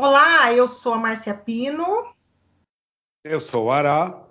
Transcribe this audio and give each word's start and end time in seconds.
Olá, 0.00 0.52
eu 0.52 0.68
sou 0.68 0.94
a 0.94 0.96
Márcia 0.96 1.34
Pino. 1.34 2.14
Eu 3.24 3.40
sou 3.40 3.64
o 3.64 3.70
Ará. 3.72 4.22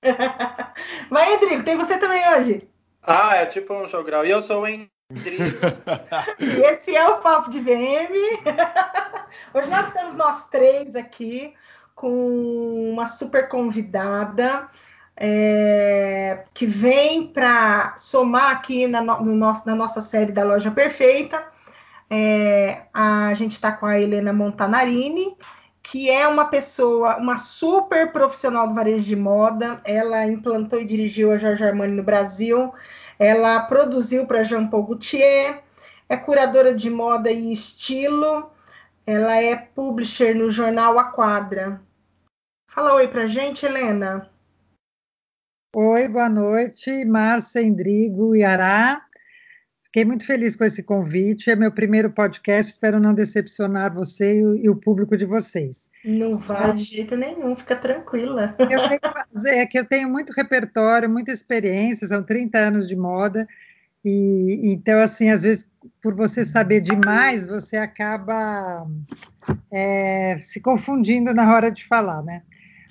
Vai, 1.10 1.34
Rodrigo, 1.34 1.64
tem 1.64 1.76
você 1.76 1.98
também 1.98 2.22
hoje. 2.28 2.70
Ah, 3.02 3.34
é 3.34 3.46
tipo 3.46 3.74
um 3.74 3.88
jogral. 3.88 4.24
E 4.24 4.30
eu 4.30 4.40
sou 4.40 4.62
o 4.62 4.68
Endrigo. 4.68 5.58
e 6.38 6.62
esse 6.62 6.94
é 6.94 7.08
o 7.08 7.18
Papo 7.18 7.50
de 7.50 7.58
VM. 7.58 8.14
hoje 9.52 9.68
nós 9.68 9.88
estamos 9.88 10.14
nós 10.14 10.46
três 10.46 10.94
aqui 10.94 11.52
com 11.96 12.92
uma 12.92 13.08
super 13.08 13.48
convidada 13.48 14.70
é, 15.16 16.44
que 16.54 16.66
vem 16.66 17.26
para 17.32 17.96
somar 17.96 18.52
aqui 18.52 18.86
na, 18.86 19.00
no 19.02 19.34
nosso, 19.34 19.66
na 19.66 19.74
nossa 19.74 20.00
série 20.00 20.30
da 20.30 20.44
Loja 20.44 20.70
Perfeita. 20.70 21.55
É, 22.08 22.82
a 22.94 23.34
gente 23.34 23.52
está 23.52 23.72
com 23.72 23.86
a 23.86 23.98
Helena 23.98 24.32
Montanarini, 24.32 25.36
que 25.82 26.10
é 26.10 26.26
uma 26.26 26.46
pessoa, 26.46 27.16
uma 27.16 27.38
super 27.38 28.12
profissional 28.12 28.68
do 28.68 28.74
varejo 28.74 29.02
de 29.02 29.16
moda. 29.16 29.80
Ela 29.84 30.26
implantou 30.26 30.80
e 30.80 30.84
dirigiu 30.84 31.32
a 31.32 31.38
Giorgio 31.38 31.66
Armani 31.66 31.94
no 31.94 32.02
Brasil. 32.02 32.72
Ela 33.18 33.60
produziu 33.60 34.26
para 34.26 34.44
Jean 34.44 34.68
Paul 34.68 34.84
Gaultier, 34.84 35.62
é 36.08 36.16
curadora 36.16 36.74
de 36.74 36.90
moda 36.90 37.30
e 37.30 37.52
estilo. 37.52 38.50
Ela 39.06 39.40
é 39.40 39.54
publisher 39.54 40.34
no 40.34 40.50
jornal 40.50 40.98
A 40.98 41.04
Quadra. 41.12 41.80
Fala 42.68 42.94
oi 42.94 43.08
para 43.08 43.26
gente, 43.26 43.64
Helena. 43.64 44.30
Oi, 45.74 46.08
boa 46.08 46.28
noite, 46.28 47.04
Márcia, 47.04 47.62
Endrigo 47.62 48.34
e 48.34 48.42
Ará. 48.42 49.06
Fiquei 49.96 50.04
muito 50.04 50.26
feliz 50.26 50.54
com 50.54 50.62
esse 50.62 50.82
convite. 50.82 51.50
É 51.50 51.56
meu 51.56 51.72
primeiro 51.72 52.10
podcast. 52.10 52.70
Espero 52.70 53.00
não 53.00 53.14
decepcionar 53.14 53.94
você 53.94 54.38
e 54.38 54.68
o, 54.68 54.76
público 54.76 55.16
de 55.16 55.24
vocês. 55.24 55.88
Não 56.04 56.36
vai 56.36 56.74
de 56.74 56.84
jeito 56.84 57.16
nenhum, 57.16 57.56
fica 57.56 57.74
tranquila. 57.74 58.54
Eu 58.58 58.68
tenho 58.68 59.58
é 59.58 59.64
que 59.64 59.78
eu 59.78 59.86
tenho 59.86 60.06
muito 60.10 60.34
repertório, 60.34 61.08
muita 61.08 61.32
experiência, 61.32 62.06
são 62.06 62.22
30 62.22 62.58
anos 62.58 62.86
de 62.86 62.94
moda. 62.94 63.48
E 64.04 64.70
então, 64.70 65.00
assim, 65.00 65.30
às 65.30 65.44
vezes, 65.44 65.66
por 66.02 66.14
você 66.14 66.44
saber 66.44 66.80
demais, 66.80 67.46
você 67.46 67.78
acaba 67.78 68.86
é, 69.72 70.36
se 70.42 70.60
confundindo 70.60 71.32
na 71.32 71.50
hora 71.54 71.70
de 71.70 71.82
falar, 71.86 72.22
né? 72.22 72.42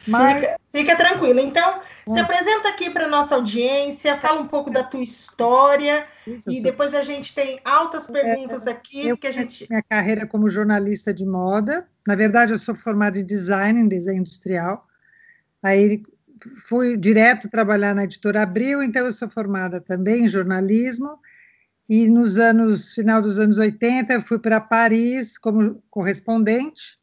Mas... 0.07 0.39
Fica, 0.39 0.59
fica 0.73 0.95
tranquila. 0.95 1.39
Então, 1.39 1.81
se 2.07 2.19
apresenta 2.19 2.69
aqui 2.69 2.89
para 2.89 3.07
nossa 3.07 3.35
audiência, 3.35 4.17
fala 4.17 4.41
um 4.41 4.47
pouco 4.47 4.69
da 4.69 4.83
tua 4.83 5.01
história 5.01 6.05
Isso, 6.25 6.51
e 6.51 6.61
depois 6.61 6.93
a 6.93 7.03
gente 7.03 7.33
tem 7.33 7.59
altas 7.65 8.07
perguntas 8.07 8.67
é, 8.67 8.71
aqui. 8.71 9.07
Eu 9.07 9.17
que 9.17 9.27
a 9.27 9.31
gente... 9.31 9.65
minha 9.69 9.83
carreira 9.83 10.27
como 10.27 10.49
jornalista 10.49 11.13
de 11.13 11.25
moda. 11.25 11.87
Na 12.07 12.15
verdade, 12.15 12.51
eu 12.51 12.57
sou 12.57 12.75
formada 12.75 13.19
em 13.19 13.25
design, 13.25 13.81
em 13.81 13.87
desenho 13.87 14.19
industrial. 14.19 14.87
Aí 15.63 16.03
fui 16.67 16.95
direto 16.95 17.49
trabalhar 17.49 17.95
na 17.95 18.03
editora 18.03 18.43
Abril, 18.43 18.83
então 18.83 19.05
eu 19.05 19.13
sou 19.13 19.27
formada 19.27 19.81
também 19.81 20.25
em 20.25 20.27
jornalismo. 20.27 21.17
E 21.89 22.07
nos 22.07 22.37
anos, 22.37 22.93
final 22.93 23.21
dos 23.21 23.39
anos 23.39 23.57
80, 23.57 24.13
eu 24.13 24.21
fui 24.21 24.39
para 24.39 24.59
Paris 24.59 25.37
como 25.37 25.83
correspondente 25.89 26.99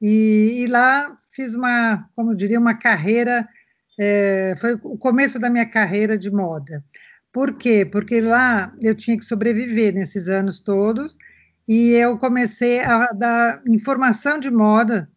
e, 0.00 0.62
e, 0.62 0.66
lá 0.66 1.16
fiz 1.32 1.54
uma, 1.54 2.08
como 2.14 2.36
diria, 2.36 2.58
uma 2.58 2.74
carreira, 2.74 3.48
é, 3.98 4.54
foi 4.58 4.74
o 4.74 4.98
começo 4.98 5.38
da 5.38 5.48
minha 5.48 5.66
carreira 5.66 6.18
de 6.18 6.30
moda. 6.30 6.84
Por 7.32 7.56
quê? 7.56 7.84
Porque 7.84 8.20
lá 8.20 8.72
eu 8.80 8.94
tinha 8.94 9.16
que 9.16 9.24
sobreviver 9.24 9.94
nesses 9.94 10.28
anos 10.28 10.60
todos 10.60 11.16
e 11.68 11.90
eu 11.92 12.16
comecei 12.18 12.80
a 12.80 13.12
dar 13.12 13.62
informação 13.66 14.38
de 14.38 14.50
moda 14.50 15.08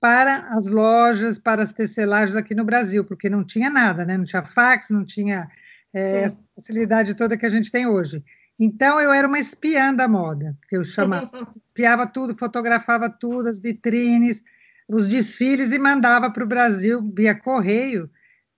para 0.00 0.48
as 0.56 0.66
lojas, 0.66 1.38
para 1.38 1.62
as 1.62 1.72
tecelagens 1.72 2.36
aqui 2.36 2.54
no 2.54 2.64
Brasil, 2.64 3.04
porque 3.04 3.28
não 3.28 3.44
tinha 3.44 3.70
nada, 3.70 4.04
né? 4.04 4.16
Não 4.16 4.24
tinha 4.24 4.42
fax, 4.42 4.90
não 4.90 5.04
tinha 5.04 5.48
é, 5.92 6.20
essa 6.20 6.38
facilidade 6.54 7.14
toda 7.14 7.36
que 7.36 7.46
a 7.46 7.50
gente 7.50 7.72
tem 7.72 7.86
hoje. 7.86 8.22
Então 8.58 9.00
eu 9.00 9.12
era 9.12 9.26
uma 9.26 9.38
espiã 9.38 9.94
da 9.94 10.06
moda, 10.06 10.56
que 10.68 10.76
eu 10.76 10.84
chamava, 10.84 11.30
espiava 11.66 12.06
tudo, 12.06 12.34
fotografava 12.34 13.10
tudo, 13.10 13.48
as 13.48 13.58
vitrines, 13.58 14.42
os 14.88 15.08
desfiles 15.08 15.72
e 15.72 15.78
mandava 15.78 16.30
para 16.30 16.44
o 16.44 16.48
Brasil 16.48 17.02
via 17.14 17.34
correio 17.34 18.08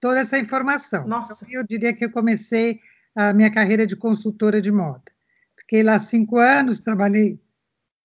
toda 0.00 0.20
essa 0.20 0.38
informação. 0.38 1.06
Nossa. 1.06 1.44
Então, 1.44 1.60
eu 1.60 1.66
diria 1.66 1.92
que 1.92 2.04
eu 2.04 2.10
comecei 2.10 2.81
a 3.14 3.32
minha 3.32 3.50
carreira 3.50 3.86
de 3.86 3.97
consultora 3.97 4.60
de 4.60 4.70
moda. 4.70 5.03
Fiquei 5.59 5.82
lá 5.82 5.98
cinco 5.98 6.38
anos, 6.38 6.81
trabalhei 6.81 7.41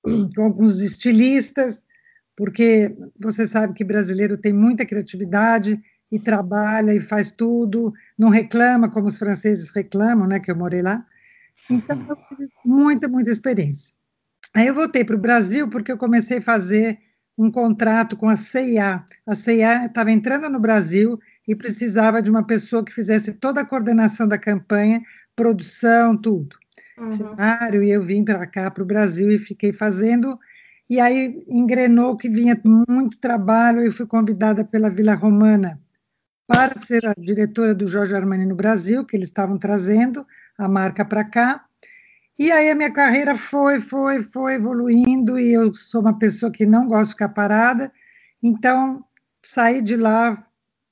com 0.04 0.44
alguns 0.44 0.82
estilistas, 0.82 1.84
porque 2.36 2.96
você 3.20 3.48
sabe 3.48 3.74
que 3.74 3.84
brasileiro 3.84 4.38
tem 4.38 4.52
muita 4.52 4.86
criatividade 4.86 5.82
e 6.12 6.20
trabalha 6.20 6.94
e 6.94 7.00
faz 7.00 7.32
tudo, 7.32 7.94
não 8.18 8.30
reclama 8.30 8.90
como 8.90 9.08
os 9.08 9.18
franceses 9.18 9.70
reclamam, 9.70 10.28
né? 10.28 10.40
Que 10.40 10.52
eu 10.52 10.56
morei 10.56 10.82
lá. 10.82 11.06
Então, 11.70 12.06
eu 12.10 12.16
tive 12.28 12.50
muita, 12.66 13.08
muita 13.08 13.32
experiência. 13.32 13.96
Aí 14.54 14.68
eu 14.68 14.76
voltei 14.76 15.04
para 15.04 15.16
o 15.16 15.20
Brasil 15.20 15.68
porque 15.70 15.92
eu 15.92 15.98
comecei 15.98 16.38
a 16.38 16.42
fazer 16.42 17.00
um 17.38 17.50
contrato 17.50 18.16
com 18.16 18.30
a 18.30 18.38
CIA. 18.38 19.04
A 19.26 19.36
CIA 19.36 19.86
estava 19.86 20.12
entrando 20.12 20.50
no 20.50 20.60
Brasil 20.60 21.20
e 21.48 21.56
precisava 21.56 22.22
de 22.22 22.30
uma 22.30 22.46
pessoa 22.46 22.84
que 22.84 22.94
fizesse 22.94 23.34
toda 23.34 23.62
a 23.62 23.66
coordenação 23.66 24.28
da 24.28 24.38
campanha, 24.38 25.02
produção, 25.36 26.18
tudo. 26.18 26.56
Uhum. 26.98 27.10
Cenário, 27.10 27.84
e 27.84 27.92
eu 27.92 28.02
vim 28.04 28.24
para 28.24 28.46
cá, 28.48 28.70
para 28.70 28.84
o 28.84 28.86
Brasil, 28.86 29.30
e 29.30 29.38
fiquei 29.38 29.74
fazendo. 29.74 30.40
E 30.90 31.00
aí 31.00 31.44
engrenou 31.48 32.16
que 32.16 32.30
vinha 32.30 32.60
muito 32.88 33.18
trabalho, 33.18 33.82
eu 33.82 33.92
fui 33.92 34.06
convidada 34.06 34.64
pela 34.64 34.90
Vila 34.90 35.16
Romana 35.16 35.80
para 36.48 36.78
ser 36.78 37.06
a 37.06 37.14
diretora 37.18 37.74
do 37.74 37.88
Jorge 37.88 38.16
Armani 38.16 38.46
no 38.46 38.56
Brasil, 38.56 39.06
que 39.06 39.16
eles 39.16 39.30
estavam 39.30 39.58
trazendo 39.58 40.26
a 40.58 40.68
marca 40.68 41.04
para 41.04 41.24
cá. 41.24 41.66
E 42.38 42.52
aí 42.52 42.70
a 42.70 42.76
minha 42.76 42.92
carreira 42.92 43.36
foi, 43.36 43.80
foi, 43.80 44.20
foi 44.20 44.56
evoluindo 44.56 45.40
e 45.40 45.54
eu 45.54 45.74
sou 45.74 46.02
uma 46.02 46.18
pessoa 46.18 46.52
que 46.52 46.66
não 46.66 46.88
gosta 46.88 47.06
de 47.06 47.12
ficar 47.12 47.30
parada. 47.30 47.92
Então, 48.42 49.04
saí 49.42 49.82
de 49.82 49.96
lá 49.96 50.46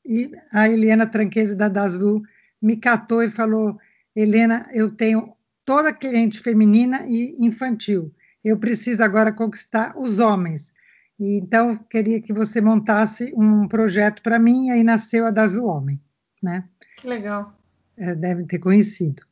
e 0.05 0.31
a 0.51 0.67
Helena 0.67 1.05
Tranquese 1.05 1.55
da 1.55 1.67
Daslu 1.67 2.21
me 2.61 2.77
catou 2.77 3.23
e 3.23 3.29
falou: 3.29 3.77
Helena, 4.15 4.67
eu 4.73 4.91
tenho 4.91 5.33
toda 5.65 5.93
cliente 5.93 6.39
feminina 6.39 7.05
e 7.07 7.35
infantil. 7.39 8.13
Eu 8.43 8.57
preciso 8.57 9.03
agora 9.03 9.31
conquistar 9.31 9.93
os 9.97 10.19
homens. 10.19 10.73
E, 11.19 11.37
então, 11.37 11.77
queria 11.77 12.19
que 12.19 12.33
você 12.33 12.59
montasse 12.59 13.31
um 13.35 13.67
projeto 13.67 14.21
para 14.23 14.39
mim, 14.39 14.67
e 14.67 14.71
aí 14.71 14.83
nasceu 14.83 15.25
a 15.25 15.31
Daslu 15.31 15.65
Homem. 15.65 16.01
Né? 16.41 16.67
Que 16.97 17.07
legal. 17.07 17.55
É, 17.95 18.15
deve 18.15 18.45
ter 18.45 18.57
conhecido. 18.57 19.23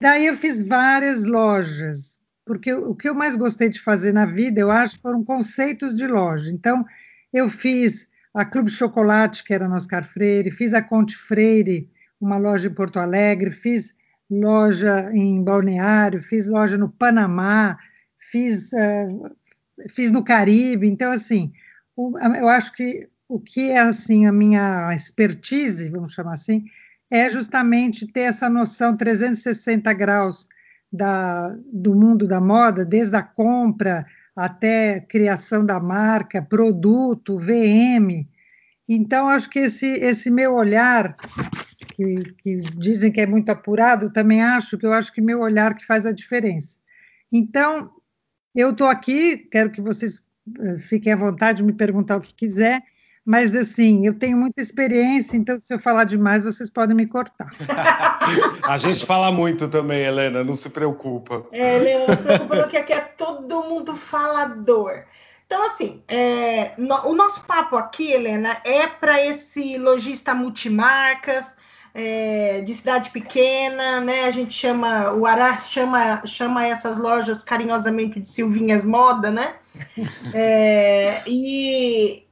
Daí 0.00 0.26
eu 0.26 0.36
fiz 0.36 0.64
várias 0.64 1.24
lojas, 1.24 2.20
porque 2.46 2.72
o 2.72 2.94
que 2.94 3.08
eu 3.08 3.14
mais 3.14 3.34
gostei 3.34 3.68
de 3.68 3.80
fazer 3.80 4.12
na 4.12 4.24
vida, 4.24 4.60
eu 4.60 4.70
acho, 4.70 5.00
foram 5.00 5.24
conceitos 5.24 5.96
de 5.96 6.06
loja. 6.06 6.52
Então, 6.52 6.84
eu 7.32 7.48
fiz 7.48 8.08
a 8.38 8.44
Clube 8.44 8.70
Chocolate, 8.70 9.42
que 9.42 9.52
era 9.52 9.66
no 9.66 9.74
Oscar 9.74 10.04
Freire, 10.04 10.52
fiz 10.52 10.72
a 10.72 10.80
Conte 10.80 11.16
Freire, 11.16 11.90
uma 12.20 12.38
loja 12.38 12.68
em 12.68 12.72
Porto 12.72 13.00
Alegre, 13.00 13.50
fiz 13.50 13.92
loja 14.30 15.10
em 15.12 15.42
Balneário, 15.42 16.20
fiz 16.20 16.46
loja 16.46 16.78
no 16.78 16.88
Panamá, 16.88 17.76
fiz, 18.16 18.70
uh, 18.72 19.36
fiz 19.88 20.12
no 20.12 20.22
Caribe. 20.22 20.88
Então, 20.88 21.10
assim, 21.10 21.52
eu 21.96 22.48
acho 22.48 22.72
que 22.74 23.08
o 23.28 23.40
que 23.40 23.70
é 23.72 23.80
assim 23.80 24.26
a 24.26 24.32
minha 24.32 24.94
expertise, 24.94 25.90
vamos 25.90 26.12
chamar 26.12 26.34
assim, 26.34 26.64
é 27.10 27.28
justamente 27.28 28.06
ter 28.06 28.20
essa 28.20 28.48
noção 28.48 28.96
360 28.96 29.92
graus 29.94 30.46
da, 30.92 31.56
do 31.72 31.92
mundo 31.92 32.28
da 32.28 32.40
moda, 32.40 32.84
desde 32.84 33.16
a 33.16 33.22
compra 33.22 34.06
até 34.38 35.00
criação 35.00 35.66
da 35.66 35.80
marca, 35.80 36.40
produto, 36.40 37.36
VM. 37.36 38.24
Então, 38.88 39.28
acho 39.28 39.50
que 39.50 39.58
esse, 39.58 39.86
esse 39.86 40.30
meu 40.30 40.54
olhar, 40.54 41.16
que, 41.96 42.14
que 42.38 42.60
dizem 42.76 43.10
que 43.10 43.20
é 43.20 43.26
muito 43.26 43.50
apurado, 43.50 44.12
também 44.12 44.40
acho 44.40 44.78
que 44.78 44.86
eu 44.86 44.92
acho 44.92 45.12
que 45.12 45.20
meu 45.20 45.40
olhar 45.40 45.74
que 45.74 45.84
faz 45.84 46.06
a 46.06 46.12
diferença. 46.12 46.76
Então, 47.32 47.90
eu 48.54 48.70
estou 48.70 48.86
aqui, 48.86 49.36
quero 49.36 49.72
que 49.72 49.80
vocês 49.80 50.22
eh, 50.60 50.78
fiquem 50.78 51.12
à 51.12 51.16
vontade 51.16 51.58
de 51.58 51.64
me 51.64 51.72
perguntar 51.72 52.16
o 52.16 52.20
que 52.20 52.32
quiser, 52.32 52.84
mas 53.28 53.54
assim, 53.54 54.06
eu 54.06 54.14
tenho 54.14 54.38
muita 54.38 54.62
experiência, 54.62 55.36
então 55.36 55.60
se 55.60 55.74
eu 55.74 55.78
falar 55.78 56.04
demais, 56.04 56.42
vocês 56.42 56.70
podem 56.70 56.96
me 56.96 57.06
cortar. 57.06 57.52
a 58.66 58.78
gente 58.78 59.04
fala 59.04 59.30
muito 59.30 59.68
também, 59.68 60.00
Helena, 60.00 60.42
não 60.42 60.54
se 60.54 60.70
preocupa. 60.70 61.44
É, 61.52 61.76
Helena, 61.76 62.06
não 62.08 62.16
se 62.16 62.22
preocupa, 62.22 62.56
porque 62.56 62.76
aqui 62.78 62.94
é 62.94 63.00
todo 63.00 63.64
mundo 63.64 63.94
falador. 63.94 65.04
Então, 65.44 65.62
assim, 65.66 66.02
é, 66.08 66.72
no, 66.78 67.06
o 67.08 67.14
nosso 67.14 67.44
papo 67.44 67.76
aqui, 67.76 68.10
Helena, 68.10 68.62
é 68.64 68.86
para 68.86 69.22
esse 69.22 69.76
lojista 69.76 70.34
multimarcas, 70.34 71.54
é, 71.92 72.62
de 72.62 72.72
cidade 72.72 73.10
pequena, 73.10 74.00
né? 74.00 74.24
A 74.24 74.30
gente 74.30 74.54
chama, 74.54 75.12
o 75.12 75.26
Ará 75.26 75.54
chama, 75.58 76.22
chama 76.24 76.66
essas 76.66 76.96
lojas 76.96 77.42
carinhosamente 77.42 78.20
de 78.20 78.28
Silvinhas 78.28 78.86
Moda, 78.86 79.30
né? 79.30 79.56
É, 80.34 81.22
e, 81.26 82.27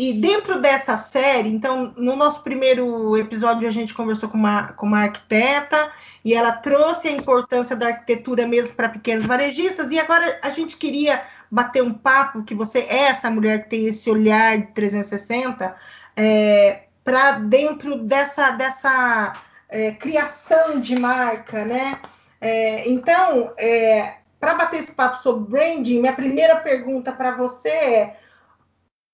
e 0.00 0.14
dentro 0.14 0.58
dessa 0.62 0.96
série, 0.96 1.50
então, 1.50 1.92
no 1.94 2.16
nosso 2.16 2.42
primeiro 2.42 3.18
episódio, 3.18 3.68
a 3.68 3.70
gente 3.70 3.92
conversou 3.92 4.30
com 4.30 4.38
uma, 4.38 4.68
com 4.72 4.86
uma 4.86 5.02
arquiteta 5.02 5.92
e 6.24 6.32
ela 6.32 6.52
trouxe 6.52 7.08
a 7.08 7.12
importância 7.12 7.76
da 7.76 7.88
arquitetura 7.88 8.46
mesmo 8.46 8.74
para 8.74 8.88
pequenos 8.88 9.26
varejistas. 9.26 9.90
E 9.90 9.98
agora 9.98 10.38
a 10.40 10.48
gente 10.48 10.78
queria 10.78 11.22
bater 11.50 11.82
um 11.82 11.92
papo, 11.92 12.42
que 12.44 12.54
você 12.54 12.78
é 12.78 13.08
essa 13.08 13.28
mulher 13.30 13.64
que 13.64 13.68
tem 13.68 13.88
esse 13.88 14.08
olhar 14.08 14.56
de 14.56 14.68
360, 14.68 15.76
é, 16.16 16.84
para 17.04 17.32
dentro 17.32 17.96
dessa, 17.96 18.52
dessa 18.52 19.34
é, 19.68 19.92
criação 19.92 20.80
de 20.80 20.98
marca, 20.98 21.62
né? 21.66 21.98
É, 22.40 22.88
então, 22.88 23.52
é, 23.58 24.14
para 24.40 24.54
bater 24.54 24.80
esse 24.80 24.92
papo 24.92 25.18
sobre 25.18 25.58
branding, 25.58 26.00
minha 26.00 26.14
primeira 26.14 26.56
pergunta 26.56 27.12
para 27.12 27.32
você 27.32 27.68
é 27.68 28.19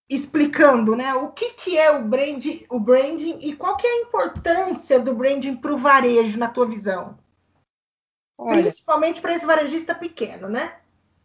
explicando, 0.09 0.95
né, 0.95 1.13
o 1.15 1.31
que, 1.33 1.51
que 1.51 1.77
é 1.77 1.91
o 1.91 2.05
branding, 2.05 2.65
o 2.71 2.79
branding 2.79 3.39
e 3.41 3.55
qual 3.55 3.77
que 3.77 3.87
é 3.87 3.91
a 3.91 4.03
importância 4.03 5.01
do 5.01 5.15
branding 5.15 5.57
para 5.57 5.75
o 5.75 5.79
varejo 5.79 6.39
na 6.39 6.49
tua 6.49 6.67
visão? 6.67 7.19
Olha, 8.39 8.63
Principalmente 8.63 9.21
para 9.21 9.35
esse 9.35 9.47
varejista 9.47 9.95
pequeno, 9.95 10.49
né? 10.49 10.75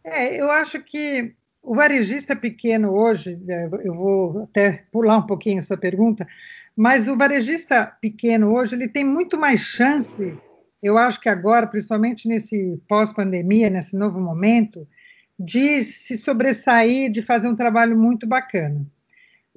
É, 0.02 0.40
eu 0.40 0.50
acho 0.50 0.82
que 0.82 1.34
o 1.62 1.76
varejista 1.76 2.34
pequeno 2.34 2.92
hoje, 2.92 3.40
é, 3.48 3.68
eu 3.84 3.94
vou 3.94 4.42
até 4.42 4.84
pular 4.90 5.18
um 5.18 5.26
pouquinho 5.26 5.60
essa 5.60 5.76
pergunta, 5.76 6.26
mas 6.74 7.06
o 7.06 7.16
varejista 7.16 7.86
pequeno 8.00 8.52
hoje 8.52 8.74
ele 8.74 8.88
tem 8.88 9.04
muito 9.04 9.38
mais 9.38 9.60
chance, 9.60 10.36
eu 10.82 10.98
acho 10.98 11.20
que 11.20 11.28
agora, 11.28 11.66
principalmente 11.66 12.26
nesse 12.26 12.82
pós-pandemia, 12.88 13.70
nesse 13.70 13.96
novo 13.96 14.18
momento, 14.18 14.88
de 15.44 15.82
se 15.82 16.16
sobressair, 16.16 17.10
de 17.10 17.20
fazer 17.20 17.48
um 17.48 17.56
trabalho 17.56 17.98
muito 17.98 18.26
bacana. 18.26 18.86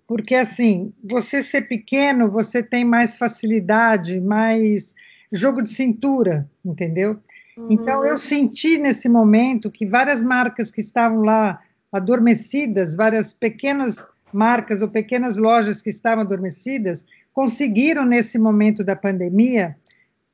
Porque, 0.08 0.36
assim, 0.36 0.94
você 1.04 1.44
ser 1.44 1.68
pequeno, 1.68 2.30
você 2.30 2.62
tem 2.62 2.84
mais 2.84 3.18
facilidade, 3.18 4.20
mais 4.20 4.96
jogo 5.32 5.62
de 5.62 5.70
cintura, 5.70 6.50
entendeu? 6.64 7.20
Uhum. 7.58 7.68
Então, 7.70 8.06
eu 8.06 8.18
senti 8.18 8.78
nesse 8.78 9.08
momento 9.08 9.72
que 9.72 9.86
várias 9.86 10.22
marcas 10.22 10.72
que 10.72 10.82
estavam 10.82 11.22
lá 11.22 11.62
adormecidas, 11.92 12.96
várias 12.96 13.34
pequenas 13.34 14.06
marcas 14.34 14.82
ou 14.82 14.90
pequenas 14.90 15.38
lojas 15.38 15.82
que 15.82 15.90
estavam 15.90 16.24
adormecidas, 16.24 17.06
conseguiram, 17.34 18.06
nesse 18.06 18.38
momento 18.38 18.84
da 18.84 18.96
pandemia, 18.96 19.76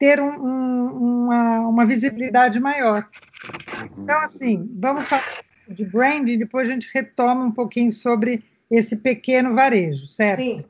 ter 0.01 0.19
um, 0.19 0.31
um, 0.31 1.25
uma, 1.25 1.59
uma, 1.59 1.85
visibilidade 1.85 2.59
maior. 2.59 3.07
Então, 3.99 4.19
assim, 4.21 4.67
vamos 4.79 5.05
falar 5.05 5.43
de 5.67 5.85
branding, 5.85 6.39
depois 6.39 6.67
a 6.67 6.73
gente 6.73 6.89
retoma 6.91 7.45
um 7.45 7.51
pouquinho 7.51 7.91
sobre 7.91 8.43
esse 8.71 8.95
pequeno 8.95 9.53
varejo, 9.53 10.07
certo? 10.07 10.41
Sim. 10.41 10.67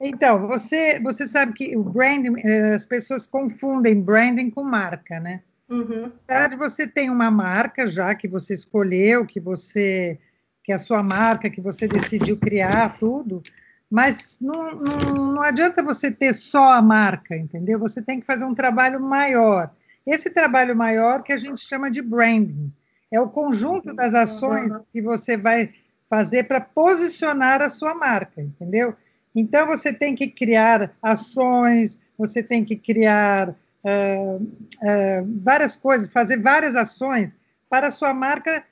Então, 0.00 0.46
você, 0.46 1.00
você 1.00 1.26
sabe 1.26 1.52
que 1.52 1.76
o 1.76 1.82
branding, 1.82 2.36
eh, 2.44 2.74
as 2.74 2.86
pessoas 2.86 3.26
confundem 3.26 4.00
branding 4.00 4.50
com 4.50 4.62
marca, 4.62 5.18
né? 5.18 5.42
Uhum. 5.68 6.12
Na 6.28 6.38
verdade, 6.38 6.54
você 6.54 6.86
tem 6.86 7.10
uma 7.10 7.28
marca 7.28 7.88
já 7.88 8.14
que 8.14 8.28
você 8.28 8.54
escolheu, 8.54 9.26
que 9.26 9.40
você 9.40 10.16
que 10.62 10.70
é 10.70 10.76
a 10.76 10.78
sua 10.78 11.02
marca, 11.02 11.50
que 11.50 11.60
você 11.60 11.88
decidiu 11.88 12.36
criar 12.36 12.96
tudo, 12.98 13.42
mas 13.90 14.38
não, 14.40 14.72
não, 14.72 15.32
não 15.34 15.42
adianta 15.42 15.82
você 15.82 16.10
ter 16.10 16.32
só 16.34 16.72
a 16.72 16.80
marca, 16.80 17.36
entendeu? 17.36 17.78
Você 17.80 18.00
tem 18.00 18.20
que 18.20 18.26
fazer 18.26 18.44
um 18.44 18.54
trabalho 18.54 19.00
maior. 19.00 19.70
Esse 20.06 20.30
trabalho 20.30 20.76
maior 20.76 21.22
que 21.22 21.32
a 21.32 21.38
gente 21.38 21.66
chama 21.66 21.90
de 21.90 22.00
branding 22.00 22.72
é 23.10 23.20
o 23.20 23.28
conjunto 23.28 23.92
das 23.92 24.14
ações 24.14 24.72
que 24.92 25.02
você 25.02 25.36
vai 25.36 25.70
fazer 26.08 26.44
para 26.46 26.60
posicionar 26.60 27.60
a 27.62 27.68
sua 27.68 27.94
marca, 27.94 28.40
entendeu? 28.40 28.94
Então 29.34 29.66
você 29.66 29.92
tem 29.92 30.14
que 30.14 30.28
criar 30.28 30.90
ações, 31.02 31.98
você 32.16 32.42
tem 32.42 32.64
que 32.64 32.76
criar 32.76 33.48
uh, 33.48 34.36
uh, 34.36 35.42
várias 35.42 35.76
coisas, 35.76 36.12
fazer 36.12 36.40
várias 36.40 36.74
ações 36.74 37.32
para 37.68 37.88
a 37.88 37.92
sua 37.92 38.12
marca, 38.12 38.64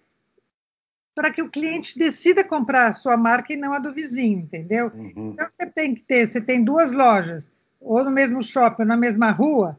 para 1.19 1.33
que 1.33 1.43
o 1.43 1.51
cliente 1.51 1.99
decida 1.99 2.45
comprar 2.45 2.87
a 2.87 2.93
sua 2.93 3.17
marca 3.17 3.53
e 3.53 3.57
não 3.57 3.75
a 3.75 3.81
do 3.81 3.93
vizinho, 3.93 4.39
entendeu? 4.39 4.87
Uhum. 4.95 5.33
Então 5.35 5.51
você 5.51 5.67
tem 5.67 5.93
que 5.93 6.03
ter, 6.03 6.29
você 6.29 6.41
tem 6.41 6.63
duas 6.63 6.93
lojas, 6.93 7.45
ou 7.81 8.05
no 8.05 8.11
mesmo 8.13 8.41
shopping, 8.41 8.83
ou 8.83 8.89
na 8.89 8.97
mesma 8.97 9.33
rua, 9.33 9.77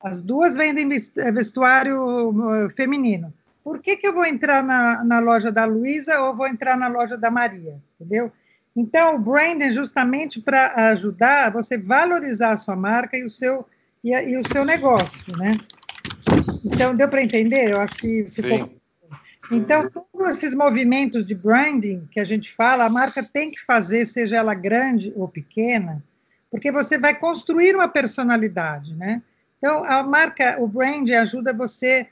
as 0.00 0.22
duas 0.22 0.54
vendem 0.54 0.86
vestuário 0.86 2.70
feminino. 2.76 3.34
Por 3.64 3.80
que, 3.80 3.96
que 3.96 4.06
eu 4.06 4.14
vou 4.14 4.24
entrar 4.24 4.62
na, 4.62 5.02
na 5.02 5.18
loja 5.18 5.50
da 5.50 5.64
Luísa 5.64 6.20
ou 6.20 6.36
vou 6.36 6.46
entrar 6.46 6.76
na 6.76 6.86
loja 6.86 7.18
da 7.18 7.32
Maria? 7.32 7.74
Entendeu? 7.98 8.30
Então, 8.76 9.16
o 9.16 9.18
branding 9.18 9.64
é 9.64 9.72
justamente 9.72 10.40
para 10.40 10.90
ajudar 10.90 11.50
você 11.50 11.76
valorizar 11.76 12.52
a 12.52 12.56
sua 12.56 12.76
marca 12.76 13.16
e 13.16 13.24
o 13.24 13.30
seu 13.30 13.66
e, 14.04 14.14
a, 14.14 14.22
e 14.22 14.36
o 14.36 14.46
seu 14.46 14.64
negócio, 14.64 15.36
né? 15.36 15.50
Então, 16.64 16.94
deu 16.94 17.08
para 17.08 17.24
entender? 17.24 17.72
Eu 17.72 17.80
acho 17.80 17.96
que 17.96 18.24
ficou... 18.28 18.75
Então, 19.50 19.88
todos 19.90 20.36
esses 20.36 20.54
movimentos 20.54 21.26
de 21.26 21.34
branding 21.34 22.06
que 22.10 22.20
a 22.20 22.24
gente 22.24 22.52
fala, 22.52 22.84
a 22.84 22.90
marca 22.90 23.22
tem 23.22 23.50
que 23.50 23.60
fazer, 23.60 24.04
seja 24.04 24.36
ela 24.36 24.54
grande 24.54 25.12
ou 25.16 25.28
pequena, 25.28 26.02
porque 26.50 26.72
você 26.72 26.98
vai 26.98 27.14
construir 27.14 27.74
uma 27.74 27.88
personalidade, 27.88 28.94
né? 28.94 29.22
Então, 29.58 29.84
a 29.84 30.02
marca, 30.02 30.56
o 30.60 30.66
brand 30.66 31.08
ajuda 31.10 31.52
você 31.52 32.06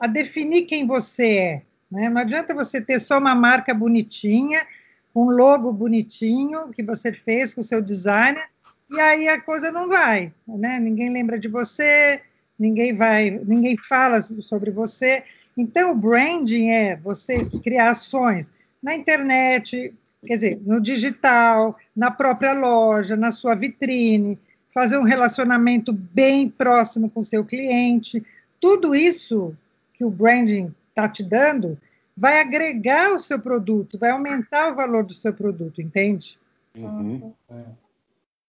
a 0.00 0.06
definir 0.06 0.62
quem 0.62 0.86
você 0.86 1.36
é. 1.36 1.62
Né? 1.90 2.08
Não 2.08 2.20
adianta 2.20 2.54
você 2.54 2.80
ter 2.80 3.00
só 3.00 3.18
uma 3.18 3.34
marca 3.34 3.72
bonitinha, 3.72 4.66
um 5.14 5.30
logo 5.30 5.72
bonitinho 5.72 6.68
que 6.70 6.82
você 6.82 7.12
fez 7.12 7.54
com 7.54 7.60
o 7.60 7.64
seu 7.64 7.80
designer, 7.80 8.44
e 8.90 9.00
aí 9.00 9.28
a 9.28 9.40
coisa 9.40 9.72
não 9.72 9.88
vai, 9.88 10.32
né? 10.46 10.78
Ninguém 10.78 11.12
lembra 11.12 11.38
de 11.38 11.48
você, 11.48 12.20
ninguém 12.58 12.94
vai, 12.94 13.30
ninguém 13.30 13.76
fala 13.88 14.22
sobre 14.22 14.70
você. 14.70 15.24
Então, 15.56 15.92
o 15.92 15.94
branding 15.94 16.70
é 16.70 16.96
você 16.96 17.44
criar 17.60 17.90
ações 17.90 18.52
na 18.82 18.94
internet, 18.94 19.94
quer 20.24 20.34
dizer, 20.34 20.60
no 20.64 20.80
digital, 20.80 21.76
na 21.94 22.10
própria 22.10 22.52
loja, 22.52 23.16
na 23.16 23.32
sua 23.32 23.54
vitrine, 23.54 24.38
fazer 24.74 24.98
um 24.98 25.04
relacionamento 25.04 25.92
bem 25.92 26.50
próximo 26.50 27.08
com 27.08 27.20
o 27.20 27.24
seu 27.24 27.44
cliente. 27.44 28.22
Tudo 28.60 28.94
isso 28.94 29.56
que 29.94 30.04
o 30.04 30.10
branding 30.10 30.74
está 30.90 31.08
te 31.08 31.22
dando 31.22 31.78
vai 32.16 32.40
agregar 32.40 33.14
o 33.14 33.20
seu 33.20 33.38
produto, 33.38 33.98
vai 33.98 34.10
aumentar 34.10 34.72
o 34.72 34.74
valor 34.74 35.04
do 35.04 35.14
seu 35.14 35.32
produto, 35.32 35.80
entende? 35.80 36.38
Uhum. 36.76 37.32
É. 37.50 37.85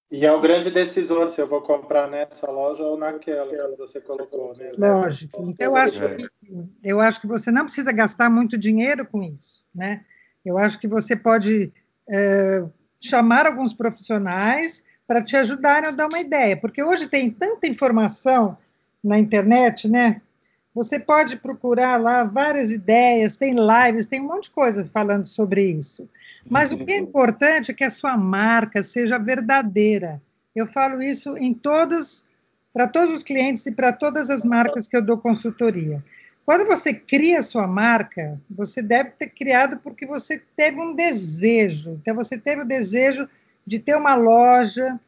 E 0.10 0.26
é 0.26 0.32
o 0.32 0.40
grande 0.40 0.72
decisor 0.72 1.30
se 1.30 1.42
eu 1.42 1.48
vou 1.48 1.62
comprar 1.62 2.10
nessa 2.10 2.50
loja 2.50 2.82
ou 2.82 2.98
naquela 2.98 3.70
que 3.70 3.76
você 3.76 4.00
colocou. 4.00 4.56
Né? 4.56 4.72
Lógico. 4.78 5.44
Então, 5.46 5.66
eu 5.66 5.76
acho, 5.76 6.00
que, 6.16 6.30
eu 6.82 7.02
acho 7.02 7.22
que 7.22 7.28
você 7.28 7.52
não 7.52 7.66
precisa 7.66 7.92
gastar 7.92 8.30
muito 8.30 8.58
dinheiro 8.58 9.06
com 9.06 9.22
isso. 9.22 9.66
Né? 9.76 10.06
Eu 10.46 10.58
acho 10.58 10.80
que 10.80 10.88
você 10.88 11.14
pode 11.14 11.74
é, 12.10 12.64
chamar 13.02 13.46
alguns 13.46 13.74
profissionais 13.74 14.86
para 15.06 15.22
te 15.22 15.36
ajudarem 15.36 15.90
a 15.90 15.92
dar 15.92 16.08
uma 16.08 16.20
ideia, 16.20 16.56
porque 16.56 16.82
hoje 16.82 17.08
tem 17.08 17.30
tanta 17.30 17.68
informação 17.68 18.58
na 19.04 19.18
internet, 19.18 19.88
né? 19.88 20.22
Você 20.78 21.00
pode 21.00 21.38
procurar 21.38 22.00
lá 22.00 22.24
várias 22.24 22.72
ideias, 22.72 23.36
tem 23.36 23.56
lives, 23.56 24.06
tem 24.06 24.22
um 24.22 24.28
monte 24.28 24.44
de 24.44 24.52
coisa 24.52 24.86
falando 24.86 25.26
sobre 25.26 25.72
isso. 25.72 26.08
Mas 26.48 26.72
o 26.72 26.78
que 26.78 26.92
é 26.92 26.98
importante 26.98 27.72
é 27.72 27.74
que 27.74 27.84
a 27.84 27.90
sua 27.90 28.16
marca 28.16 28.84
seja 28.84 29.18
verdadeira. 29.18 30.22
Eu 30.56 30.68
falo 30.68 31.02
isso 31.02 31.36
em 31.36 31.52
todos, 31.52 32.24
para 32.72 32.88
todos 32.88 33.12
os 33.12 33.24
clientes 33.24 33.66
e 33.66 33.72
para 33.72 33.92
todas 33.92 34.30
as 34.30 34.44
marcas 34.44 34.88
que 34.88 34.96
eu 34.96 35.02
dou 35.02 35.18
consultoria. 35.18 36.04
Quando 36.46 36.68
você 36.68 36.94
cria 36.94 37.40
a 37.40 37.42
sua 37.42 37.66
marca, 37.66 38.40
você 38.48 38.80
deve 38.80 39.10
ter 39.18 39.30
criado 39.30 39.78
porque 39.78 40.06
você 40.06 40.40
teve 40.56 40.80
um 40.80 40.94
desejo. 40.94 41.98
Então, 42.00 42.14
você 42.14 42.38
teve 42.38 42.62
o 42.62 42.68
desejo 42.68 43.28
de 43.66 43.80
ter 43.80 43.98
uma 43.98 44.14
loja, 44.14 45.00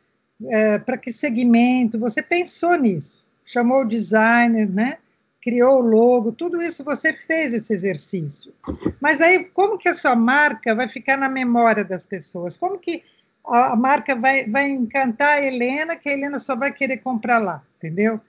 é, 0.48 0.80
para 0.80 0.98
que 0.98 1.14
segmento, 1.14 2.00
você 2.00 2.24
pensou 2.24 2.76
nisso, 2.76 3.24
chamou 3.46 3.82
o 3.84 3.88
designer, 3.88 4.68
né? 4.68 4.98
Criou 5.42 5.80
o 5.80 5.82
logo, 5.82 6.32
tudo 6.32 6.62
isso 6.62 6.84
você 6.84 7.14
fez 7.14 7.54
esse 7.54 7.74
exercício. 7.74 8.54
Mas 9.02 9.22
aí, 9.22 9.46
como 9.46 9.78
que 9.78 9.88
a 9.88 9.94
sua 9.94 10.16
marca 10.16 10.76
vai 10.76 10.88
ficar 10.88 11.18
na 11.18 11.30
memória 11.30 11.84
das 11.84 12.04
pessoas? 12.04 12.58
Como 12.58 12.78
que 12.78 13.04
a, 13.46 13.76
marca 13.76 14.16
vai, 14.16 14.46
vai 14.46 14.70
encantar 14.70 15.38
a 15.38 15.42
Helena, 15.42 15.96
que 15.96 16.10
a 16.10 16.14
Helena 16.14 16.40
só 16.40 16.56
vai 16.56 16.74
querer 16.74 16.98
comprar 16.98 17.40
lá, 17.40 17.64
entendeu? 17.78 18.20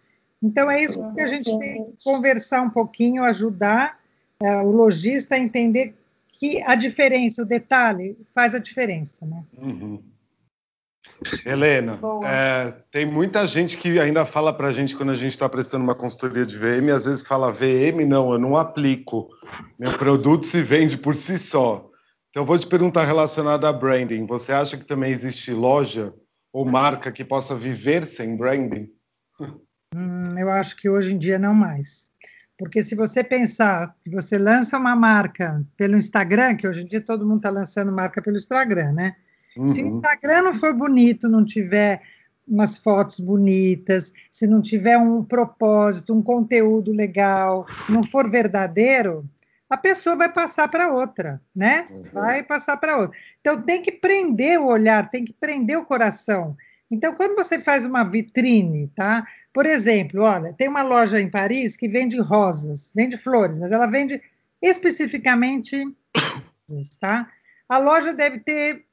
Então, 0.42 0.70
é 0.70 0.80
isso 0.82 1.12
que 1.14 1.20
a 1.20 1.26
gente 1.26 1.50
tem 1.58 1.84
que 1.84 2.04
conversar 2.04 2.62
um 2.62 2.70
pouquinho, 2.70 3.24
ajudar 3.24 3.98
é, 4.40 4.56
o 4.56 4.70
lojista 4.70 5.34
a 5.34 5.38
entender 5.38 5.94
que 6.38 6.62
a 6.62 6.74
diferença, 6.74 7.42
o 7.42 7.44
detalhe, 7.44 8.16
faz 8.34 8.54
a 8.54 8.58
diferença, 8.58 9.26
né? 9.26 9.44
Uhum. 9.58 10.00
Helena, 11.44 11.98
é, 12.24 12.74
tem 12.90 13.04
muita 13.04 13.46
gente 13.46 13.76
que 13.76 13.98
ainda 13.98 14.24
fala 14.24 14.52
para 14.52 14.68
a 14.68 14.72
gente 14.72 14.96
quando 14.96 15.10
a 15.10 15.14
gente 15.14 15.30
está 15.30 15.48
prestando 15.48 15.84
uma 15.84 15.94
consultoria 15.94 16.46
de 16.46 16.56
VM, 16.56 16.90
às 16.94 17.04
vezes 17.04 17.26
fala 17.26 17.52
VM, 17.52 18.06
não, 18.06 18.32
eu 18.32 18.38
não 18.38 18.56
aplico. 18.56 19.28
Meu 19.78 19.92
produto 19.92 20.46
se 20.46 20.62
vende 20.62 20.96
por 20.96 21.14
si 21.14 21.38
só. 21.38 21.90
Então, 22.30 22.42
eu 22.42 22.46
vou 22.46 22.58
te 22.58 22.66
perguntar 22.66 23.04
relacionado 23.04 23.66
a 23.66 23.72
branding. 23.72 24.24
Você 24.26 24.52
acha 24.52 24.76
que 24.76 24.84
também 24.84 25.10
existe 25.10 25.52
loja 25.52 26.14
ou 26.52 26.64
marca 26.64 27.12
que 27.12 27.24
possa 27.24 27.54
viver 27.54 28.04
sem 28.04 28.36
branding? 28.36 28.88
Hum, 29.94 30.38
eu 30.38 30.50
acho 30.50 30.76
que 30.76 30.88
hoje 30.88 31.14
em 31.14 31.18
dia 31.18 31.38
não 31.38 31.52
mais. 31.52 32.10
Porque 32.56 32.82
se 32.82 32.94
você 32.94 33.24
pensar 33.24 33.94
que 34.04 34.10
você 34.10 34.38
lança 34.38 34.78
uma 34.78 34.94
marca 34.94 35.64
pelo 35.76 35.96
Instagram, 35.96 36.56
que 36.56 36.68
hoje 36.68 36.82
em 36.82 36.86
dia 36.86 37.00
todo 37.00 37.26
mundo 37.26 37.38
está 37.38 37.50
lançando 37.50 37.90
marca 37.90 38.22
pelo 38.22 38.36
Instagram, 38.36 38.92
né? 38.92 39.16
Uhum. 39.56 39.68
Se 39.68 39.82
o. 39.82 39.86
Instagram 39.86 40.42
não 40.42 40.54
for 40.54 40.74
bonito, 40.74 41.28
não 41.28 41.44
tiver 41.44 42.02
umas 42.46 42.78
fotos 42.78 43.20
bonitas, 43.20 44.12
se 44.30 44.46
não 44.46 44.60
tiver 44.60 44.98
um 44.98 45.22
propósito, 45.22 46.12
um 46.12 46.22
conteúdo 46.22 46.90
legal, 46.90 47.64
não 47.88 48.02
for 48.02 48.28
verdadeiro, 48.28 49.24
a 49.68 49.76
pessoa 49.76 50.16
vai 50.16 50.28
passar 50.28 50.66
para 50.66 50.92
outra, 50.92 51.40
né? 51.54 51.86
Uhum. 51.90 52.02
Vai 52.12 52.42
passar 52.42 52.76
para 52.76 52.98
outra. 52.98 53.16
Então 53.40 53.62
tem 53.62 53.80
que 53.80 53.92
prender 53.92 54.60
o 54.60 54.66
olhar, 54.66 55.08
tem 55.08 55.24
que 55.24 55.32
prender 55.32 55.78
o 55.78 55.84
coração. 55.84 56.56
Então, 56.90 57.14
quando 57.14 57.36
você 57.36 57.60
faz 57.60 57.84
uma 57.84 58.02
vitrine, 58.02 58.88
tá? 58.96 59.24
Por 59.52 59.64
exemplo, 59.64 60.22
olha, 60.22 60.52
tem 60.52 60.66
uma 60.66 60.82
loja 60.82 61.20
em 61.20 61.30
Paris 61.30 61.76
que 61.76 61.86
vende 61.86 62.20
rosas, 62.20 62.90
vende 62.92 63.16
flores, 63.16 63.58
mas 63.60 63.70
ela 63.70 63.86
vende 63.86 64.20
especificamente 64.60 65.86
tá? 67.00 67.30
A 67.68 67.78
loja 67.78 68.12
deve 68.12 68.40
ter 68.40 68.84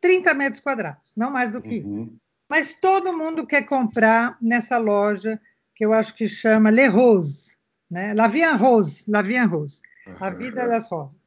30 0.00 0.34
metros 0.34 0.60
quadrados, 0.60 1.12
não 1.16 1.30
mais 1.30 1.52
do 1.52 1.62
que 1.62 1.80
uhum. 1.80 2.02
isso. 2.04 2.16
Mas 2.48 2.72
todo 2.72 3.16
mundo 3.16 3.46
quer 3.46 3.62
comprar 3.62 4.36
nessa 4.40 4.76
loja 4.78 5.40
que 5.74 5.84
eu 5.84 5.92
acho 5.92 6.14
que 6.14 6.26
chama 6.26 6.70
Le 6.70 6.86
Rose, 6.86 7.56
né? 7.90 8.12
La 8.14 8.28
Vie 8.28 8.42
en 8.42 8.56
Rose, 8.56 9.04
La 9.08 9.22
Vie 9.22 9.36
en 9.36 9.46
Rose, 9.46 9.82
a 10.18 10.30
vida 10.30 10.66
das 10.66 10.90
rosas. 10.90 11.18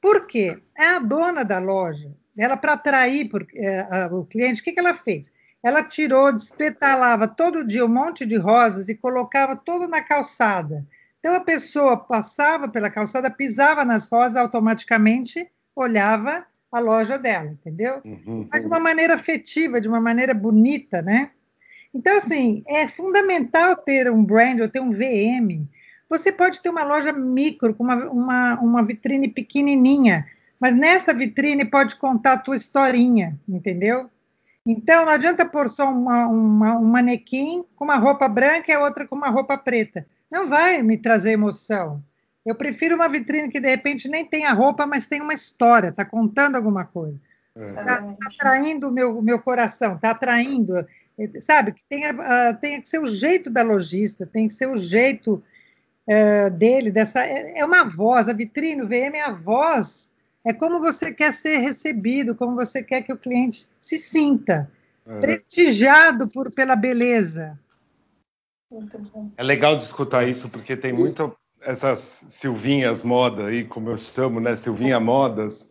Por 0.00 0.26
quê? 0.26 0.58
É 0.76 0.86
a 0.86 0.98
dona 0.98 1.44
da 1.44 1.58
loja, 1.58 2.16
ela 2.36 2.56
para 2.56 2.72
atrair 2.72 3.28
por, 3.28 3.46
é, 3.54 3.80
a, 3.90 4.06
o 4.06 4.24
cliente, 4.24 4.62
o 4.62 4.64
que, 4.64 4.72
que 4.72 4.80
ela 4.80 4.94
fez? 4.94 5.30
ela 5.62 5.82
tirou, 5.82 6.32
despetalava 6.32 7.28
todo 7.28 7.66
dia 7.66 7.84
um 7.84 7.88
monte 7.88 8.24
de 8.24 8.36
rosas 8.36 8.88
e 8.88 8.94
colocava 8.94 9.54
tudo 9.56 9.86
na 9.86 10.02
calçada. 10.02 10.86
Então 11.18 11.34
a 11.34 11.40
pessoa 11.40 11.96
passava 11.98 12.66
pela 12.66 12.90
calçada, 12.90 13.30
pisava 13.30 13.84
nas 13.84 14.08
rosas, 14.08 14.36
automaticamente 14.36 15.50
olhava 15.76 16.46
a 16.70 16.78
loja 16.78 17.18
dela, 17.18 17.50
entendeu? 17.50 18.00
Uhum. 18.04 18.46
Mas 18.50 18.62
de 18.62 18.66
uma 18.66 18.80
maneira 18.80 19.14
afetiva, 19.14 19.80
de 19.80 19.88
uma 19.88 20.00
maneira 20.00 20.32
bonita, 20.32 21.02
né? 21.02 21.30
Então, 21.92 22.16
assim, 22.16 22.62
é 22.66 22.86
fundamental 22.86 23.76
ter 23.76 24.10
um 24.10 24.24
brand 24.24 24.60
ou 24.60 24.68
ter 24.68 24.80
um 24.80 24.92
VM. 24.92 25.66
Você 26.08 26.30
pode 26.30 26.62
ter 26.62 26.68
uma 26.68 26.84
loja 26.84 27.12
micro, 27.12 27.74
com 27.74 27.82
uma, 27.82 27.96
uma, 28.10 28.60
uma 28.60 28.84
vitrine 28.84 29.28
pequenininha, 29.28 30.26
mas 30.60 30.76
nessa 30.76 31.12
vitrine 31.12 31.64
pode 31.64 31.96
contar 31.96 32.34
a 32.34 32.38
tua 32.38 32.56
historinha, 32.56 33.38
entendeu? 33.48 34.08
Então, 34.64 35.04
não 35.04 35.12
adianta 35.12 35.44
pôr 35.44 35.68
só 35.68 35.90
uma, 35.90 36.26
uma, 36.28 36.78
um 36.78 36.84
manequim 36.84 37.64
com 37.74 37.84
uma 37.84 37.96
roupa 37.96 38.28
branca 38.28 38.70
e 38.70 38.74
a 38.74 38.80
outra 38.80 39.06
com 39.06 39.16
uma 39.16 39.30
roupa 39.30 39.56
preta. 39.56 40.06
Não 40.30 40.48
vai 40.48 40.82
me 40.82 40.96
trazer 40.96 41.32
emoção. 41.32 42.02
Eu 42.44 42.54
prefiro 42.54 42.94
uma 42.94 43.08
vitrine 43.08 43.50
que, 43.50 43.60
de 43.60 43.68
repente, 43.68 44.08
nem 44.08 44.24
tem 44.24 44.46
a 44.46 44.52
roupa, 44.52 44.86
mas 44.86 45.06
tem 45.06 45.20
uma 45.20 45.34
história, 45.34 45.88
está 45.88 46.04
contando 46.04 46.56
alguma 46.56 46.84
coisa. 46.84 47.18
Está 47.54 47.80
é. 47.80 47.84
tá 47.84 48.16
atraindo 48.26 48.88
o 48.88 48.92
meu, 48.92 49.20
meu 49.20 49.38
coração, 49.38 49.96
está 49.96 50.10
atraindo. 50.10 50.86
Sabe, 51.40 51.72
que 51.72 51.82
tem, 51.88 52.10
uh, 52.10 52.56
tem 52.60 52.80
que 52.80 52.88
ser 52.88 52.98
o 52.98 53.06
jeito 53.06 53.50
da 53.50 53.62
lojista, 53.62 54.26
tem 54.26 54.48
que 54.48 54.54
ser 54.54 54.68
o 54.68 54.76
jeito 54.76 55.42
uh, 56.06 56.50
dele, 56.50 56.90
dessa. 56.90 57.24
É, 57.26 57.58
é 57.58 57.64
uma 57.64 57.84
voz, 57.84 58.28
a 58.28 58.32
vitrine, 58.32 58.82
o 58.82 58.86
VM 58.86 59.16
é 59.16 59.22
a 59.22 59.32
voz 59.32 60.10
é 60.44 60.52
como 60.52 60.80
você 60.80 61.12
quer 61.12 61.32
ser 61.32 61.58
recebido, 61.58 62.34
como 62.34 62.54
você 62.54 62.82
quer 62.82 63.02
que 63.02 63.12
o 63.12 63.18
cliente 63.18 63.68
se 63.80 63.98
sinta 63.98 64.70
é. 65.06 65.20
prestigiado 65.20 66.28
por, 66.28 66.52
pela 66.54 66.74
beleza. 66.74 67.58
É 69.36 69.42
legal 69.42 69.76
de 69.76 69.82
escutar 69.82 70.26
isso, 70.26 70.48
porque 70.48 70.76
tem 70.76 70.92
muita 70.92 71.30
essas 71.62 72.24
Silvinhas 72.28 73.04
moda 73.04 73.46
aí, 73.46 73.64
como 73.64 73.90
eu 73.90 73.96
chamo, 73.96 74.40
né? 74.40 74.56
Silvinha 74.56 74.98
modas. 74.98 75.68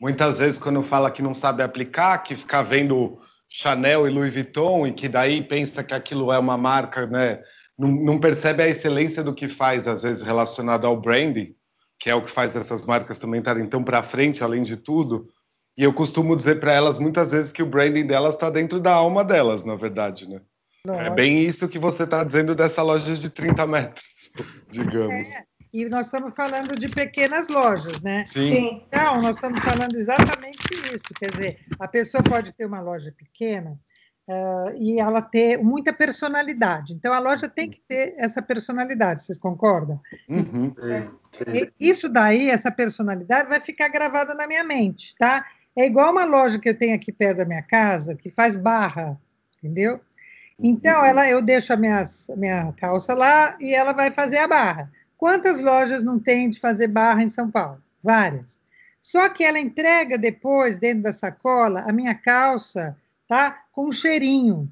Muitas 0.00 0.38
vezes, 0.38 0.58
quando 0.58 0.82
fala 0.82 1.10
que 1.10 1.22
não 1.22 1.34
sabe 1.34 1.62
aplicar, 1.62 2.18
que 2.18 2.36
fica 2.36 2.62
vendo 2.62 3.18
Chanel 3.48 4.06
e 4.06 4.10
Louis 4.10 4.32
Vuitton 4.32 4.86
e 4.86 4.92
que 4.92 5.08
daí 5.08 5.42
pensa 5.42 5.84
que 5.84 5.94
aquilo 5.94 6.32
é 6.32 6.38
uma 6.38 6.58
marca, 6.58 7.06
né? 7.06 7.40
Não, 7.78 7.88
não 7.88 8.18
percebe 8.18 8.62
a 8.62 8.68
excelência 8.68 9.22
do 9.22 9.34
que 9.34 9.48
faz, 9.48 9.86
às 9.86 10.02
vezes, 10.02 10.22
relacionado 10.22 10.86
ao 10.86 11.00
branding 11.00 11.54
que 12.02 12.10
é 12.10 12.14
o 12.16 12.24
que 12.24 12.32
faz 12.32 12.56
essas 12.56 12.84
marcas 12.84 13.20
também 13.20 13.38
estarem 13.38 13.64
tão 13.64 13.84
para 13.84 14.02
frente, 14.02 14.42
além 14.42 14.62
de 14.62 14.76
tudo. 14.76 15.28
E 15.78 15.84
eu 15.84 15.94
costumo 15.94 16.34
dizer 16.34 16.58
para 16.58 16.72
elas 16.72 16.98
muitas 16.98 17.30
vezes 17.30 17.52
que 17.52 17.62
o 17.62 17.66
branding 17.66 18.04
delas 18.04 18.34
está 18.34 18.50
dentro 18.50 18.80
da 18.80 18.92
alma 18.92 19.24
delas, 19.24 19.64
na 19.64 19.76
verdade, 19.76 20.28
né? 20.28 20.40
É 20.84 21.08
bem 21.08 21.44
isso 21.44 21.68
que 21.68 21.78
você 21.78 22.02
está 22.02 22.24
dizendo 22.24 22.56
dessa 22.56 22.82
loja 22.82 23.14
de 23.14 23.30
30 23.30 23.64
metros, 23.68 24.04
digamos. 24.68 25.28
É. 25.28 25.44
E 25.72 25.88
nós 25.88 26.06
estamos 26.06 26.34
falando 26.34 26.78
de 26.78 26.88
pequenas 26.88 27.48
lojas, 27.48 27.98
né? 28.02 28.24
Sim. 28.26 28.82
Então, 28.86 29.22
nós 29.22 29.36
estamos 29.36 29.58
falando 29.60 29.96
exatamente 29.98 30.68
isso. 30.94 31.06
Quer 31.18 31.30
dizer, 31.30 31.58
a 31.80 31.88
pessoa 31.88 32.22
pode 32.22 32.52
ter 32.52 32.66
uma 32.66 32.80
loja 32.80 33.10
pequena, 33.16 33.78
uh, 34.28 34.76
e 34.76 35.00
ela 35.00 35.20
ter 35.20 35.58
muita 35.58 35.92
personalidade. 35.92 36.92
Então, 36.92 37.12
a 37.12 37.18
loja 37.18 37.48
tem 37.48 37.70
que 37.70 37.80
ter 37.88 38.14
essa 38.16 38.42
personalidade, 38.42 39.24
vocês 39.24 39.38
concordam? 39.38 40.00
Uhum. 40.28 40.74
Isso 41.78 42.08
daí, 42.08 42.50
essa 42.50 42.70
personalidade, 42.70 43.48
vai 43.48 43.60
ficar 43.60 43.88
gravada 43.88 44.34
na 44.34 44.46
minha 44.46 44.64
mente, 44.64 45.14
tá? 45.18 45.44
É 45.76 45.86
igual 45.86 46.12
uma 46.12 46.24
loja 46.24 46.58
que 46.58 46.68
eu 46.68 46.76
tenho 46.78 46.94
aqui 46.94 47.10
perto 47.10 47.38
da 47.38 47.44
minha 47.44 47.62
casa, 47.62 48.14
que 48.14 48.30
faz 48.30 48.56
barra, 48.56 49.18
entendeu? 49.58 50.00
Então, 50.58 51.00
uhum. 51.00 51.04
ela, 51.04 51.28
eu 51.28 51.42
deixo 51.42 51.72
a 51.72 51.76
minha, 51.76 52.02
minha 52.36 52.72
calça 52.76 53.14
lá 53.14 53.56
e 53.60 53.74
ela 53.74 53.92
vai 53.92 54.10
fazer 54.10 54.38
a 54.38 54.48
barra. 54.48 54.90
Quantas 55.16 55.60
lojas 55.60 56.02
não 56.02 56.18
tem 56.18 56.50
de 56.50 56.58
fazer 56.58 56.88
barra 56.88 57.22
em 57.22 57.28
São 57.28 57.50
Paulo? 57.50 57.80
Várias. 58.02 58.60
Só 59.00 59.28
que 59.28 59.44
ela 59.44 59.58
entrega 59.58 60.16
depois, 60.16 60.78
dentro 60.78 61.04
da 61.04 61.12
sacola, 61.12 61.80
a 61.80 61.92
minha 61.92 62.14
calça 62.14 62.96
tá? 63.32 63.62
Com 63.72 63.86
um 63.86 63.92
cheirinho. 63.92 64.70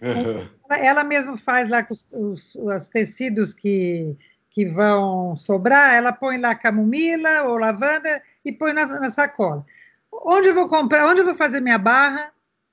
Uhum. 0.00 0.48
Ela, 0.70 0.78
ela 0.78 1.04
mesma 1.04 1.36
faz 1.36 1.68
lá 1.68 1.82
com 1.82 1.92
os, 1.92 2.06
os, 2.12 2.54
os, 2.54 2.88
tecidos 2.88 3.52
que, 3.52 4.16
que 4.50 4.64
vão 4.64 5.34
sobrar, 5.34 5.94
ela 5.94 6.12
põe 6.12 6.38
lá 6.38 6.54
camomila 6.54 7.42
ou 7.42 7.58
lavanda 7.58 8.22
e 8.44 8.52
põe 8.52 8.72
na, 8.72 8.86
na 8.86 9.10
sacola. 9.10 9.66
Onde 10.12 10.48
eu 10.48 10.54
vou 10.54 10.68
comprar, 10.68 11.08
onde 11.08 11.20
eu 11.20 11.24
vou 11.24 11.34
fazer 11.34 11.60
minha 11.60 11.78
barra? 11.78 12.30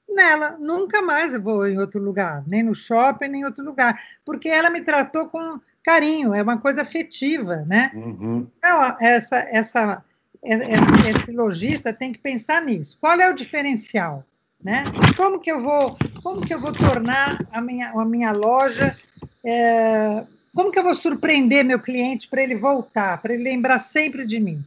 Nela, 0.10 0.58
nunca 0.60 1.02
mais 1.02 1.34
eu 1.34 1.42
vou 1.42 1.68
em 1.68 1.80
outro 1.80 2.02
lugar, 2.02 2.44
nem 2.46 2.62
no 2.64 2.76
shopping, 2.76 3.28
nem 3.28 3.42
em 3.42 3.46
outro 3.46 3.64
lugar, 3.64 4.00
porque 4.26 4.48
ela 4.48 4.70
me 4.70 4.82
tratou 4.82 5.28
com 5.28 5.60
carinho, 5.84 6.34
é 6.34 6.42
uma 6.42 6.58
coisa 6.58 6.82
afetiva, 6.82 7.58
né? 7.68 7.92
Uhum. 7.94 8.48
Então, 8.58 8.98
essa, 9.00 9.38
essa, 9.52 10.04
esse, 10.44 11.10
esse 11.10 11.32
lojista 11.32 11.92
tem 11.92 12.12
que 12.12 12.20
pensar 12.20 12.62
nisso. 12.62 12.98
Qual 13.02 13.20
é 13.20 13.30
o 13.30 13.34
diferencial? 13.34 14.26
né? 14.64 14.86
Como 15.18 15.40
que 15.40 15.52
eu 15.52 15.60
vou, 15.60 15.98
como 16.24 16.42
que 16.42 16.54
eu 16.54 16.60
vou 16.60 16.72
tornar 16.72 17.38
a 17.52 17.60
minha, 17.60 17.90
a 17.90 18.06
minha 18.06 18.32
loja, 18.32 18.96
é, 19.44 20.24
como 20.56 20.72
que 20.72 20.80
eu 20.80 20.84
vou 20.84 20.96
surpreender 20.96 21.66
meu 21.66 21.80
cliente 21.80 22.28
para 22.30 22.42
ele 22.42 22.56
voltar, 22.56 23.22
para 23.22 23.34
ele 23.34 23.44
lembrar 23.44 23.80
sempre 23.80 24.26
de 24.26 24.40
mim? 24.40 24.64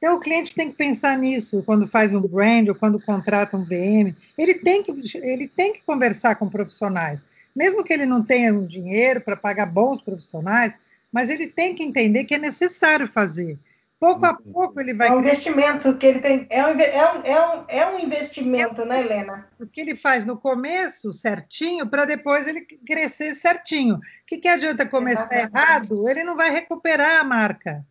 Então, 0.00 0.14
o 0.14 0.18
cliente 0.18 0.54
tem 0.54 0.70
que 0.70 0.76
pensar 0.78 1.18
nisso 1.18 1.62
quando 1.62 1.86
faz 1.86 2.14
um 2.14 2.22
brand 2.22 2.66
ou 2.68 2.74
quando 2.74 2.98
contrata 3.04 3.54
um 3.54 3.64
VM. 3.64 4.16
Ele 4.38 4.54
tem 4.54 4.82
que, 4.82 5.18
ele 5.18 5.46
tem 5.46 5.74
que 5.74 5.82
conversar 5.84 6.36
com 6.36 6.48
profissionais. 6.48 7.20
Mesmo 7.54 7.84
que 7.84 7.92
ele 7.92 8.06
não 8.06 8.22
tenha 8.22 8.54
um 8.54 8.64
dinheiro 8.64 9.20
para 9.20 9.36
pagar 9.36 9.66
bons 9.66 10.00
profissionais, 10.00 10.72
mas 11.12 11.28
ele 11.28 11.48
tem 11.48 11.74
que 11.74 11.84
entender 11.84 12.24
que 12.24 12.34
é 12.34 12.38
necessário 12.38 13.06
fazer. 13.06 13.58
Pouco 13.98 14.24
a 14.24 14.32
pouco 14.32 14.80
ele 14.80 14.94
vai. 14.94 15.08
É 15.08 15.12
um 15.12 15.20
investimento 15.20 15.94
que 15.98 16.06
ele 16.06 16.20
tem. 16.20 16.46
É 16.48 16.64
um, 16.64 16.80
é 16.80 17.12
um, 17.12 17.22
é 17.22 17.46
um, 17.46 17.64
é 17.68 17.86
um 17.86 17.98
investimento, 17.98 18.82
né, 18.86 19.02
Helena? 19.02 19.46
O 19.60 19.66
que 19.66 19.82
ele 19.82 19.94
faz 19.94 20.24
no 20.24 20.38
começo 20.38 21.12
certinho, 21.12 21.86
para 21.86 22.06
depois 22.06 22.48
ele 22.48 22.62
crescer 22.86 23.34
certinho. 23.34 23.96
O 23.96 24.00
que, 24.26 24.38
que 24.38 24.48
adianta 24.48 24.86
começar 24.86 25.30
Exatamente. 25.30 25.54
errado? 25.54 26.08
Ele 26.08 26.24
não 26.24 26.34
vai 26.34 26.50
recuperar 26.50 27.20
a 27.20 27.24
marca. 27.24 27.84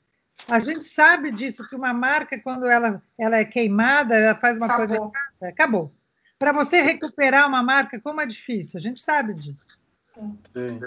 A 0.48 0.60
gente 0.60 0.84
sabe 0.84 1.31
disso, 1.31 1.67
que 1.67 1.75
uma 1.75 1.93
marca, 1.93 2.39
quando 2.39 2.65
ela, 2.65 3.01
ela 3.17 3.38
é 3.38 3.46
queimada, 3.46 4.15
ela 4.15 4.36
faz 4.36 4.58
uma 4.58 4.65
acabou. 4.65 4.88
coisa 4.88 4.96
errada, 4.96 5.48
acabou. 5.53 5.91
Para 6.38 6.53
você 6.53 6.81
recuperar 6.81 7.48
uma 7.48 7.62
marca, 7.62 8.00
como 8.00 8.22
é 8.22 8.25
difícil, 8.25 8.77
a 8.77 8.81
gente 8.81 9.00
sabe 9.00 9.34
disso. 9.34 9.67
Sim. 10.53 10.79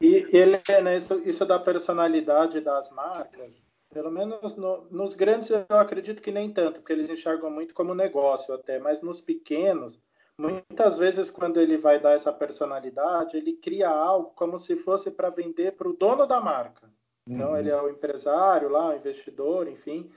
E, 0.00 0.26
Helena, 0.32 0.94
isso, 0.94 1.20
isso 1.24 1.44
da 1.44 1.58
personalidade 1.58 2.60
das 2.60 2.90
marcas, 2.90 3.60
pelo 3.90 4.10
menos 4.10 4.56
no, 4.56 4.86
nos 4.90 5.14
grandes 5.14 5.50
eu 5.50 5.64
acredito 5.70 6.20
que 6.20 6.30
nem 6.30 6.52
tanto, 6.52 6.80
porque 6.80 6.92
eles 6.92 7.08
enxergam 7.08 7.50
muito 7.50 7.72
como 7.72 7.94
negócio 7.94 8.54
até, 8.54 8.78
mas 8.78 9.00
nos 9.00 9.20
pequenos, 9.22 9.98
muitas 10.38 10.98
vezes 10.98 11.30
quando 11.30 11.58
ele 11.58 11.78
vai 11.78 11.98
dar 11.98 12.12
essa 12.12 12.32
personalidade, 12.32 13.36
ele 13.38 13.54
cria 13.54 13.88
algo 13.88 14.32
como 14.34 14.58
se 14.58 14.76
fosse 14.76 15.10
para 15.10 15.30
vender 15.30 15.72
para 15.72 15.88
o 15.88 15.96
dono 15.96 16.26
da 16.26 16.40
marca. 16.40 16.90
Então 17.28 17.50
uhum. 17.50 17.56
ele 17.56 17.70
é 17.70 17.80
o 17.80 17.90
empresário 17.90 18.68
lá, 18.68 18.90
o 18.90 18.96
investidor, 18.96 19.68
enfim. 19.68 20.10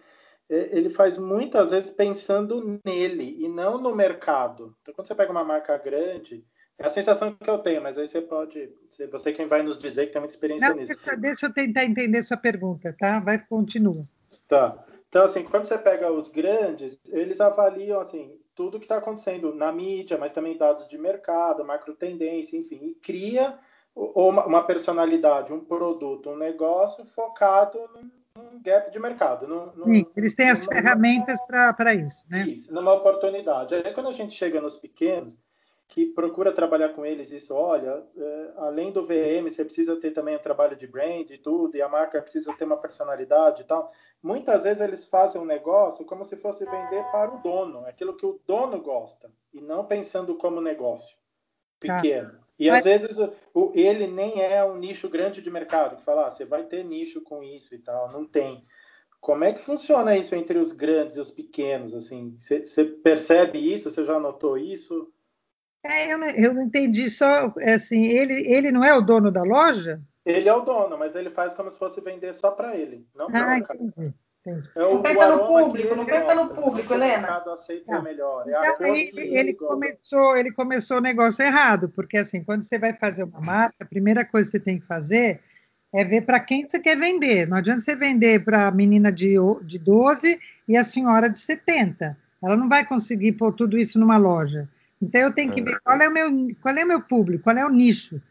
Ele 0.50 0.90
faz 0.90 1.18
muitas 1.20 1.72
vezes 1.72 1.92
pensando 1.92 2.80
nele 2.84 3.38
e 3.40 3.48
não 3.48 3.80
no 3.80 3.96
mercado. 3.96 4.76
Então 4.82 4.94
quando 4.94 5.08
você 5.08 5.16
pega 5.16 5.32
uma 5.32 5.44
marca 5.44 5.78
grande, 5.78 6.44
é 6.78 6.86
a 6.86 6.90
sensação 6.90 7.36
que 7.36 7.50
eu 7.50 7.60
tenho, 7.60 7.82
mas 7.84 7.98
aí 7.98 8.08
você 8.08 8.22
pode, 8.22 8.72
você 9.12 9.34
quem 9.34 9.48
vai 9.48 9.62
nos 9.62 9.78
dizer 9.78 10.08
que 10.08 10.14
tem 10.14 10.22
muita 10.22 10.34
experiência 10.34 10.70
não, 10.70 10.76
nisso. 10.76 10.94
Deixa, 10.94 11.16
deixa 11.16 11.46
eu 11.48 11.54
tentar 11.54 11.84
entender 11.84 12.22
sua 12.24 12.38
pergunta, 12.38 12.96
tá? 12.98 13.20
Vai 13.20 13.38
continua. 13.38 14.02
Tá. 14.48 14.84
Então 15.08 15.24
assim, 15.24 15.44
quando 15.44 15.66
você 15.66 15.78
pega 15.78 16.12
os 16.12 16.30
grandes, 16.30 17.00
eles 17.10 17.42
avaliam 17.42 18.00
assim 18.00 18.40
tudo 18.56 18.80
que 18.80 18.86
está 18.86 18.98
acontecendo 18.98 19.54
na 19.54 19.72
mídia, 19.72 20.18
mas 20.18 20.32
também 20.32 20.58
dados 20.58 20.88
de 20.88 20.98
mercado, 20.98 21.64
macro 21.64 21.96
tendência, 21.96 22.58
enfim, 22.58 22.80
e 22.82 22.96
cria 22.96 23.58
uma 23.96 24.64
personalidade, 24.64 25.54
um 25.54 25.64
produto, 25.64 26.30
um 26.30 26.38
negócio 26.38 27.06
focado 27.06 27.80
num 28.36 28.62
gap 28.62 28.92
de 28.92 29.00
mercado. 29.00 29.48
Num, 29.48 29.84
Sim, 29.84 30.06
eles 30.16 30.36
têm 30.36 30.50
as 30.50 30.66
ferramentas 30.66 31.40
para 31.46 31.94
isso, 31.94 32.26
né? 32.30 32.48
Isso, 32.48 32.74
numa 32.74 32.94
oportunidade. 32.94 33.76
Aí 33.76 33.94
quando 33.94 34.10
a 34.10 34.14
gente 34.14 34.34
chega 34.34 34.62
nos 34.62 34.78
pequenos, 34.78 35.38
que 35.90 36.06
procura 36.06 36.54
trabalhar 36.54 36.90
com 36.90 37.04
eles 37.04 37.32
isso, 37.32 37.54
olha, 37.54 38.04
é, 38.16 38.52
além 38.58 38.92
do 38.92 39.04
VM, 39.04 39.50
você 39.50 39.66
precisa 39.66 40.00
ter 40.00 40.12
também 40.12 40.36
um 40.36 40.40
trabalho 40.40 40.76
de 40.76 40.86
brand 40.86 41.28
e 41.32 41.38
tudo, 41.38 41.76
e 41.76 41.82
a 41.82 41.90
marca 41.90 42.22
precisa 42.22 42.54
ter 42.54 42.66
uma 42.66 42.78
personalidade 42.78 43.64
e 43.64 43.66
tal. 43.66 43.92
Muitas 44.22 44.64
vezes 44.64 44.82
eles 44.82 45.08
fazem 45.08 45.42
um 45.42 45.46
negócio 45.46 46.06
como 46.06 46.24
se 46.24 46.38
fosse 46.38 46.64
vender 46.64 47.04
para 47.12 47.34
o 47.34 47.40
dono, 47.40 47.88
aquilo 47.88 48.16
que 48.16 48.26
o 48.26 48.40
dono 48.46 48.80
gosta, 48.80 49.32
e 49.52 49.60
não 49.60 49.84
pensando 49.84 50.36
como 50.36 50.62
negócio 50.62 51.18
pequeno. 51.80 52.34
Tá. 52.34 52.49
E 52.60 52.70
às 52.70 52.84
vezes 52.84 53.18
o, 53.54 53.72
ele 53.74 54.06
nem 54.06 54.42
é 54.42 54.64
um 54.66 54.78
nicho 54.78 55.08
grande 55.08 55.42
de 55.42 55.50
mercado, 55.50 55.96
que 55.96 56.04
fala, 56.04 56.28
ah, 56.28 56.30
você 56.30 56.44
vai 56.44 56.64
ter 56.66 56.84
nicho 56.84 57.22
com 57.22 57.42
isso 57.42 57.74
e 57.74 57.80
tal, 57.80 58.12
não 58.12 58.26
tem. 58.26 58.64
Como 59.22 59.44
é 59.44 59.54
que 59.54 59.62
funciona 59.62 60.18
isso 60.18 60.36
entre 60.36 60.58
os 60.58 60.74
grandes 60.74 61.16
e 61.16 61.20
os 61.20 61.32
pequenos? 61.32 61.94
Assim, 61.94 62.36
você 62.38 62.84
percebe 62.86 63.60
isso? 63.60 63.90
Você 63.90 64.04
já 64.04 64.20
notou 64.20 64.58
isso? 64.58 65.12
É, 65.84 66.14
eu, 66.14 66.18
não, 66.18 66.30
eu 66.32 66.54
não 66.54 66.64
entendi 66.64 67.10
só, 67.10 67.54
é 67.60 67.74
assim, 67.76 68.06
ele, 68.08 68.46
ele 68.52 68.72
não 68.72 68.84
é 68.84 68.94
o 68.94 69.02
dono 69.02 69.32
da 69.32 69.44
loja? 69.44 70.02
Ele 70.26 70.50
é 70.50 70.54
o 70.54 70.62
dono, 70.62 70.98
mas 70.98 71.16
ele 71.16 71.30
faz 71.30 71.54
como 71.54 71.70
se 71.70 71.80
fosse 71.80 72.02
vender 72.02 72.34
só 72.34 72.52
para 72.52 72.76
ele, 72.76 73.08
não 73.16 73.28
para 73.28 73.54
ah, 73.54 73.56
o 73.56 73.58
entendi. 73.58 74.14
É 74.46 74.80
não 74.80 75.02
pensa 75.02 75.36
no 75.36 75.48
público, 75.48 75.96
não 75.96 76.06
pensa 76.06 76.36
no 76.36 76.50
público, 76.50 76.94
Helena. 76.94 77.18
O 77.18 77.22
mercado 77.22 77.52
aceita 77.52 78.02
melhor. 78.02 78.48
É 78.48 78.70
então, 78.70 78.96
ele, 78.96 79.54
começou, 79.54 80.38
ele 80.38 80.52
começou 80.52 80.98
o 80.98 81.02
negócio 81.02 81.44
errado, 81.44 81.90
porque 81.90 82.18
assim, 82.18 82.44
quando 82.44 82.64
você 82.64 82.80
vai 82.80 82.94
fazer 82.94 83.24
uma 83.24 83.42
marca, 83.42 83.76
a 83.82 83.86
primeira 83.86 84.24
coisa 84.24 84.50
que 84.50 84.58
você 84.58 84.64
tem 84.64 84.80
que 84.80 84.86
fazer 84.86 85.42
é 85.94 86.04
ver 86.06 86.22
para 86.22 86.40
quem 86.40 86.66
você 86.66 86.80
quer 86.80 86.98
vender. 86.98 87.48
Não 87.48 87.58
adianta 87.58 87.82
você 87.82 87.96
vender 87.96 88.44
para 88.44 88.68
a 88.68 88.72
menina 88.72 89.12
de, 89.12 89.36
de 89.64 89.78
12 89.78 90.40
e 90.68 90.78
a 90.78 90.84
senhora 90.84 91.30
de 91.30 91.40
70. 91.40 92.18
Ela 92.42 92.56
não 92.56 92.70
vai 92.70 92.86
conseguir 92.86 93.34
pôr 93.34 93.54
tudo 93.54 93.78
isso 93.78 94.00
numa 94.00 94.18
loja. 94.18 94.70
Então 95.02 95.22
eu 95.22 95.34
tenho 95.34 95.52
que 95.52 95.62
ver 95.62 95.80
qual 95.82 96.00
é 96.00 96.08
o 96.08 96.12
meu, 96.12 96.56
qual 96.62 96.76
é 96.76 96.84
o 96.84 96.88
meu 96.88 97.02
público, 97.02 97.44
qual 97.44 97.58
é 97.58 97.66
o 97.66 97.70
nicho. 97.70 98.22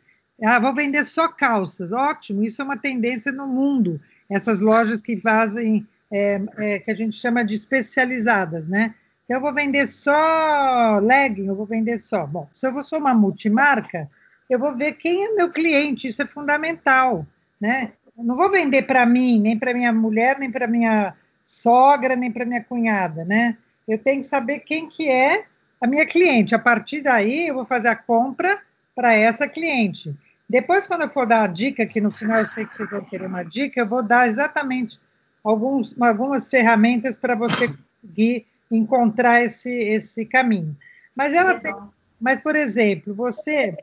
Ah, 0.42 0.58
vou 0.58 0.74
vender 0.74 1.04
só 1.04 1.28
calças. 1.28 1.92
Ótimo, 1.92 2.44
isso 2.44 2.62
é 2.62 2.64
uma 2.64 2.76
tendência 2.76 3.32
no 3.32 3.46
mundo. 3.46 4.00
Essas 4.30 4.60
lojas 4.60 5.02
que 5.02 5.16
fazem, 5.16 5.86
é, 6.10 6.40
é, 6.58 6.78
que 6.78 6.90
a 6.90 6.94
gente 6.94 7.16
chama 7.16 7.44
de 7.44 7.54
especializadas, 7.54 8.68
né? 8.68 8.94
Eu 9.28 9.40
vou 9.40 9.52
vender 9.52 9.86
só 9.88 10.98
legging, 11.02 11.46
eu 11.46 11.54
vou 11.54 11.66
vender 11.66 12.00
só. 12.00 12.26
Bom, 12.26 12.48
se 12.54 12.66
eu 12.66 12.82
sou 12.82 12.98
uma 12.98 13.12
multimarca, 13.12 14.10
eu 14.48 14.58
vou 14.58 14.74
ver 14.74 14.94
quem 14.94 15.26
é 15.26 15.34
meu 15.34 15.50
cliente, 15.50 16.08
isso 16.08 16.22
é 16.22 16.26
fundamental, 16.26 17.26
né? 17.60 17.92
Eu 18.16 18.24
não 18.24 18.34
vou 18.34 18.50
vender 18.50 18.82
para 18.82 19.04
mim, 19.04 19.38
nem 19.40 19.58
para 19.58 19.74
minha 19.74 19.92
mulher, 19.92 20.38
nem 20.38 20.50
para 20.50 20.66
minha 20.66 21.14
sogra, 21.44 22.16
nem 22.16 22.32
para 22.32 22.46
minha 22.46 22.64
cunhada, 22.64 23.24
né? 23.24 23.56
Eu 23.86 23.98
tenho 23.98 24.20
que 24.20 24.26
saber 24.26 24.60
quem 24.60 24.88
que 24.88 25.08
é 25.08 25.44
a 25.80 25.86
minha 25.86 26.06
cliente. 26.06 26.54
A 26.54 26.58
partir 26.58 27.02
daí, 27.02 27.48
eu 27.48 27.54
vou 27.54 27.66
fazer 27.66 27.88
a 27.88 27.96
compra 27.96 28.58
para 28.94 29.14
essa 29.14 29.46
cliente. 29.46 30.14
Depois, 30.48 30.86
quando 30.86 31.02
eu 31.02 31.08
for 31.08 31.26
dar 31.26 31.42
a 31.42 31.46
dica, 31.46 31.84
que 31.84 32.00
no 32.00 32.10
final 32.10 32.40
eu 32.40 32.48
sei 32.48 32.64
que 32.64 32.76
vocês 32.76 32.90
vão 32.90 33.04
querer 33.04 33.26
uma 33.26 33.42
dica, 33.42 33.80
eu 33.80 33.86
vou 33.86 34.02
dar 34.02 34.26
exatamente 34.26 34.98
alguns, 35.42 35.94
algumas 36.00 36.48
ferramentas 36.48 37.16
para 37.16 37.34
você 37.34 37.68
conseguir 37.68 38.46
encontrar 38.70 39.42
esse, 39.42 39.70
esse 39.70 40.24
caminho. 40.24 40.76
Mas 41.14 41.32
ela 41.32 41.54
tem, 41.58 41.74
mas 42.20 42.40
por 42.40 42.54
exemplo, 42.54 43.14
você 43.14 43.76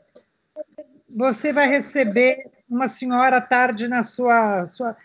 você 1.10 1.54
vai 1.54 1.70
receber 1.70 2.46
uma 2.70 2.88
senhora 2.88 3.38
à 3.38 3.42
tarde 3.42 3.88
na 3.88 4.04
sua, 4.04 4.68
sua 4.68 4.98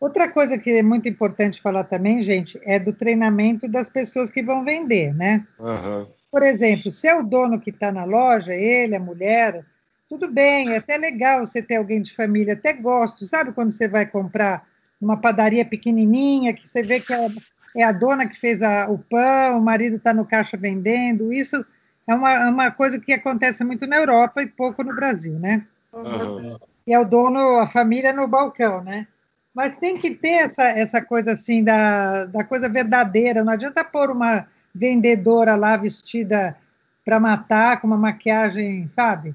outra 0.00 0.28
coisa 0.28 0.56
que 0.56 0.70
é 0.70 0.82
muito 0.82 1.08
importante 1.08 1.60
falar 1.60 1.84
também, 1.84 2.22
gente, 2.22 2.60
é 2.62 2.78
do 2.78 2.92
treinamento 2.92 3.66
das 3.66 3.90
pessoas 3.90 4.30
que 4.30 4.42
vão 4.42 4.64
vender, 4.64 5.14
né? 5.14 5.44
Uhum. 5.58 6.06
Por 6.30 6.42
exemplo, 6.42 6.92
se 6.92 7.08
é 7.08 7.14
o 7.18 7.22
dono 7.22 7.60
que 7.60 7.70
está 7.70 7.90
na 7.90 8.04
loja, 8.04 8.54
ele, 8.54 8.94
a 8.94 9.00
mulher, 9.00 9.64
tudo 10.08 10.30
bem, 10.30 10.70
é 10.72 10.76
até 10.76 10.96
legal 10.96 11.44
você 11.44 11.62
ter 11.62 11.76
alguém 11.76 12.00
de 12.00 12.14
família, 12.14 12.54
até 12.54 12.72
gosto. 12.72 13.24
Sabe 13.24 13.52
quando 13.52 13.72
você 13.72 13.88
vai 13.88 14.06
comprar 14.06 14.66
uma 15.00 15.16
padaria 15.16 15.64
pequenininha, 15.64 16.54
que 16.54 16.66
você 16.66 16.82
vê 16.82 17.00
que 17.00 17.12
é, 17.12 17.28
é 17.76 17.84
a 17.84 17.92
dona 17.92 18.26
que 18.26 18.38
fez 18.38 18.62
a, 18.62 18.88
o 18.88 18.98
pão, 18.98 19.58
o 19.58 19.62
marido 19.62 19.96
está 19.96 20.12
no 20.12 20.24
caixa 20.24 20.56
vendendo, 20.56 21.32
isso 21.32 21.64
é 22.06 22.14
uma, 22.14 22.32
é 22.32 22.50
uma 22.50 22.70
coisa 22.70 22.98
que 23.00 23.12
acontece 23.12 23.64
muito 23.64 23.86
na 23.86 23.96
Europa 23.96 24.42
e 24.42 24.46
pouco 24.46 24.82
no 24.82 24.94
Brasil, 24.94 25.38
né? 25.38 25.66
Uhum. 25.92 26.56
E 26.86 26.92
é 26.92 26.98
o 26.98 27.04
dono, 27.04 27.58
a 27.58 27.66
família 27.66 28.12
no 28.12 28.28
balcão, 28.28 28.82
né? 28.82 29.06
Mas 29.54 29.76
tem 29.78 29.98
que 29.98 30.14
ter 30.14 30.44
essa, 30.44 30.64
essa 30.64 31.02
coisa 31.02 31.32
assim 31.32 31.64
da, 31.64 32.26
da 32.26 32.44
coisa 32.44 32.68
verdadeira, 32.68 33.42
não 33.42 33.52
adianta 33.52 33.84
pôr 33.84 34.10
uma 34.10 34.46
vendedora 34.74 35.56
lá 35.56 35.76
vestida 35.76 36.56
para 37.04 37.18
matar, 37.18 37.80
com 37.80 37.86
uma 37.86 37.96
maquiagem, 37.96 38.88
sabe? 38.92 39.34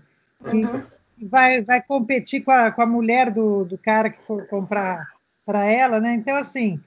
E 0.54 0.66
uhum. 0.66 0.84
vai, 1.24 1.62
vai 1.62 1.82
competir 1.82 2.42
com 2.44 2.52
a, 2.52 2.72
com 2.72 2.82
a 2.82 2.86
mulher 2.86 3.32
do, 3.32 3.66
do 3.66 3.78
cara 3.78 4.10
que 4.10 4.22
for 4.26 4.46
comprar 4.48 5.08
para 5.52 5.66
ela, 5.66 6.00
né? 6.00 6.16
Então, 6.16 6.38
assim, 6.38 6.80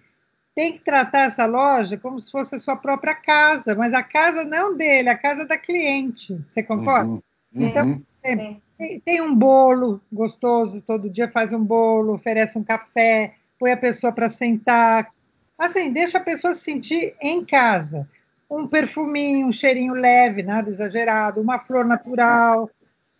tem 0.54 0.72
que 0.72 0.82
tratar 0.82 1.26
essa 1.26 1.44
loja 1.44 1.98
como 1.98 2.18
se 2.18 2.32
fosse 2.32 2.54
a 2.54 2.58
sua 2.58 2.74
própria 2.74 3.14
casa, 3.14 3.74
mas 3.74 3.92
a 3.92 4.02
casa 4.02 4.42
não 4.42 4.74
dele, 4.74 5.10
a 5.10 5.18
casa 5.18 5.44
da 5.44 5.58
cliente. 5.58 6.34
Você 6.48 6.62
concorda? 6.62 7.10
Uhum. 7.10 7.22
Então, 7.54 7.86
uhum. 7.86 8.02
tem, 8.22 9.00
tem, 9.00 9.20
um 9.20 9.34
bolo 9.34 10.00
gostoso, 10.10 10.80
todo 10.80 11.10
dia 11.10 11.28
faz 11.28 11.52
um 11.52 11.62
bolo, 11.62 12.14
oferece 12.14 12.56
um 12.56 12.64
café, 12.64 13.34
põe 13.58 13.72
a 13.72 13.76
pessoa 13.76 14.10
para 14.10 14.30
sentar. 14.30 15.12
Assim, 15.58 15.92
deixa 15.92 16.16
a 16.16 16.22
pessoa 16.22 16.54
se 16.54 16.62
sentir 16.62 17.14
em 17.20 17.44
casa 17.44 18.08
um 18.50 18.66
perfuminho, 18.66 19.46
um 19.46 19.52
cheirinho 19.52 19.92
leve, 19.92 20.42
nada 20.42 20.70
exagerado, 20.70 21.38
uma 21.38 21.58
flor 21.58 21.84
natural. 21.84 22.70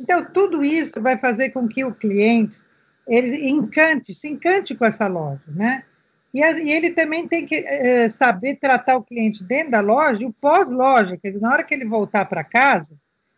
Então, 0.00 0.24
tudo 0.24 0.64
isso 0.64 1.02
vai 1.02 1.18
fazer 1.18 1.50
com 1.50 1.68
que 1.68 1.84
o 1.84 1.94
cliente 1.94 2.62
ele 3.06 3.50
encante, 3.50 4.14
se 4.14 4.28
encante 4.28 4.74
com 4.74 4.84
essa 4.84 5.06
loja, 5.06 5.42
né? 5.48 5.84
E, 6.32 6.42
a, 6.42 6.50
e 6.58 6.72
ele 6.72 6.90
também 6.90 7.28
tem 7.28 7.46
que 7.46 7.54
é, 7.54 8.08
saber 8.08 8.56
tratar 8.56 8.96
o 8.96 9.04
cliente 9.04 9.44
dentro 9.44 9.70
da 9.70 9.80
loja 9.80 10.22
e 10.22 10.26
o 10.26 10.32
pós-loja, 10.32 11.16
quer 11.16 11.28
dizer, 11.28 11.40
na 11.40 11.52
hora 11.52 11.62
que 11.62 11.72
ele 11.72 11.84
voltar 11.84 12.24
para 12.24 12.42
casa, 12.42 12.96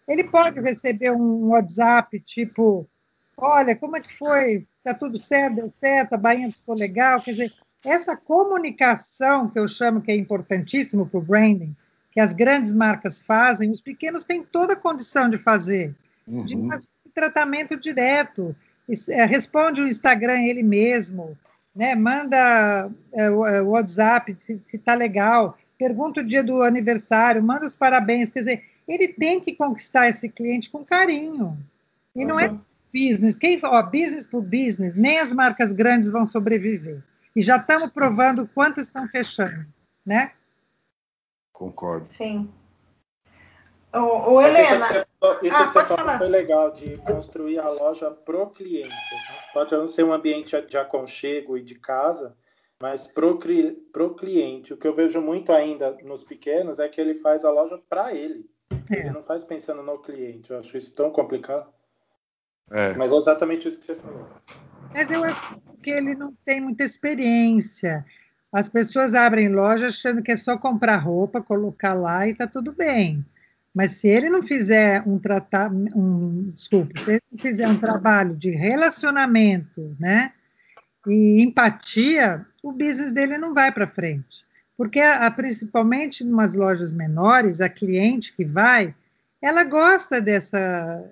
ele 0.09 0.25
pode 0.25 0.61
receber 0.61 1.11
um 1.11 1.49
WhatsApp 1.49 2.19
tipo, 2.21 2.89
olha, 3.37 3.77
como 3.77 3.97
é 3.97 4.01
que 4.01 4.13
foi? 4.17 4.67
Está 4.79 4.95
tudo 4.95 5.21
certo, 5.21 5.57
deu 5.57 5.71
certo, 5.71 6.15
a 6.15 6.17
bainha 6.17 6.51
ficou 6.51 6.75
legal, 6.75 7.21
quer 7.21 7.33
dizer, 7.33 7.53
essa 7.85 8.17
comunicação 8.17 9.49
que 9.51 9.59
eu 9.59 9.69
chamo 9.69 10.01
que 10.01 10.11
é 10.11 10.17
importantíssimo 10.17 11.07
para 11.07 11.19
o 11.19 11.23
branding, 11.23 11.77
que 12.13 12.21
as 12.21 12.33
grandes 12.33 12.73
marcas 12.73 13.21
fazem, 13.21 13.71
os 13.71 13.81
pequenos 13.81 14.25
têm 14.25 14.43
toda 14.43 14.73
a 14.73 14.77
condição 14.77 15.29
de 15.29 15.37
fazer, 15.37 15.95
uhum. 16.27 16.45
de 16.45 16.57
tratamento 17.13 17.79
direto, 17.79 18.57
responde 19.27 19.83
o 19.83 19.89
Instagram 19.89 20.43
ele 20.43 20.63
mesmo, 20.63 21.37
né? 21.75 21.95
manda 21.95 22.91
é, 23.13 23.31
o 23.31 23.47
é, 23.47 23.61
WhatsApp 23.63 24.37
se 24.41 24.61
está 24.73 24.95
legal, 24.95 25.59
pergunta 25.79 26.21
o 26.21 26.27
dia 26.27 26.43
do 26.43 26.63
aniversário, 26.63 27.43
manda 27.43 27.67
os 27.67 27.75
parabéns, 27.75 28.31
quer 28.31 28.41
dizer, 28.41 28.65
ele 28.87 29.09
tem 29.09 29.41
que 29.41 29.55
conquistar 29.55 30.09
esse 30.09 30.29
cliente 30.29 30.71
com 30.71 30.85
carinho. 30.85 31.59
E 32.15 32.21
uhum. 32.21 32.29
não 32.29 32.41
é 32.41 32.55
business, 32.93 33.37
quem 33.37 33.61
ó, 33.63 33.83
business 33.83 34.27
por 34.27 34.43
business, 34.43 34.95
nem 34.95 35.19
as 35.19 35.33
marcas 35.33 35.73
grandes 35.73 36.11
vão 36.11 36.25
sobreviver. 36.25 37.03
E 37.35 37.43
já 37.43 37.57
estamos 37.57 37.91
provando 37.91 38.49
quantas 38.55 38.87
estão 38.87 39.07
fechando, 39.09 39.67
né? 40.05 40.33
Concordo. 41.53 42.07
Sim. 42.07 42.49
O, 43.93 44.35
o 44.35 44.43
Helena. 44.43 45.07
Isso 45.35 45.41
que 45.41 45.49
você, 45.49 45.49
isso 45.49 45.57
ah, 45.57 45.67
que 45.67 45.73
você 45.73 45.85
falou 45.85 46.19
foi 46.19 46.29
legal, 46.29 46.71
de 46.73 46.97
construir 46.99 47.59
a 47.59 47.69
loja 47.69 48.11
pro 48.11 48.51
cliente. 48.51 48.89
Né? 48.89 49.39
Pode 49.53 49.75
não 49.77 49.87
ser 49.87 50.05
um 50.05 50.13
ambiente 50.13 50.61
de 50.63 50.79
aconchego 50.79 51.57
e 51.57 51.63
de 51.63 51.75
casa, 51.75 52.37
mas 52.81 53.07
pro, 53.07 53.39
pro 53.93 54.15
cliente. 54.15 54.75
O 54.75 54.77
que 54.77 54.87
eu 54.87 54.95
vejo 54.95 55.21
muito 55.21 55.53
ainda 55.53 55.97
nos 56.03 56.25
pequenos 56.25 56.79
é 56.79 56.89
que 56.89 57.01
ele 57.01 57.15
faz 57.15 57.45
a 57.45 57.51
loja 57.51 57.81
para 57.89 58.15
ele. 58.15 58.49
É. 58.91 59.01
Ele 59.01 59.11
não 59.11 59.23
faz 59.23 59.45
pensando 59.45 59.83
no 59.83 59.99
cliente. 59.99 60.51
Eu 60.51 60.59
acho 60.59 60.77
isso 60.77 60.95
tão 60.95 61.11
complicado. 61.11 61.69
É. 62.71 62.95
Mas 62.95 63.13
é 63.13 63.17
exatamente 63.17 63.69
isso 63.69 63.79
que 63.79 63.87
você 63.87 63.95
falou. 63.95 64.27
Mas 64.93 65.11
eu 65.11 65.23
acho 65.25 65.61
que 65.83 65.91
ele 65.91 66.15
não 66.15 66.33
tem 66.45 66.61
muita 66.61 66.85
experiência. 66.85 68.05
As 68.53 68.69
pessoas 68.69 69.15
abrem 69.15 69.49
loja 69.49 69.89
achando 69.89 70.23
que 70.23 70.33
é 70.33 70.37
só 70.37 70.57
comprar 70.57 70.97
roupa, 70.97 71.43
colocar 71.43 71.95
lá 71.95 72.27
e 72.27 72.31
está 72.31 72.47
tudo 72.47 72.73
bem. 72.73 73.25
Mas 73.77 73.93
se 73.93 74.09
ele 74.09 74.31
não 74.31 74.41
fizer 74.41 75.03
um 75.07 75.19
tratamento, 75.19 75.99
um, 75.99 76.51
desculpa, 76.51 76.99
se 76.99 77.11
ele 77.11 77.23
não 77.31 77.39
fizer 77.39 77.69
um 77.69 77.77
trabalho 77.77 78.35
de 78.35 78.49
relacionamento, 78.49 79.95
né, 80.01 80.33
e 81.07 81.43
empatia, 81.43 82.47
o 82.63 82.73
business 82.73 83.13
dele 83.13 83.37
não 83.37 83.53
vai 83.53 83.71
para 83.71 83.87
frente. 83.87 84.47
Porque, 84.79 84.99
a, 84.99 85.27
a, 85.27 85.31
principalmente 85.31 86.25
em 86.25 86.33
umas 86.33 86.55
lojas 86.55 86.95
menores, 86.95 87.61
a 87.61 87.69
cliente 87.69 88.35
que 88.35 88.47
vai, 88.47 88.95
ela 89.43 89.63
gosta 89.63 90.23
dessa 90.23 91.05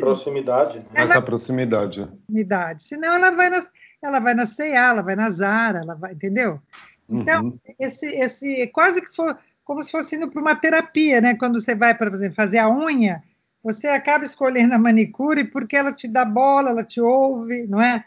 proximidade. 0.00 0.78
Né? 0.78 0.84
Essa 0.94 1.20
proximidade. 1.20 2.06
proximidade. 2.06 2.84
Senão 2.84 3.12
ela 3.12 3.30
vai 3.32 3.50
na, 3.50 3.62
ela 4.02 4.18
vai 4.18 4.32
na 4.32 4.46
C&A, 4.46 4.92
ela 4.92 5.02
vai 5.02 5.14
na 5.14 5.28
Zara, 5.28 5.80
ela 5.80 5.94
vai, 5.94 6.14
entendeu? 6.14 6.58
Então, 7.06 7.44
uhum. 7.44 7.58
esse, 7.78 8.06
esse 8.06 8.66
quase 8.68 9.02
que 9.02 9.14
for 9.14 9.38
como 9.66 9.82
se 9.82 9.90
fosse 9.90 10.16
indo 10.16 10.30
para 10.30 10.40
uma 10.40 10.54
terapia, 10.54 11.20
né? 11.20 11.34
Quando 11.34 11.60
você 11.60 11.74
vai, 11.74 11.94
por 11.94 12.06
exemplo, 12.06 12.36
fazer 12.36 12.58
a 12.58 12.70
unha, 12.70 13.22
você 13.62 13.88
acaba 13.88 14.24
escolhendo 14.24 14.72
a 14.72 14.78
manicure 14.78 15.44
porque 15.44 15.76
ela 15.76 15.92
te 15.92 16.06
dá 16.06 16.24
bola, 16.24 16.70
ela 16.70 16.84
te 16.84 17.00
ouve, 17.00 17.66
não 17.66 17.82
é? 17.82 18.04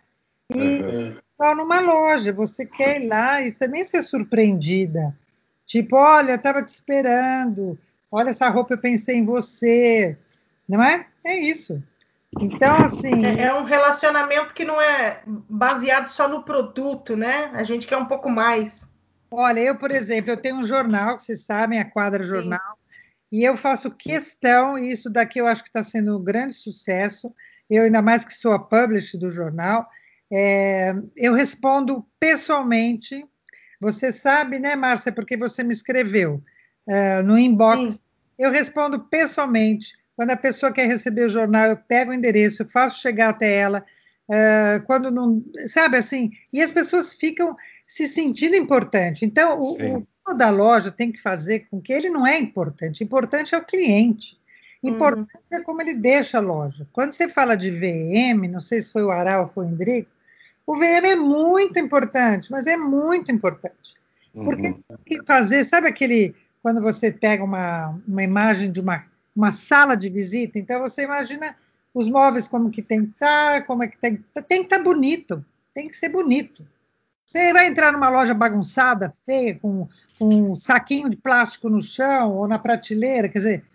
E 0.56 0.58
uhum. 0.58 1.16
só 1.38 1.54
numa 1.54 1.82
loja, 1.82 2.32
você 2.32 2.66
quer 2.66 3.02
ir 3.02 3.08
lá 3.08 3.42
e 3.42 3.52
também 3.52 3.84
ser 3.84 4.02
surpreendida. 4.02 5.14
Tipo, 5.66 5.98
olha, 5.98 6.32
eu 6.32 6.38
estava 6.38 6.64
te 6.64 6.70
esperando, 6.70 7.78
olha 8.10 8.30
essa 8.30 8.50
roupa, 8.50 8.74
eu 8.74 8.78
pensei 8.80 9.18
em 9.18 9.26
você, 9.26 10.18
não 10.68 10.82
é? 10.82 11.06
É 11.26 11.38
isso. 11.38 11.84
Então, 12.40 12.74
assim. 12.86 13.26
É, 13.26 13.44
é, 13.44 13.54
um 13.54 13.66
relacionamento 13.66 14.54
que 14.54 14.64
não 14.64 14.80
é 14.80 15.22
baseado 15.28 16.08
só 16.08 16.26
no 16.26 16.42
produto, 16.42 17.18
né? 17.18 17.52
A 17.54 17.64
gente 17.64 17.86
quer 17.86 17.98
um 17.98 18.06
pouco 18.06 18.30
mais. 18.30 18.89
Olha, 19.32 19.60
eu, 19.60 19.76
por 19.76 19.92
exemplo, 19.92 20.32
eu 20.32 20.38
tenho 20.38 20.58
um 20.58 20.64
jornal, 20.64 21.16
que 21.16 21.24
vocês 21.24 21.44
sabem, 21.46 21.80
a 21.80 21.86
Quadra 21.86 22.24
Jornal, 22.24 22.60
Sim. 22.60 23.38
e 23.40 23.44
eu 23.44 23.56
faço 23.56 23.92
questão, 23.92 24.78
e 24.78 24.92
isso 24.92 25.10
daqui 25.10 25.40
eu 25.40 25.48
acho 25.48 25.64
que 25.64 25.70
está 25.70 25.84
sendo 25.84 26.18
um 26.18 26.24
grande 26.24 26.54
sucesso, 26.54 27.34
eu 27.70 27.84
ainda 27.84 28.02
mais 28.02 28.26
que 28.26 28.34
sou 28.34 28.54
a 28.54 28.60
publisher 28.60 29.18
do 29.18 29.30
jornal, 29.30 29.88
é, 30.32 30.94
eu 31.16 31.34
respondo 31.34 32.06
pessoalmente, 32.20 33.24
você 33.80 34.12
sabe, 34.12 34.60
né, 34.60 34.76
Márcia, 34.76 35.12
porque 35.12 35.38
você 35.38 35.64
me 35.64 35.74
escreveu 35.74 36.44
é, 36.88 37.22
no 37.22 37.38
inbox, 37.38 37.94
Sim. 37.94 38.00
eu 38.38 38.52
respondo 38.52 39.00
pessoalmente, 39.00 39.94
quando 40.16 40.32
a 40.32 40.38
pessoa 40.38 40.72
quer 40.72 40.88
receber 40.88 41.26
o 41.26 41.30
jornal, 41.30 41.68
eu 41.68 41.78
pego 41.78 42.12
o 42.12 42.14
endereço, 42.14 42.64
eu 42.64 42.70
faço 42.70 43.00
chegar 43.00 43.30
até 43.30 43.56
ela, 43.56 43.86
é, 44.30 44.82
quando 44.86 45.10
não, 45.10 45.44
sabe 45.66 45.98
assim, 45.98 46.32
e 46.52 46.62
as 46.62 46.72
pessoas 46.72 47.14
ficam 47.14 47.56
se 47.90 48.06
sentindo 48.06 48.56
importante. 48.56 49.26
Então, 49.26 49.60
o, 49.60 50.06
o 50.28 50.34
da 50.36 50.52
loja 50.52 50.92
tem 50.92 51.12
que 51.12 51.20
fazer 51.20 51.68
com 51.72 51.82
que 51.82 51.92
ele 51.92 52.08
não 52.08 52.26
é 52.26 52.38
importante. 52.38 53.04
Importante 53.04 53.56
é 53.56 53.58
o 53.58 53.66
cliente. 53.66 54.40
Importante 54.84 55.34
uhum. 55.52 55.58
é 55.58 55.62
como 55.62 55.82
ele 55.82 55.96
deixa 55.96 56.38
a 56.38 56.42
loja. 56.42 56.88
Quando 56.94 57.14
você 57.14 57.28
fala 57.28 57.58
de 57.58 57.72
VM, 57.72 58.48
não 58.48 58.62
sei 58.62 58.80
se 58.80 58.92
foi 58.92 59.04
o 59.04 59.10
Aral 59.10 59.42
ou 59.42 59.48
foi 59.48 59.66
o 59.66 59.70
Endrico, 59.70 60.10
o 60.68 60.76
VM 60.76 61.04
é 61.04 61.16
muito 61.16 61.80
importante, 61.80 62.52
mas 62.52 62.68
é 62.68 62.78
muito 62.78 63.32
importante. 63.32 63.96
Porque 64.32 64.68
uhum. 64.68 64.84
tem 65.04 65.18
que 65.18 65.26
fazer, 65.26 65.64
sabe 65.64 65.88
aquele, 65.88 66.36
quando 66.62 66.80
você 66.80 67.12
pega 67.12 67.44
uma, 67.44 68.00
uma 68.08 68.24
imagem 68.24 68.72
de 68.72 68.80
uma, 68.80 69.04
uma 69.36 69.52
sala 69.52 69.98
de 69.98 70.12
visita, 70.12 70.60
então 70.60 70.80
você 70.80 71.02
imagina 71.02 71.56
os 71.92 72.08
móveis 72.08 72.48
como 72.48 72.70
que 72.70 72.84
tem 72.84 73.04
que 73.04 73.14
estar, 73.14 73.54
tá, 73.54 73.62
como 73.64 73.82
é 73.82 73.88
que 73.88 73.98
tem 73.98 74.16
que 74.16 74.22
estar, 74.22 74.42
tá, 74.42 74.48
tem 74.48 74.60
que 74.60 74.66
estar 74.66 74.78
tá 74.78 74.84
bonito, 74.84 75.44
tem 75.74 75.88
que 75.88 75.98
ser 75.98 76.10
bonito. 76.10 76.64
Você 77.30 77.54
vai 77.54 77.68
entrar 77.68 77.92
numa 77.92 78.10
loja 78.10 78.34
bagunçada, 78.34 79.14
feia, 79.24 79.54
com, 79.60 79.88
com 80.18 80.26
um 80.26 80.56
saquinho 80.56 81.08
de 81.08 81.16
plástico 81.16 81.70
no 81.70 81.80
chão 81.80 82.36
ou 82.36 82.48
na 82.48 82.58
prateleira, 82.58 83.30
quer 83.30 83.38
dizer, 83.38 83.66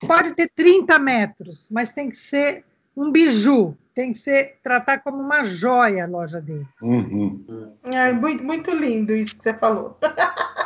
pode 0.00 0.32
ter 0.32 0.50
30 0.56 0.98
metros, 0.98 1.66
mas 1.70 1.92
tem 1.92 2.08
que 2.08 2.16
ser 2.16 2.64
um 2.96 3.12
biju, 3.12 3.76
tem 3.94 4.10
que 4.10 4.18
ser 4.18 4.56
tratar 4.62 5.00
como 5.00 5.18
uma 5.18 5.44
joia 5.44 6.04
a 6.04 6.08
loja 6.08 6.40
dele. 6.40 6.66
Uhum. 6.80 7.74
É 7.84 8.10
muito, 8.10 8.42
muito 8.42 8.70
lindo 8.70 9.14
isso 9.14 9.36
que 9.36 9.42
você 9.42 9.52
falou. 9.52 9.98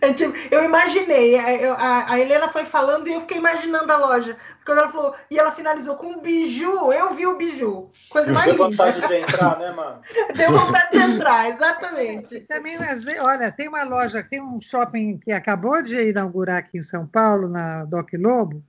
É, 0.00 0.12
tipo, 0.12 0.34
eu 0.50 0.64
imaginei, 0.64 1.38
a, 1.38 2.12
a, 2.12 2.20
Helena 2.20 2.48
foi 2.48 2.64
falando 2.64 3.08
e 3.08 3.12
eu 3.12 3.20
fiquei 3.22 3.38
imaginando 3.38 3.92
a 3.92 3.96
loja. 3.96 4.36
Quando 4.64 4.78
ela 4.78 4.92
falou, 4.92 5.14
e 5.30 5.38
ela 5.38 5.52
finalizou 5.52 5.96
com 5.96 6.06
um 6.06 6.20
biju, 6.20 6.92
eu 6.92 7.14
vi 7.14 7.26
o 7.26 7.36
biju. 7.36 7.90
Coisa 8.08 8.32
mais 8.32 8.46
Deu 8.46 8.56
vontade 8.56 9.00
de 9.00 9.14
entrar, 9.14 9.58
né, 9.58 9.70
mano? 9.72 10.00
Deu 10.36 10.52
vontade 10.52 10.90
de 10.92 10.98
entrar, 10.98 11.48
exatamente. 11.48 12.40
Também, 12.40 12.76
olha, 13.20 13.50
tem 13.50 13.68
uma 13.68 13.84
loja, 13.84 14.22
tem 14.22 14.40
um 14.40 14.60
shopping 14.60 15.18
que 15.18 15.32
acabou 15.32 15.82
de 15.82 16.10
inaugurar 16.10 16.58
aqui 16.58 16.78
em 16.78 16.82
São 16.82 17.06
Paulo, 17.06 17.48
na 17.48 17.84
Doc 17.84 18.10
Lobo. 18.14 18.62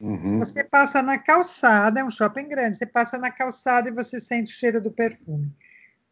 Uhum. 0.00 0.38
Você 0.40 0.62
passa 0.62 1.02
na 1.02 1.18
calçada, 1.18 2.00
é 2.00 2.04
um 2.04 2.10
shopping 2.10 2.48
grande, 2.48 2.76
você 2.76 2.86
passa 2.86 3.16
na 3.16 3.30
calçada 3.30 3.88
e 3.88 3.92
você 3.92 4.20
sente 4.20 4.52
o 4.52 4.56
cheiro 4.56 4.80
do 4.80 4.90
perfume 4.90 5.50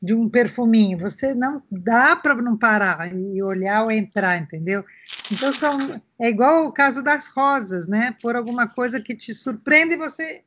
de 0.03 0.13
um 0.13 0.29
perfuminho. 0.29 0.99
Você 0.99 1.33
não 1.33 1.63
dá 1.71 2.17
para 2.17 2.35
não 2.35 2.57
parar 2.57 3.15
e 3.15 3.41
olhar 3.41 3.85
ou 3.85 3.91
entrar, 3.93 4.37
entendeu? 4.37 4.85
Então 5.31 5.53
são, 5.53 6.03
é 6.21 6.29
igual 6.29 6.67
o 6.67 6.73
caso 6.73 7.03
das 7.03 7.29
rosas, 7.29 7.87
né? 7.87 8.17
Por 8.21 8.35
alguma 8.35 8.67
coisa 8.67 9.01
que 9.01 9.15
te 9.15 9.33
surpreende 9.33 9.95
e 9.95 9.99
você 9.99 10.43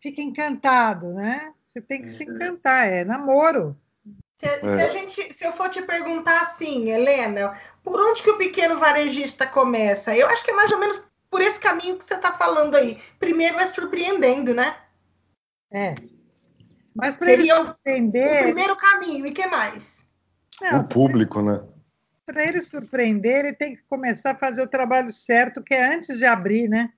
fica 0.00 0.22
encantado, 0.22 1.12
né? 1.12 1.52
Você 1.66 1.80
tem 1.80 2.02
que 2.02 2.08
se 2.08 2.24
uhum. 2.24 2.36
encantar, 2.36 2.88
é 2.88 3.04
namoro. 3.04 3.76
Se, 4.38 4.60
se, 4.60 4.66
a 4.66 4.86
é. 4.86 4.90
gente, 4.90 5.34
se 5.34 5.44
eu 5.44 5.52
for 5.54 5.68
te 5.68 5.82
perguntar 5.82 6.42
assim, 6.42 6.90
Helena, 6.90 7.58
por 7.82 8.00
onde 8.00 8.22
que 8.22 8.30
o 8.30 8.38
pequeno 8.38 8.78
varejista 8.78 9.46
começa? 9.46 10.14
Eu 10.14 10.28
acho 10.28 10.44
que 10.44 10.50
é 10.52 10.54
mais 10.54 10.70
ou 10.70 10.78
menos 10.78 11.02
por 11.28 11.40
esse 11.40 11.58
caminho 11.58 11.96
que 11.96 12.04
você 12.04 12.14
está 12.14 12.32
falando 12.32 12.76
aí. 12.76 13.00
Primeiro 13.18 13.58
é 13.58 13.66
surpreendendo, 13.66 14.54
né? 14.54 14.76
É, 15.72 15.94
mas 16.94 17.16
para 17.16 17.32
ele 17.32 17.48
surpreender. 17.48 18.40
O 18.40 18.44
primeiro 18.44 18.76
caminho, 18.76 19.26
e 19.26 19.32
que 19.32 19.46
mais? 19.46 20.08
Não, 20.60 20.80
o 20.80 20.84
público, 20.84 21.42
né? 21.42 21.60
Para 22.24 22.44
ele 22.44 22.62
surpreender, 22.62 23.46
ele 23.46 23.52
tem 23.52 23.76
que 23.76 23.82
começar 23.88 24.30
a 24.30 24.36
fazer 24.36 24.62
o 24.62 24.68
trabalho 24.68 25.12
certo, 25.12 25.62
que 25.62 25.74
é 25.74 25.94
antes 25.94 26.18
de 26.18 26.24
abrir, 26.24 26.68
né? 26.68 26.90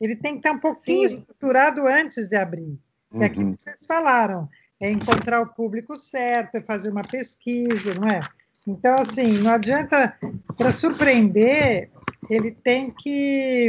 Ele 0.00 0.16
tem 0.16 0.32
que 0.32 0.38
estar 0.38 0.52
um 0.52 0.58
pouquinho 0.58 1.08
Sim. 1.08 1.18
estruturado 1.18 1.86
antes 1.86 2.28
de 2.28 2.36
abrir. 2.36 2.78
Uhum. 3.12 3.22
É 3.22 3.26
aquilo 3.26 3.54
que 3.54 3.62
vocês 3.62 3.86
falaram. 3.86 4.48
É 4.80 4.90
encontrar 4.90 5.42
o 5.42 5.46
público 5.46 5.94
certo, 5.96 6.56
é 6.56 6.60
fazer 6.60 6.90
uma 6.90 7.02
pesquisa, 7.02 7.92
não 7.94 8.08
é? 8.08 8.22
Então, 8.66 8.96
assim, 8.98 9.38
não 9.38 9.52
adianta. 9.52 10.16
Para 10.56 10.72
surpreender, 10.72 11.90
ele 12.30 12.50
tem 12.50 12.90
que 12.90 13.68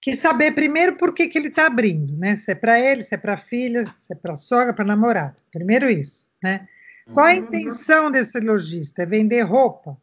que 0.00 0.16
saber 0.16 0.52
primeiro 0.52 0.96
por 0.96 1.14
que, 1.14 1.28
que 1.28 1.38
ele 1.38 1.48
está 1.48 1.66
abrindo, 1.66 2.16
né? 2.16 2.36
Se 2.36 2.52
é 2.52 2.54
para 2.54 2.80
ele, 2.80 3.04
se 3.04 3.14
é 3.14 3.18
para 3.18 3.34
a 3.34 3.36
filha, 3.36 3.84
se 3.98 4.12
é 4.12 4.16
para 4.16 4.34
a 4.34 4.36
sogra, 4.36 4.72
para 4.72 4.84
namorado. 4.84 5.36
Primeiro 5.52 5.90
isso, 5.90 6.26
né? 6.42 6.66
Qual 7.12 7.26
a 7.26 7.30
uhum. 7.30 7.36
intenção 7.36 8.10
desse 8.10 8.40
lojista? 8.40 9.02
É 9.02 9.06
vender 9.06 9.42
roupa? 9.42 9.96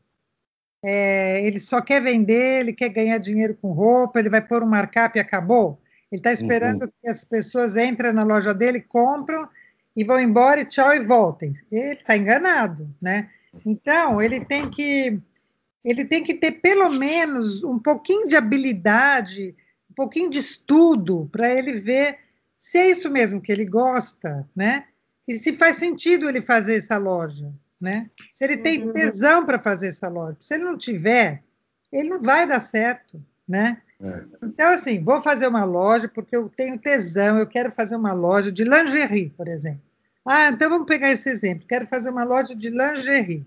É, 0.83 1.45
ele 1.45 1.60
só 1.60 1.81
quer 1.81 2.01
vender, 2.01 2.62
ele 2.62 2.73
quer 2.73 2.89
ganhar 2.89 3.17
dinheiro 3.17 3.57
com 3.60 3.71
roupa, 3.71 4.19
ele 4.19 4.29
vai 4.29 4.41
pôr 4.41 4.63
um 4.63 4.67
markup 4.67 5.17
e 5.17 5.21
acabou? 5.21 5.81
Ele 6.12 6.19
está 6.19 6.31
esperando 6.31 6.83
uhum. 6.83 6.91
que 7.01 7.10
as 7.10 7.23
pessoas 7.23 7.75
entrem 7.75 8.13
na 8.13 8.23
loja 8.23 8.53
dele, 8.53 8.81
compram 8.81 9.47
e 9.95 10.03
vão 10.03 10.19
embora 10.19 10.62
e 10.62 10.65
tchau 10.65 10.93
e 10.93 10.99
voltem. 10.99 11.53
Ele 11.71 11.93
está 11.93 12.15
enganado, 12.15 12.88
né? 13.01 13.29
Então, 13.65 14.21
ele 14.21 14.45
tem 14.45 14.69
que 14.69 15.19
ele 15.83 16.03
tem 16.05 16.21
que 16.21 16.33
ter 16.33 16.51
pelo 16.51 16.89
menos 16.89 17.63
um 17.63 17.79
pouquinho 17.79 18.27
de 18.27 18.36
habilidade 18.36 19.55
pouquinho 19.97 20.29
de 20.29 20.38
estudo 20.38 21.27
para 21.31 21.49
ele 21.51 21.73
ver 21.73 22.19
se 22.60 22.77
é 22.77 22.89
isso 22.89 23.10
mesmo 23.10 23.41
que 23.41 23.51
ele 23.51 23.65
gosta, 23.65 24.47
né? 24.55 24.86
E 25.27 25.39
se 25.39 25.51
faz 25.53 25.77
sentido 25.77 26.29
ele 26.29 26.39
fazer 26.39 26.75
essa 26.75 26.97
loja, 26.97 27.51
né? 27.81 28.10
Se 28.31 28.43
ele 28.43 28.57
tem 28.57 28.83
uhum. 28.83 28.93
tesão 28.93 29.43
para 29.43 29.57
fazer 29.57 29.88
essa 29.88 30.07
loja. 30.07 30.38
Se 30.39 30.53
ele 30.53 30.63
não 30.63 30.77
tiver, 30.77 31.41
ele 31.91 32.10
não 32.10 32.21
vai 32.21 32.47
dar 32.47 32.60
certo, 32.60 33.19
né? 33.47 33.81
É. 33.99 34.23
Então, 34.43 34.69
assim, 34.69 35.03
vou 35.03 35.19
fazer 35.19 35.47
uma 35.47 35.63
loja 35.63 36.07
porque 36.07 36.36
eu 36.36 36.47
tenho 36.47 36.77
tesão, 36.77 37.39
eu 37.39 37.47
quero 37.47 37.71
fazer 37.71 37.95
uma 37.95 38.13
loja 38.13 38.51
de 38.51 38.63
lingerie, 38.63 39.31
por 39.36 39.47
exemplo. 39.47 39.81
Ah, 40.23 40.49
então 40.49 40.69
vamos 40.69 40.86
pegar 40.86 41.12
esse 41.12 41.27
exemplo. 41.29 41.65
Quero 41.67 41.88
fazer 41.88 42.10
uma 42.10 42.23
loja 42.23 42.53
de 42.53 42.69
lingerie. 42.69 43.45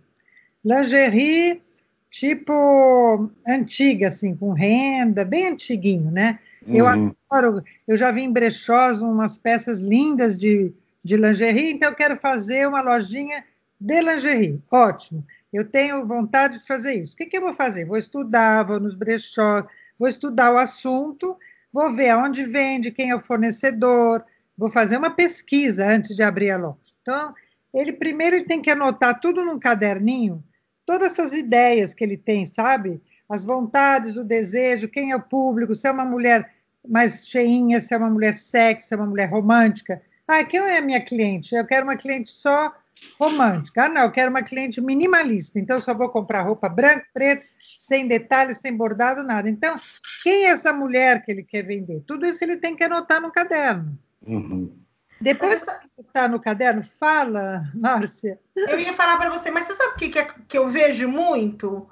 Lingerie 0.64 1.62
tipo 2.10 3.30
antiga, 3.46 4.08
assim, 4.08 4.34
com 4.34 4.52
renda, 4.52 5.24
bem 5.24 5.46
antiguinho, 5.46 6.10
né? 6.10 6.38
Uhum. 6.66 6.74
Eu 6.74 6.86
adoro, 6.86 7.62
eu 7.86 7.96
já 7.96 8.10
vi 8.10 8.22
em 8.22 8.32
brechós 8.32 9.00
umas 9.00 9.38
peças 9.38 9.80
lindas 9.80 10.38
de, 10.38 10.72
de 11.02 11.16
lingerie, 11.16 11.72
então 11.72 11.88
eu 11.88 11.94
quero 11.94 12.16
fazer 12.16 12.66
uma 12.66 12.82
lojinha 12.82 13.44
de 13.80 14.00
lingerie. 14.00 14.60
Ótimo. 14.70 15.24
eu 15.52 15.64
tenho 15.64 16.04
vontade 16.06 16.58
de 16.58 16.66
fazer 16.66 16.94
isso. 16.94 17.14
O 17.14 17.16
que, 17.16 17.26
que 17.26 17.38
eu 17.38 17.42
vou 17.42 17.52
fazer? 17.52 17.84
Vou 17.84 17.96
estudar, 17.96 18.64
vou 18.64 18.80
nos 18.80 18.94
brechós, 18.94 19.64
vou 19.98 20.08
estudar 20.08 20.52
o 20.52 20.58
assunto, 20.58 21.38
vou 21.72 21.90
ver 21.94 22.10
aonde 22.10 22.44
vende, 22.44 22.90
quem 22.90 23.10
é 23.10 23.14
o 23.14 23.20
fornecedor, 23.20 24.24
vou 24.58 24.68
fazer 24.68 24.96
uma 24.96 25.10
pesquisa 25.10 25.86
antes 25.86 26.14
de 26.14 26.22
abrir 26.22 26.50
a 26.50 26.58
loja. 26.58 26.76
Então, 27.00 27.34
ele 27.72 27.92
primeiro 27.92 28.36
ele 28.36 28.44
tem 28.44 28.60
que 28.60 28.70
anotar 28.70 29.20
tudo 29.20 29.44
num 29.44 29.58
caderninho, 29.58 30.42
todas 30.90 31.12
essas 31.12 31.32
ideias 31.32 31.94
que 31.94 32.02
ele 32.02 32.16
tem, 32.16 32.44
sabe? 32.44 33.00
As 33.28 33.44
vontades, 33.44 34.16
o 34.16 34.24
desejo, 34.24 34.88
quem 34.88 35.12
é 35.12 35.16
o 35.16 35.22
público, 35.22 35.72
se 35.72 35.86
é 35.86 35.90
uma 35.92 36.04
mulher 36.04 36.52
mais 36.88 37.28
cheinha, 37.28 37.80
se 37.80 37.94
é 37.94 37.96
uma 37.96 38.10
mulher 38.10 38.34
sexy, 38.34 38.88
se 38.88 38.94
é 38.94 38.96
uma 38.96 39.06
mulher 39.06 39.30
romântica. 39.30 40.02
Ah, 40.26 40.42
quem 40.42 40.58
é 40.58 40.78
a 40.78 40.82
minha 40.82 41.00
cliente? 41.00 41.54
Eu 41.54 41.64
quero 41.64 41.84
uma 41.84 41.94
cliente 41.94 42.32
só 42.32 42.74
romântica. 43.20 43.84
Ah, 43.84 43.88
não, 43.88 44.02
eu 44.02 44.10
quero 44.10 44.30
uma 44.30 44.42
cliente 44.42 44.80
minimalista. 44.80 45.60
Então, 45.60 45.78
só 45.78 45.94
vou 45.94 46.08
comprar 46.08 46.42
roupa 46.42 46.68
branca, 46.68 47.06
preta, 47.14 47.46
sem 47.60 48.08
detalhes, 48.08 48.58
sem 48.58 48.76
bordado, 48.76 49.22
nada. 49.22 49.48
Então, 49.48 49.78
quem 50.24 50.46
é 50.46 50.48
essa 50.48 50.72
mulher 50.72 51.24
que 51.24 51.30
ele 51.30 51.44
quer 51.44 51.62
vender? 51.62 52.02
Tudo 52.04 52.26
isso 52.26 52.42
ele 52.42 52.56
tem 52.56 52.74
que 52.74 52.82
anotar 52.82 53.22
no 53.22 53.30
caderno. 53.30 53.96
Uhum. 54.26 54.72
Depois 55.20 55.62
que 55.62 56.00
está 56.00 56.28
no 56.28 56.40
caderno, 56.40 56.82
fala, 56.82 57.64
Márcia. 57.74 58.38
Eu 58.56 58.78
ia 58.78 58.94
falar 58.94 59.18
para 59.18 59.30
você, 59.30 59.50
mas 59.50 59.66
você 59.66 59.74
sabe 59.74 59.92
o 59.92 59.96
que, 59.96 60.08
que, 60.08 60.18
é, 60.18 60.28
que 60.48 60.56
eu 60.56 60.70
vejo 60.70 61.08
muito? 61.08 61.88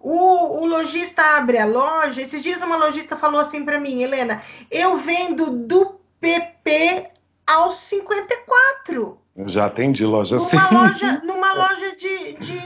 O, 0.00 0.62
o 0.62 0.66
lojista 0.66 1.22
abre 1.36 1.58
a 1.58 1.64
loja. 1.64 2.20
Esses 2.20 2.42
dias 2.42 2.62
uma 2.62 2.76
lojista 2.76 3.16
falou 3.16 3.40
assim 3.40 3.64
para 3.64 3.78
mim, 3.78 4.02
Helena, 4.02 4.42
eu 4.70 4.98
vendo 4.98 5.50
do 5.50 6.00
PP 6.20 7.10
aos 7.46 7.76
54. 7.76 9.18
Eu 9.36 9.48
já 9.48 9.66
atendi 9.66 10.04
loja 10.04 10.36
numa 10.36 10.46
assim. 10.46 10.74
Loja, 10.74 11.22
numa 11.24 11.52
loja 11.54 11.96
de, 11.96 12.34
de 12.34 12.60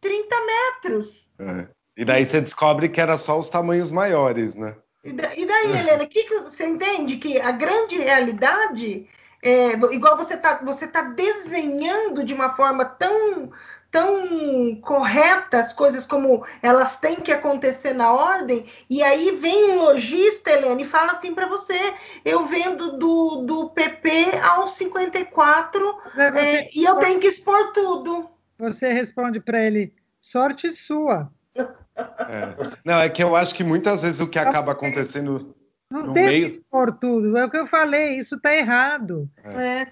30 0.00 0.36
metros. 0.46 1.30
É. 1.38 1.66
E 1.96 2.04
daí 2.04 2.26
você 2.26 2.40
descobre 2.40 2.88
que 2.88 3.00
era 3.00 3.16
só 3.16 3.38
os 3.38 3.48
tamanhos 3.48 3.90
maiores, 3.90 4.54
né? 4.54 4.76
E, 5.04 5.12
daí, 5.12 5.78
Helena, 5.78 6.04
que, 6.04 6.24
que 6.24 6.40
você 6.40 6.66
entende 6.66 7.16
que 7.16 7.40
a 7.40 7.52
grande 7.52 7.96
realidade 7.96 9.08
é, 9.46 9.72
igual 9.94 10.16
você 10.16 10.34
está 10.34 10.56
você 10.64 10.88
tá 10.88 11.02
desenhando 11.02 12.24
de 12.24 12.34
uma 12.34 12.56
forma 12.56 12.84
tão 12.84 13.52
tão 13.90 14.74
correta 14.82 15.60
as 15.60 15.72
coisas 15.72 16.04
como 16.04 16.44
elas 16.60 16.96
têm 16.96 17.16
que 17.16 17.30
acontecer 17.30 17.94
na 17.94 18.12
ordem, 18.12 18.66
e 18.90 19.02
aí 19.02 19.30
vem 19.36 19.70
um 19.70 19.78
lojista, 19.78 20.50
Helena, 20.50 20.82
e 20.82 20.88
fala 20.88 21.12
assim 21.12 21.32
para 21.32 21.46
você: 21.46 21.94
eu 22.24 22.44
vendo 22.46 22.98
do, 22.98 23.42
do 23.46 23.70
PP 23.70 24.36
aos 24.42 24.72
54 24.72 25.98
é, 26.36 26.76
e 26.76 26.84
eu 26.84 26.96
tenho 26.96 27.20
que 27.20 27.28
expor 27.28 27.72
tudo. 27.72 28.28
Você 28.58 28.92
responde 28.92 29.38
para 29.38 29.62
ele: 29.62 29.94
sorte 30.20 30.70
sua. 30.70 31.30
É. 31.54 32.54
Não, 32.84 32.98
é 32.98 33.08
que 33.08 33.22
eu 33.22 33.36
acho 33.36 33.54
que 33.54 33.64
muitas 33.64 34.02
vezes 34.02 34.20
o 34.20 34.26
que 34.26 34.38
acaba 34.38 34.72
acontecendo. 34.72 35.54
Não 35.90 36.12
tem 36.12 36.26
meio... 36.26 36.50
que 36.50 36.56
expor 36.58 36.92
tudo, 36.98 37.38
é 37.38 37.44
o 37.44 37.50
que 37.50 37.56
eu 37.56 37.66
falei, 37.66 38.16
isso 38.16 38.36
está 38.36 38.54
errado. 38.54 39.30
É. 39.44 39.86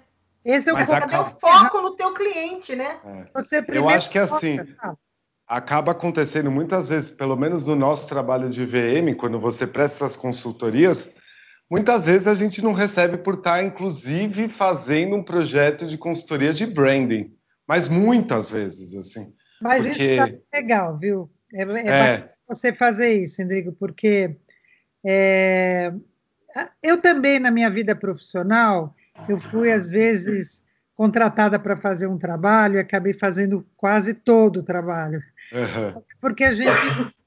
Esse 0.44 0.68
é 0.68 0.72
o, 0.72 0.76
acaba... 0.76 1.28
o 1.28 1.30
foco 1.30 1.80
no 1.80 1.96
teu 1.96 2.12
cliente, 2.12 2.74
né? 2.76 2.98
É. 3.04 3.78
Eu 3.78 3.88
acho 3.88 4.10
que 4.10 4.18
assim 4.18 4.58
acaba 5.46 5.92
acontecendo 5.92 6.50
muitas 6.50 6.88
vezes, 6.88 7.10
pelo 7.10 7.36
menos 7.36 7.64
no 7.64 7.74
nosso 7.74 8.08
trabalho 8.08 8.48
de 8.48 8.64
VM, 8.64 9.14
quando 9.16 9.38
você 9.38 9.66
presta 9.66 10.04
essas 10.04 10.16
consultorias, 10.16 11.12
muitas 11.70 12.06
vezes 12.06 12.26
a 12.26 12.34
gente 12.34 12.62
não 12.62 12.72
recebe 12.72 13.18
por 13.18 13.34
estar, 13.34 13.62
inclusive, 13.62 14.48
fazendo 14.48 15.16
um 15.16 15.22
projeto 15.22 15.86
de 15.86 15.98
consultoria 15.98 16.52
de 16.52 16.66
branding, 16.66 17.34
mas 17.66 17.88
muitas 17.88 18.50
vezes, 18.50 18.94
assim. 18.94 19.32
Mas 19.60 19.86
porque... 19.86 20.14
isso 20.14 20.38
é 20.52 20.56
legal, 20.60 20.96
viu? 20.96 21.30
É, 21.52 21.62
é, 21.62 21.88
é. 21.88 22.32
você 22.48 22.72
fazer 22.72 23.22
isso, 23.22 23.40
Rodrigo, 23.42 23.72
porque 23.72 24.36
é, 25.04 25.92
eu 26.82 27.00
também, 27.00 27.38
na 27.38 27.50
minha 27.50 27.70
vida 27.70 27.94
profissional, 27.94 28.94
eu 29.28 29.38
fui, 29.38 29.72
às 29.72 29.90
vezes, 29.90 30.62
contratada 30.96 31.58
para 31.58 31.76
fazer 31.76 32.06
um 32.06 32.18
trabalho 32.18 32.76
e 32.76 32.80
acabei 32.80 33.12
fazendo 33.12 33.66
quase 33.76 34.14
todo 34.14 34.60
o 34.60 34.62
trabalho. 34.62 35.22
Uhum. 35.52 36.02
Porque 36.20 36.44
a 36.44 36.52
gente 36.52 36.70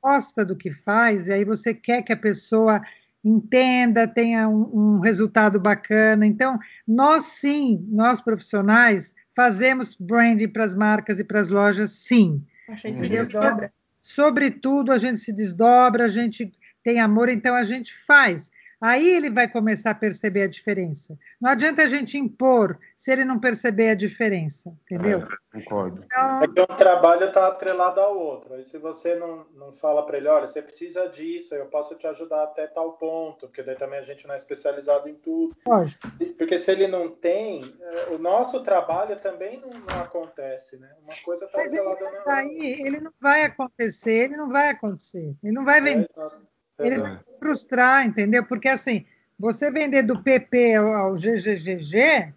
gosta 0.01 0.43
do 0.45 0.55
que 0.55 0.71
faz 0.71 1.27
e 1.27 1.33
aí 1.33 1.43
você 1.43 1.73
quer 1.73 2.01
que 2.01 2.13
a 2.13 2.17
pessoa 2.17 2.81
entenda, 3.23 4.07
tenha 4.07 4.47
um, 4.47 4.69
um 4.73 4.99
resultado 4.99 5.59
bacana. 5.59 6.25
Então, 6.25 6.57
nós 6.87 7.25
sim, 7.25 7.85
nós 7.89 8.21
profissionais, 8.21 9.13
fazemos 9.35 9.95
branding 9.99 10.47
para 10.47 10.63
as 10.63 10.75
marcas 10.75 11.19
e 11.19 11.23
para 11.23 11.39
as 11.39 11.49
lojas, 11.49 11.91
sim. 11.91 12.41
A 12.69 12.75
gente 12.75 13.01
se 13.01 13.09
desdobra. 13.09 13.71
Sobretudo, 14.01 14.93
a 14.93 14.97
gente 14.97 15.17
se 15.17 15.33
desdobra, 15.33 16.05
a 16.05 16.07
gente 16.07 16.51
tem 16.88 17.02
amor, 17.02 17.28
então 17.28 17.54
a 17.54 17.65
gente 17.65 17.93
faz. 17.93 18.50
Aí 18.80 19.10
ele 19.10 19.30
vai 19.30 19.45
começar 19.45 19.91
a 19.91 19.95
perceber 19.95 20.43
a 20.43 20.47
diferença. 20.47 21.17
Não 21.41 21.50
adianta 21.50 21.82
a 21.82 21.88
gente 21.88 22.17
impor 22.17 22.80
se 22.95 23.12
ele 23.12 23.26
não 23.26 23.39
perceber 23.39 23.89
a 23.89 23.95
diferença, 23.95 24.73
entendeu? 24.86 25.19
É, 25.19 25.60
concordo. 25.60 26.02
Então... 26.06 26.43
É 26.43 26.47
que 26.47 26.62
um 26.62 26.78
trabalho 26.78 27.26
está 27.26 27.47
atrelado 27.47 28.00
ao 28.00 28.17
outro. 28.17 28.58
E 28.58 28.63
se 28.63 28.78
você 28.78 29.15
não, 29.15 29.45
não 29.54 29.73
fala 29.73 30.06
para 30.06 30.17
ele, 30.17 30.30
olha, 30.30 30.47
você 30.47 30.62
precisa 30.62 31.10
disso, 31.10 31.56
eu 31.56 31.65
posso 31.65 31.95
te 31.95 32.08
ajudar 32.08 32.43
até 32.43 32.67
tal 32.67 32.93
ponto, 32.93 33.47
porque 33.47 33.63
daí 33.63 33.76
também 33.76 34.00
a 34.00 34.04
gente 34.04 34.26
não 34.26 34.34
é 34.34 34.38
especializado 34.38 35.10
em 35.10 35.15
tudo. 35.15 35.58
Lógico. 35.67 36.08
Porque 36.38 36.58
se 36.58 36.71
ele 36.71 36.88
não 36.88 37.10
tem, 37.10 37.76
é, 37.82 38.13
o 38.13 38.17
nosso 38.17 38.63
trabalho 38.63 39.19
também 39.19 39.60
não, 39.60 39.71
não 39.71 40.04
acontece, 40.04 40.78
né? 40.78 40.89
Uma 41.04 41.15
coisa 41.26 41.45
está 41.45 41.62
atrelada 41.62 42.00
na 42.00 42.12
outra. 42.12 42.34
Aí 42.34 42.80
ele 42.80 43.02
não 43.02 43.12
vai 43.19 43.43
acontecer, 43.43 44.26
ele 44.26 44.38
não 44.38 44.50
vai 44.50 44.69
acontecer. 44.69 45.36
Ele 45.43 45.54
não 45.54 45.65
vai 45.65 45.82
vender. 45.82 46.10
É, 46.15 46.56
ele 46.79 46.99
vai 46.99 47.17
se 47.17 47.23
frustrar, 47.39 48.05
entendeu? 48.05 48.43
Porque 48.43 48.69
assim, 48.69 49.05
você 49.39 49.71
vender 49.71 50.03
do 50.03 50.21
PP 50.21 50.75
ao 50.75 51.13
GGGG, 51.13 52.33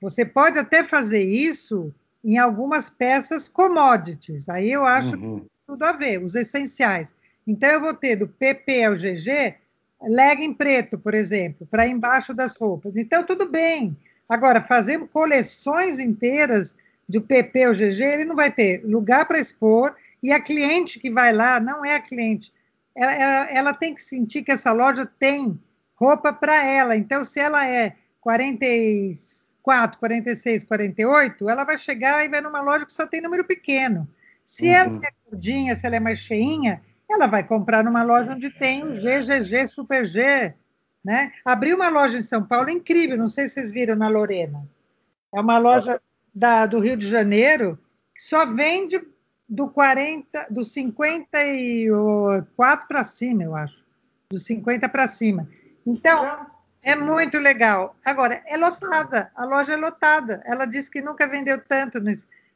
você 0.00 0.24
pode 0.24 0.58
até 0.58 0.84
fazer 0.84 1.24
isso 1.24 1.94
em 2.24 2.38
algumas 2.38 2.90
peças 2.90 3.48
commodities. 3.48 4.48
Aí 4.48 4.70
eu 4.70 4.84
acho 4.84 5.16
uhum. 5.16 5.40
que 5.40 5.46
tudo 5.66 5.84
a 5.84 5.92
ver, 5.92 6.22
os 6.22 6.34
essenciais. 6.34 7.14
Então 7.46 7.68
eu 7.68 7.80
vou 7.80 7.94
ter 7.94 8.16
do 8.16 8.28
PP 8.28 8.84
ao 8.84 8.94
GG 8.94 9.54
legging 10.02 10.54
preto, 10.54 10.98
por 10.98 11.14
exemplo, 11.14 11.66
para 11.70 11.86
embaixo 11.86 12.34
das 12.34 12.56
roupas. 12.56 12.96
Então 12.96 13.22
tudo 13.22 13.48
bem. 13.48 13.96
Agora, 14.28 14.60
fazer 14.60 14.98
coleções 15.08 15.98
inteiras 15.98 16.74
do 17.08 17.20
PP 17.20 17.64
ao 17.64 17.72
GG, 17.72 18.02
ele 18.02 18.24
não 18.24 18.34
vai 18.34 18.50
ter 18.50 18.82
lugar 18.84 19.26
para 19.26 19.38
expor 19.38 19.94
e 20.22 20.32
a 20.32 20.40
cliente 20.40 20.98
que 20.98 21.10
vai 21.10 21.32
lá 21.32 21.60
não 21.60 21.84
é 21.84 21.94
a 21.94 22.00
cliente 22.00 22.52
ela, 22.96 23.12
ela, 23.12 23.50
ela 23.50 23.74
tem 23.74 23.94
que 23.94 24.02
sentir 24.02 24.42
que 24.42 24.52
essa 24.52 24.72
loja 24.72 25.04
tem 25.18 25.58
roupa 25.94 26.32
para 26.32 26.64
ela. 26.64 26.96
Então, 26.96 27.24
se 27.24 27.40
ela 27.40 27.66
é 27.66 27.96
44, 28.20 29.98
46, 29.98 30.64
48, 30.64 31.48
ela 31.48 31.64
vai 31.64 31.76
chegar 31.76 32.24
e 32.24 32.28
vai 32.28 32.40
numa 32.40 32.62
loja 32.62 32.86
que 32.86 32.92
só 32.92 33.06
tem 33.06 33.20
número 33.20 33.44
pequeno. 33.44 34.08
Se 34.44 34.66
uhum. 34.68 34.74
ela 34.74 35.00
é 35.04 35.30
gordinha, 35.30 35.74
se 35.74 35.86
ela 35.86 35.96
é 35.96 36.00
mais 36.00 36.18
cheinha, 36.18 36.82
ela 37.10 37.26
vai 37.26 37.42
comprar 37.42 37.82
numa 37.82 38.02
loja 38.02 38.32
onde 38.32 38.50
tem 38.50 38.82
o 38.82 38.92
GGG, 38.92 39.66
Super 39.66 40.04
G. 40.04 40.54
Né? 41.04 41.32
Abriu 41.44 41.76
uma 41.76 41.88
loja 41.88 42.18
em 42.18 42.22
São 42.22 42.42
Paulo 42.42 42.70
incrível, 42.70 43.16
não 43.16 43.28
sei 43.28 43.46
se 43.46 43.54
vocês 43.54 43.72
viram 43.72 43.94
na 43.94 44.08
Lorena. 44.08 44.66
É 45.34 45.40
uma 45.40 45.58
loja 45.58 46.00
da, 46.34 46.64
do 46.66 46.80
Rio 46.80 46.96
de 46.96 47.06
Janeiro 47.06 47.78
que 48.14 48.22
só 48.22 48.46
vende 48.46 48.98
do 49.48 49.68
40, 49.68 50.46
do 50.50 50.64
54 50.64 52.88
para 52.88 53.04
cima, 53.04 53.42
eu 53.42 53.54
acho. 53.54 53.84
Do 54.30 54.38
50 54.38 54.88
para 54.88 55.06
cima. 55.06 55.46
Então, 55.86 56.46
é 56.82 56.96
muito 56.96 57.38
legal. 57.38 57.94
Agora, 58.04 58.42
é 58.46 58.56
lotada, 58.56 59.30
a 59.34 59.44
loja 59.44 59.74
é 59.74 59.76
lotada. 59.76 60.42
Ela 60.44 60.66
disse 60.66 60.90
que 60.90 61.00
nunca 61.00 61.26
vendeu 61.26 61.60
tanto 61.60 61.98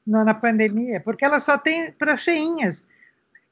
na 0.07 0.35
pandemia, 0.35 1.01
porque 1.01 1.25
ela 1.25 1.41
só 1.41 1.59
tem 1.59 1.93
para 1.93 2.17
cheinhas. 2.17 2.85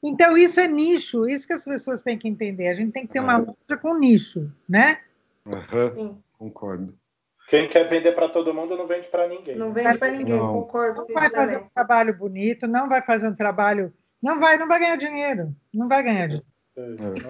Então, 0.03 0.37
isso 0.37 0.59
é 0.59 0.67
nicho, 0.67 1.27
isso 1.27 1.47
que 1.47 1.53
as 1.53 1.65
pessoas 1.65 2.03
têm 2.03 2.17
que 2.17 2.27
entender. 2.27 2.67
A 2.67 2.75
gente 2.75 2.91
tem 2.91 3.07
que 3.07 3.13
ter 3.13 3.19
uma 3.19 3.33
ah. 3.33 3.37
loja 3.37 3.77
com 3.81 3.97
nicho, 3.97 4.51
né? 4.69 4.99
Uhum, 5.45 6.19
concordo. 6.37 6.93
Quem 7.47 7.67
quer 7.67 7.85
vender 7.85 8.11
para 8.11 8.27
todo 8.27 8.53
mundo 8.53 8.75
não 8.75 8.85
vende 8.85 9.07
para 9.07 9.25
ninguém. 9.27 9.55
Não 9.55 9.71
vende 9.71 9.97
para 9.97 10.11
ninguém, 10.11 10.35
não. 10.35 10.53
concordo. 10.53 11.05
Não 11.07 11.15
vai 11.15 11.29
fazer 11.29 11.59
um 11.59 11.69
trabalho 11.73 12.13
bonito, 12.13 12.67
não 12.67 12.89
vai 12.89 13.01
fazer 13.01 13.29
um 13.29 13.35
trabalho. 13.35 13.93
Não 14.21 14.37
vai, 14.37 14.57
não 14.57 14.67
vai 14.67 14.79
ganhar 14.79 14.97
dinheiro. 14.97 15.55
Não 15.73 15.87
vai 15.87 16.03
ganhar 16.03 16.27
dinheiro. 16.27 16.45
É. 16.75 16.81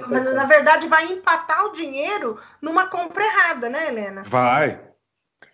Mas, 0.09 0.33
na 0.33 0.45
verdade, 0.45 0.87
vai 0.87 1.05
empatar 1.05 1.65
o 1.65 1.71
dinheiro 1.71 2.37
numa 2.59 2.87
compra 2.87 3.23
errada, 3.23 3.69
né, 3.69 3.87
Helena? 3.87 4.23
Vai. 4.23 4.81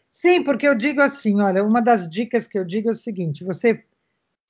Sim, 0.10 0.44
porque 0.44 0.68
eu 0.68 0.76
digo 0.76 1.02
assim, 1.02 1.42
olha, 1.42 1.64
uma 1.64 1.82
das 1.82 2.08
dicas 2.08 2.48
que 2.48 2.58
eu 2.58 2.64
digo 2.64 2.88
é 2.88 2.94
o 2.94 2.96
seguinte: 2.96 3.44
você 3.44 3.84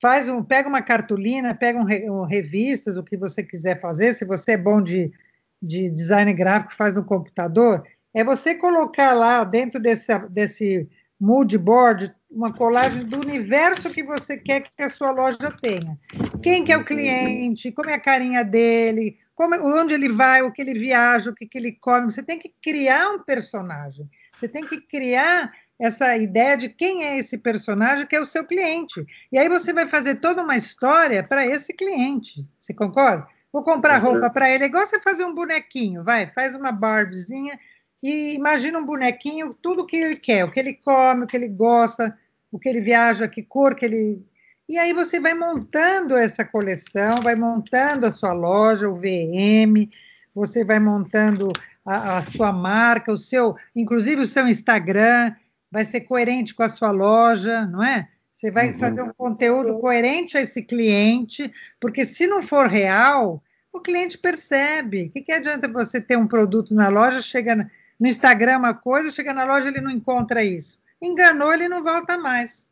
faz 0.00 0.28
um, 0.28 0.44
pega 0.44 0.68
uma 0.68 0.82
cartolina, 0.82 1.54
pega 1.56 1.78
um, 1.78 2.20
um 2.20 2.24
revistas, 2.24 2.96
o 2.96 3.02
que 3.02 3.16
você 3.16 3.42
quiser 3.42 3.80
fazer. 3.80 4.14
Se 4.14 4.24
você 4.24 4.52
é 4.52 4.56
bom 4.56 4.80
de, 4.80 5.12
de 5.60 5.90
design 5.90 6.32
gráfico, 6.32 6.72
faz 6.72 6.94
no 6.94 7.04
computador 7.04 7.84
é 8.14 8.22
você 8.22 8.54
colocar 8.54 9.12
lá 9.12 9.42
dentro 9.44 9.80
desse, 9.80 10.16
desse 10.30 10.88
mood 11.20 11.58
board 11.58 12.14
uma 12.30 12.52
colagem 12.52 13.04
do 13.04 13.20
universo 13.20 13.90
que 13.90 14.02
você 14.02 14.36
quer 14.36 14.62
que 14.62 14.70
a 14.82 14.88
sua 14.88 15.12
loja 15.12 15.56
tenha. 15.60 15.98
Quem 16.42 16.64
que 16.64 16.72
é 16.72 16.76
o 16.76 16.84
cliente, 16.84 17.70
como 17.70 17.90
é 17.90 17.94
a 17.94 18.00
carinha 18.00 18.44
dele, 18.44 19.16
como, 19.34 19.54
onde 19.56 19.94
ele 19.94 20.08
vai, 20.08 20.42
o 20.42 20.52
que 20.52 20.60
ele 20.60 20.74
viaja, 20.74 21.30
o 21.30 21.34
que, 21.34 21.46
que 21.46 21.56
ele 21.56 21.72
come. 21.72 22.10
Você 22.10 22.22
tem 22.22 22.38
que 22.38 22.52
criar 22.62 23.10
um 23.10 23.20
personagem. 23.20 24.08
Você 24.34 24.48
tem 24.48 24.66
que 24.66 24.80
criar 24.80 25.52
essa 25.78 26.16
ideia 26.16 26.56
de 26.56 26.68
quem 26.68 27.04
é 27.04 27.18
esse 27.18 27.38
personagem 27.38 28.06
que 28.06 28.16
é 28.16 28.20
o 28.20 28.26
seu 28.26 28.44
cliente. 28.44 29.04
E 29.30 29.38
aí 29.38 29.48
você 29.48 29.72
vai 29.72 29.86
fazer 29.86 30.16
toda 30.16 30.42
uma 30.42 30.56
história 30.56 31.22
para 31.22 31.46
esse 31.46 31.72
cliente. 31.72 32.46
Você 32.60 32.74
concorda? 32.74 33.26
Vou 33.52 33.62
comprar 33.62 33.98
roupa 33.98 34.28
para 34.28 34.50
ele, 34.50 34.64
é 34.64 34.66
igual 34.66 34.84
você 34.84 34.98
fazer 34.98 35.24
um 35.24 35.32
bonequinho, 35.32 36.02
vai, 36.02 36.26
faz 36.26 36.56
uma 36.56 36.72
Barbiezinha 36.72 37.56
e 38.04 38.34
imagina 38.34 38.78
um 38.78 38.84
bonequinho, 38.84 39.54
tudo 39.54 39.86
que 39.86 39.96
ele 39.96 40.16
quer, 40.16 40.44
o 40.44 40.50
que 40.50 40.60
ele 40.60 40.74
come, 40.74 41.24
o 41.24 41.26
que 41.26 41.34
ele 41.34 41.48
gosta, 41.48 42.14
o 42.52 42.58
que 42.58 42.68
ele 42.68 42.82
viaja, 42.82 43.26
que 43.26 43.42
cor 43.42 43.74
que 43.74 43.86
ele. 43.86 44.22
E 44.68 44.76
aí 44.76 44.92
você 44.92 45.18
vai 45.18 45.32
montando 45.32 46.14
essa 46.14 46.44
coleção, 46.44 47.22
vai 47.22 47.34
montando 47.34 48.04
a 48.06 48.10
sua 48.10 48.34
loja, 48.34 48.90
o 48.90 48.96
VM, 48.96 49.88
você 50.34 50.62
vai 50.62 50.78
montando 50.78 51.50
a, 51.82 52.18
a 52.18 52.22
sua 52.24 52.52
marca, 52.52 53.10
o 53.10 53.16
seu, 53.16 53.56
inclusive 53.74 54.20
o 54.20 54.26
seu 54.26 54.46
Instagram, 54.46 55.34
vai 55.70 55.86
ser 55.86 56.02
coerente 56.02 56.54
com 56.54 56.62
a 56.62 56.68
sua 56.68 56.90
loja, 56.90 57.64
não 57.64 57.82
é? 57.82 58.06
Você 58.34 58.50
vai 58.50 58.72
uhum. 58.72 58.78
fazer 58.78 59.00
um 59.00 59.14
conteúdo 59.14 59.78
coerente 59.78 60.36
a 60.36 60.42
esse 60.42 60.60
cliente, 60.60 61.50
porque 61.80 62.04
se 62.04 62.26
não 62.26 62.42
for 62.42 62.68
real, 62.68 63.42
o 63.72 63.80
cliente 63.80 64.18
percebe. 64.18 65.04
O 65.06 65.10
que, 65.10 65.22
que 65.22 65.32
adianta 65.32 65.66
você 65.66 66.02
ter 66.02 66.18
um 66.18 66.26
produto 66.26 66.74
na 66.74 66.90
loja, 66.90 67.22
chega 67.22 67.66
no 67.98 68.06
Instagram 68.06 68.58
uma 68.58 68.74
coisa, 68.74 69.10
chega 69.10 69.32
na 69.32 69.44
loja 69.44 69.68
ele 69.68 69.80
não 69.80 69.90
encontra 69.90 70.42
isso. 70.42 70.78
Enganou, 71.00 71.52
ele 71.52 71.68
não 71.68 71.82
volta 71.82 72.16
mais. 72.16 72.70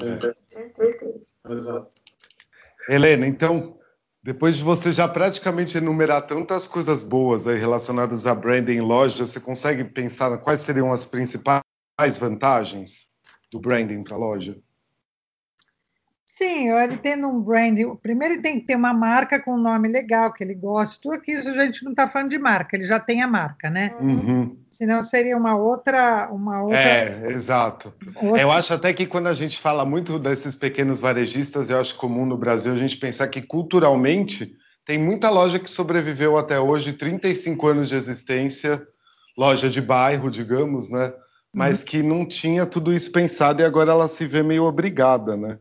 É. 0.00 0.34
Exato. 1.52 1.90
Helena, 2.88 3.26
então, 3.26 3.78
depois 4.22 4.56
de 4.56 4.62
você 4.62 4.92
já 4.92 5.06
praticamente 5.06 5.78
enumerar 5.78 6.26
tantas 6.26 6.66
coisas 6.66 7.04
boas 7.04 7.46
aí 7.46 7.58
relacionadas 7.58 8.26
a 8.26 8.34
branding 8.34 8.72
em 8.72 8.80
loja, 8.80 9.26
você 9.26 9.40
consegue 9.40 9.84
pensar 9.84 10.36
quais 10.38 10.60
seriam 10.60 10.92
as 10.92 11.06
principais 11.06 11.62
vantagens 12.18 13.08
do 13.50 13.60
branding 13.60 14.02
para 14.02 14.14
a 14.14 14.18
loja? 14.18 14.58
Sim, 16.40 16.70
ele 16.70 16.96
tendo 16.96 17.28
um 17.28 17.38
branding. 17.38 17.94
Primeiro, 17.96 18.32
ele 18.32 18.40
tem 18.40 18.58
que 18.58 18.64
ter 18.64 18.74
uma 18.74 18.94
marca 18.94 19.38
com 19.38 19.56
um 19.56 19.60
nome 19.60 19.88
legal, 19.88 20.32
que 20.32 20.42
ele 20.42 20.54
goste. 20.54 20.98
Tudo 20.98 21.16
aqui, 21.16 21.32
isso 21.32 21.50
a 21.50 21.66
gente 21.66 21.84
não 21.84 21.90
está 21.90 22.08
falando 22.08 22.30
de 22.30 22.38
marca, 22.38 22.74
ele 22.74 22.84
já 22.84 22.98
tem 22.98 23.20
a 23.20 23.26
marca, 23.26 23.68
né? 23.68 23.94
Uhum. 24.00 24.56
Senão 24.70 25.02
seria 25.02 25.36
uma 25.36 25.54
outra. 25.54 26.30
Uma 26.32 26.62
outra 26.62 26.78
é, 26.78 27.30
exato. 27.30 27.92
Outra... 28.16 28.40
Eu 28.40 28.50
acho 28.50 28.72
até 28.72 28.90
que 28.94 29.04
quando 29.04 29.26
a 29.26 29.34
gente 29.34 29.58
fala 29.58 29.84
muito 29.84 30.18
desses 30.18 30.56
pequenos 30.56 31.02
varejistas, 31.02 31.68
eu 31.68 31.78
acho 31.78 31.94
comum 31.96 32.24
no 32.24 32.38
Brasil 32.38 32.72
a 32.72 32.78
gente 32.78 32.96
pensar 32.96 33.28
que 33.28 33.42
culturalmente 33.42 34.56
tem 34.86 34.96
muita 34.96 35.28
loja 35.28 35.58
que 35.58 35.68
sobreviveu 35.68 36.38
até 36.38 36.58
hoje, 36.58 36.94
35 36.94 37.66
anos 37.66 37.90
de 37.90 37.96
existência, 37.96 38.82
loja 39.36 39.68
de 39.68 39.82
bairro, 39.82 40.30
digamos, 40.30 40.88
né? 40.88 41.12
Mas 41.54 41.80
uhum. 41.80 41.86
que 41.86 42.02
não 42.02 42.24
tinha 42.24 42.64
tudo 42.64 42.94
isso 42.94 43.12
pensado 43.12 43.60
e 43.60 43.64
agora 43.66 43.90
ela 43.90 44.08
se 44.08 44.26
vê 44.26 44.42
meio 44.42 44.64
obrigada, 44.64 45.36
né? 45.36 45.58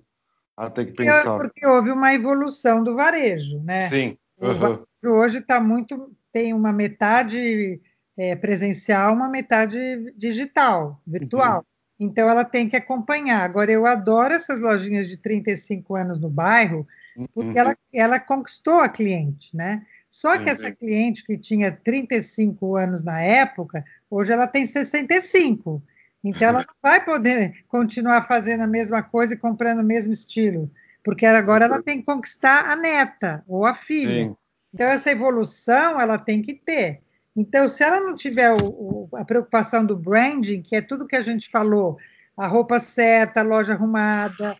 A 0.59 0.69
ter 0.69 0.87
que 0.87 0.91
pensar. 0.91 1.37
Porque 1.37 1.65
houve 1.65 1.89
uma 1.89 2.13
evolução 2.13 2.83
do 2.83 2.93
varejo, 2.93 3.59
né? 3.63 3.79
Sim. 3.79 4.17
Uhum. 4.37 4.83
Hoje 5.15 5.37
está 5.37 5.59
muito. 5.59 6.11
tem 6.33 6.53
uma 6.53 6.73
metade 6.73 7.79
é, 8.17 8.35
presencial, 8.35 9.13
uma 9.13 9.29
metade 9.29 9.79
digital, 10.17 11.01
virtual. 11.07 11.59
Uhum. 11.59 12.07
Então 12.07 12.29
ela 12.29 12.43
tem 12.43 12.67
que 12.67 12.75
acompanhar. 12.75 13.41
Agora, 13.41 13.71
eu 13.71 13.85
adoro 13.85 14.33
essas 14.33 14.59
lojinhas 14.59 15.07
de 15.07 15.15
35 15.17 15.95
anos 15.95 16.19
no 16.19 16.29
bairro, 16.29 16.85
porque 17.33 17.51
uhum. 17.51 17.57
ela, 17.57 17.77
ela 17.93 18.19
conquistou 18.19 18.81
a 18.81 18.89
cliente, 18.89 19.55
né? 19.55 19.85
Só 20.11 20.37
que 20.37 20.49
essa 20.49 20.71
cliente 20.71 21.23
que 21.23 21.37
tinha 21.37 21.71
35 21.71 22.75
anos 22.75 23.03
na 23.03 23.21
época, 23.21 23.85
hoje 24.09 24.33
ela 24.33 24.47
tem 24.47 24.65
65. 24.65 25.81
Então, 26.23 26.49
ela 26.49 26.59
não 26.67 26.75
vai 26.81 27.03
poder 27.03 27.63
continuar 27.67 28.21
fazendo 28.23 28.61
a 28.61 28.67
mesma 28.67 29.01
coisa 29.01 29.33
e 29.33 29.37
comprando 29.37 29.79
o 29.79 29.83
mesmo 29.83 30.13
estilo, 30.13 30.69
porque 31.03 31.25
agora 31.25 31.65
ela 31.65 31.81
tem 31.81 31.99
que 31.99 32.05
conquistar 32.05 32.69
a 32.69 32.75
neta 32.75 33.43
ou 33.47 33.65
a 33.65 33.73
filha. 33.73 34.25
Sim. 34.25 34.35
Então, 34.73 34.87
essa 34.87 35.11
evolução 35.11 35.99
ela 35.99 36.17
tem 36.17 36.41
que 36.41 36.53
ter. 36.53 37.01
Então, 37.35 37.67
se 37.67 37.83
ela 37.83 37.99
não 37.99 38.15
tiver 38.15 38.51
o, 38.51 38.65
o, 38.65 39.09
a 39.13 39.23
preocupação 39.23 39.85
do 39.85 39.95
branding, 39.95 40.61
que 40.61 40.75
é 40.75 40.81
tudo 40.81 41.07
que 41.07 41.15
a 41.15 41.21
gente 41.21 41.49
falou, 41.49 41.97
a 42.35 42.47
roupa 42.47 42.79
certa, 42.79 43.39
a 43.39 43.43
loja 43.43 43.73
arrumada, 43.73 44.55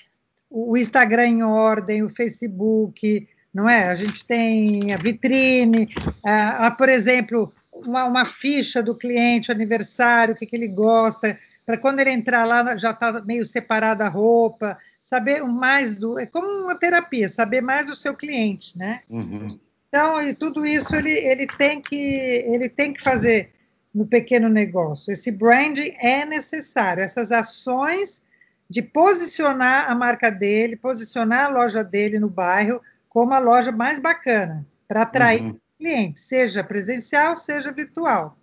o 0.50 0.76
Instagram 0.78 1.28
em 1.28 1.44
ordem, 1.44 2.04
o 2.04 2.10
Facebook, 2.10 3.28
não 3.54 3.70
é? 3.70 3.90
A 3.90 3.96
gente 3.96 4.26
tem 4.26 4.94
a 4.94 4.98
vitrine, 4.98 5.90
a, 6.26 6.68
a 6.68 6.72
por 6.72 6.90
exemplo, 6.90 7.52
uma, 7.72 8.06
uma, 8.06 8.26
ficha 8.26 8.82
do 8.82 8.96
cliente, 8.96 9.52
aniversário, 9.52 10.34
o 10.34 10.38
que, 10.38 10.46
que 10.46 10.56
ele 10.56 10.68
gosta, 10.68 11.38
para 11.70 11.78
quando 11.78 12.00
ele 12.00 12.10
entrar 12.10 12.46
lá 12.46 12.76
já 12.76 12.90
está 12.90 13.22
meio 13.22 13.46
separada 13.46 14.04
a 14.04 14.10
roupa, 14.10 14.76
saber 15.04 15.44
mais 15.44 16.00
do. 16.00 16.18
É 16.18 16.26
como 16.26 16.48
uma 16.64 16.74
terapia, 16.74 17.30
saber 17.30 17.62
mais 17.62 17.86
do 17.86 17.96
seu 17.96 18.16
cliente, 18.16 18.76
né? 18.76 19.04
Uhum. 19.08 19.60
Então, 19.88 20.20
e 20.24 20.34
tudo 20.34 20.66
isso 20.66 20.96
ele, 20.96 21.12
ele, 21.12 21.46
tem 21.46 21.80
que, 21.80 21.96
ele 21.96 22.70
tem 22.70 22.92
que 22.92 23.04
fazer 23.04 23.52
no 23.94 24.08
pequeno 24.08 24.50
negócio. 24.50 25.12
Esse 25.12 25.30
branding 25.30 25.94
é 26.00 26.26
necessário, 26.26 27.04
essas 27.04 27.32
ações 27.32 28.24
de 28.68 28.82
posicionar 28.82 29.92
a 29.92 29.94
marca 29.94 30.32
dele, 30.32 30.76
posicionar 30.76 31.46
a 31.46 31.50
loja 31.50 31.84
dele 31.84 32.18
no 32.18 32.30
bairro 32.30 32.82
como 33.08 33.32
a 33.36 33.40
loja 33.40 33.72
mais 33.72 34.00
bacana, 34.00 34.66
para 34.88 35.04
atrair 35.04 35.44
uhum. 35.44 35.60
clientes, 35.78 36.24
seja 36.24 36.64
presencial, 36.64 37.38
seja 37.38 37.72
virtual. 37.72 38.36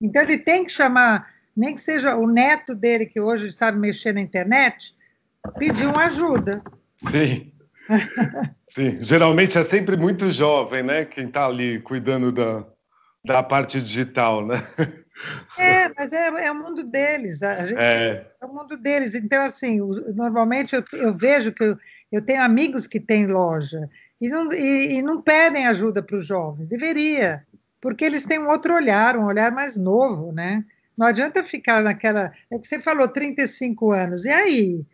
Então, 0.00 0.22
ele 0.22 0.38
tem 0.38 0.64
que 0.64 0.72
chamar 0.72 1.28
nem 1.56 1.74
que 1.74 1.80
seja 1.80 2.16
o 2.16 2.26
neto 2.26 2.74
dele, 2.74 3.06
que 3.06 3.20
hoje 3.20 3.52
sabe 3.52 3.78
mexer 3.78 4.12
na 4.12 4.20
internet, 4.20 4.94
pedir 5.58 5.86
uma 5.86 6.06
ajuda. 6.06 6.62
Sim. 6.96 7.52
Sim, 8.68 9.02
geralmente 9.02 9.58
é 9.58 9.64
sempre 9.64 9.96
muito 9.96 10.30
jovem, 10.30 10.82
né? 10.82 11.04
Quem 11.04 11.26
está 11.26 11.46
ali 11.46 11.80
cuidando 11.80 12.30
da, 12.30 12.64
da 13.24 13.42
parte 13.42 13.80
digital, 13.80 14.46
né? 14.46 14.62
É, 15.58 15.88
mas 15.96 16.12
é, 16.12 16.28
é 16.46 16.52
o 16.52 16.54
mundo 16.54 16.84
deles. 16.84 17.42
A 17.42 17.66
gente, 17.66 17.78
é. 17.78 18.26
é 18.40 18.46
o 18.46 18.54
mundo 18.54 18.76
deles. 18.76 19.14
Então, 19.14 19.42
assim, 19.42 19.78
normalmente 20.14 20.74
eu, 20.74 20.84
eu 20.92 21.14
vejo 21.14 21.52
que 21.52 21.64
eu, 21.64 21.76
eu, 22.10 22.22
tenho 22.22 22.42
amigos 22.42 22.86
que 22.86 23.00
têm 23.00 23.26
loja 23.26 23.88
e 24.20 24.28
não, 24.28 24.52
e, 24.52 24.98
e 24.98 25.02
não 25.02 25.20
pedem 25.20 25.66
ajuda 25.66 26.02
para 26.02 26.16
os 26.16 26.24
jovens. 26.24 26.68
Deveria, 26.68 27.44
porque 27.80 28.04
eles 28.04 28.24
têm 28.24 28.38
um 28.38 28.48
outro 28.48 28.74
olhar, 28.74 29.16
um 29.16 29.26
olhar 29.26 29.52
mais 29.52 29.76
novo, 29.76 30.32
né? 30.32 30.64
Não 31.00 31.06
adianta 31.06 31.42
ficar 31.42 31.82
naquela. 31.82 32.30
É 32.50 32.58
que 32.58 32.66
você 32.66 32.78
falou 32.78 33.08
35 33.08 33.90
anos. 33.90 34.26
E 34.26 34.28
aí? 34.28 34.84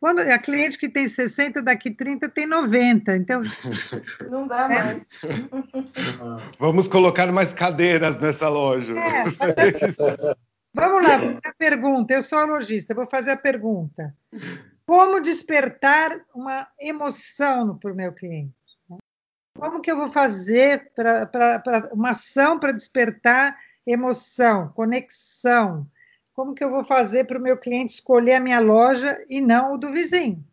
Quando 0.00 0.18
a 0.18 0.38
cliente 0.38 0.76
que 0.76 0.88
tem 0.88 1.08
60, 1.08 1.62
daqui 1.62 1.92
30 1.92 2.28
tem 2.30 2.46
90. 2.46 3.16
Então. 3.16 3.42
Não 4.28 4.48
dá 4.48 4.64
é. 4.64 4.68
mais. 4.68 5.06
Vamos 6.58 6.88
colocar 6.88 7.30
mais 7.30 7.54
cadeiras 7.54 8.18
nessa 8.18 8.48
loja. 8.48 8.92
É, 8.98 9.22
assim, 9.22 9.94
vamos 10.74 11.02
lá, 11.02 11.38
a 11.44 11.54
pergunta. 11.56 12.12
Eu 12.12 12.24
sou 12.24 12.38
a 12.38 12.44
lojista, 12.44 12.92
vou 12.92 13.06
fazer 13.06 13.30
a 13.30 13.36
pergunta. 13.36 14.12
Como 14.84 15.20
despertar 15.20 16.10
uma 16.34 16.66
emoção 16.78 17.78
para 17.78 17.92
o 17.92 17.96
meu 17.96 18.12
cliente? 18.12 18.52
Como 19.56 19.80
que 19.80 19.90
eu 19.92 19.96
vou 19.96 20.08
fazer 20.08 20.90
para 20.94 21.88
uma 21.92 22.10
ação 22.10 22.58
para 22.58 22.72
despertar 22.72 23.56
emoção, 23.86 24.68
conexão. 24.74 25.86
Como 26.32 26.54
que 26.54 26.62
eu 26.62 26.70
vou 26.70 26.84
fazer 26.84 27.24
para 27.24 27.38
o 27.38 27.42
meu 27.42 27.56
cliente 27.56 27.94
escolher 27.94 28.34
a 28.34 28.40
minha 28.40 28.60
loja 28.60 29.24
e 29.30 29.40
não 29.40 29.74
o 29.74 29.78
do 29.78 29.90
vizinho? 29.90 30.44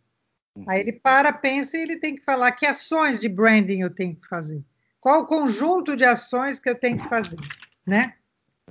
Aí 0.67 0.79
ele 0.79 0.93
para, 0.93 1.33
pensa 1.33 1.77
e 1.77 1.81
ele 1.81 1.97
tem 1.97 2.15
que 2.15 2.23
falar 2.23 2.51
que 2.51 2.65
ações 2.65 3.19
de 3.19 3.27
branding 3.27 3.81
eu 3.81 3.93
tenho 3.93 4.15
que 4.15 4.27
fazer. 4.27 4.63
Qual 5.01 5.21
o 5.21 5.25
conjunto 5.25 5.97
de 5.97 6.05
ações 6.05 6.59
que 6.59 6.69
eu 6.69 6.79
tenho 6.79 6.99
que 6.99 7.09
fazer, 7.09 7.37
né? 7.85 8.15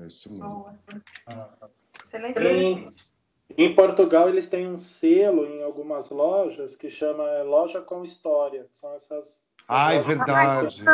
É 0.01 0.07
isso 0.07 0.31
mesmo. 0.31 0.69
Excelente. 2.07 2.41
Em, 2.41 2.87
em 3.59 3.75
Portugal, 3.75 4.29
eles 4.29 4.47
têm 4.47 4.67
um 4.67 4.79
selo 4.79 5.45
em 5.45 5.63
algumas 5.63 6.09
lojas 6.09 6.77
que 6.77 6.89
chama 6.89 7.43
Loja 7.43 7.81
com 7.81 8.05
História. 8.05 8.67
São 8.73 8.95
essas 8.95 9.43
ah, 9.69 9.95
é 9.95 10.01
verdade. 10.01 10.69
Isso. 10.69 10.89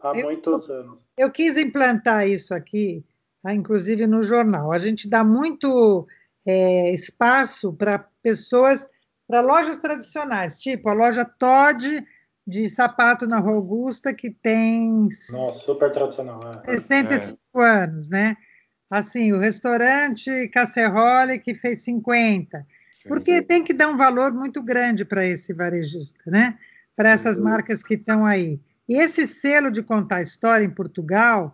Há, 0.00 0.10
há 0.10 0.14
muitos 0.14 0.68
eu, 0.68 0.74
anos. 0.80 1.08
Eu 1.16 1.30
quis 1.30 1.56
implantar 1.56 2.28
isso 2.28 2.54
aqui, 2.54 3.04
tá, 3.42 3.54
inclusive 3.54 4.06
no 4.06 4.22
jornal. 4.22 4.72
A 4.72 4.78
gente 4.78 5.08
dá 5.08 5.24
muito 5.24 6.06
é, 6.46 6.92
espaço 6.92 7.72
para 7.72 8.06
pessoas, 8.22 8.88
para 9.26 9.40
lojas 9.40 9.78
tradicionais, 9.78 10.60
tipo 10.60 10.88
a 10.88 10.92
loja 10.92 11.24
Todd 11.24 12.04
de 12.46 12.70
sapato 12.70 13.26
na 13.26 13.40
Rua 13.40 13.56
Augusta, 13.56 14.14
que 14.14 14.30
tem. 14.30 15.08
Nossa, 15.30 15.58
super 15.58 15.90
tradicional. 15.90 16.40
É. 16.64 16.78
65 16.78 17.38
é. 17.56 17.68
anos, 17.68 18.08
né? 18.08 18.36
Assim, 18.88 19.32
o 19.32 19.40
restaurante 19.40 20.48
Casserole, 20.48 21.40
que 21.40 21.54
fez 21.54 21.82
50. 21.82 22.64
porque 23.08 23.42
tem 23.42 23.64
que 23.64 23.74
dar 23.74 23.88
um 23.88 23.96
valor 23.96 24.32
muito 24.32 24.62
grande 24.62 25.04
para 25.04 25.26
esse 25.26 25.52
varejista, 25.52 26.20
né? 26.26 26.56
Para 26.96 27.10
essas 27.10 27.38
marcas 27.38 27.82
que 27.82 27.94
estão 27.94 28.24
aí. 28.24 28.58
E 28.88 28.98
esse 28.98 29.26
selo 29.26 29.70
de 29.70 29.82
contar 29.82 30.22
história 30.22 30.64
em 30.64 30.70
Portugal, 30.70 31.52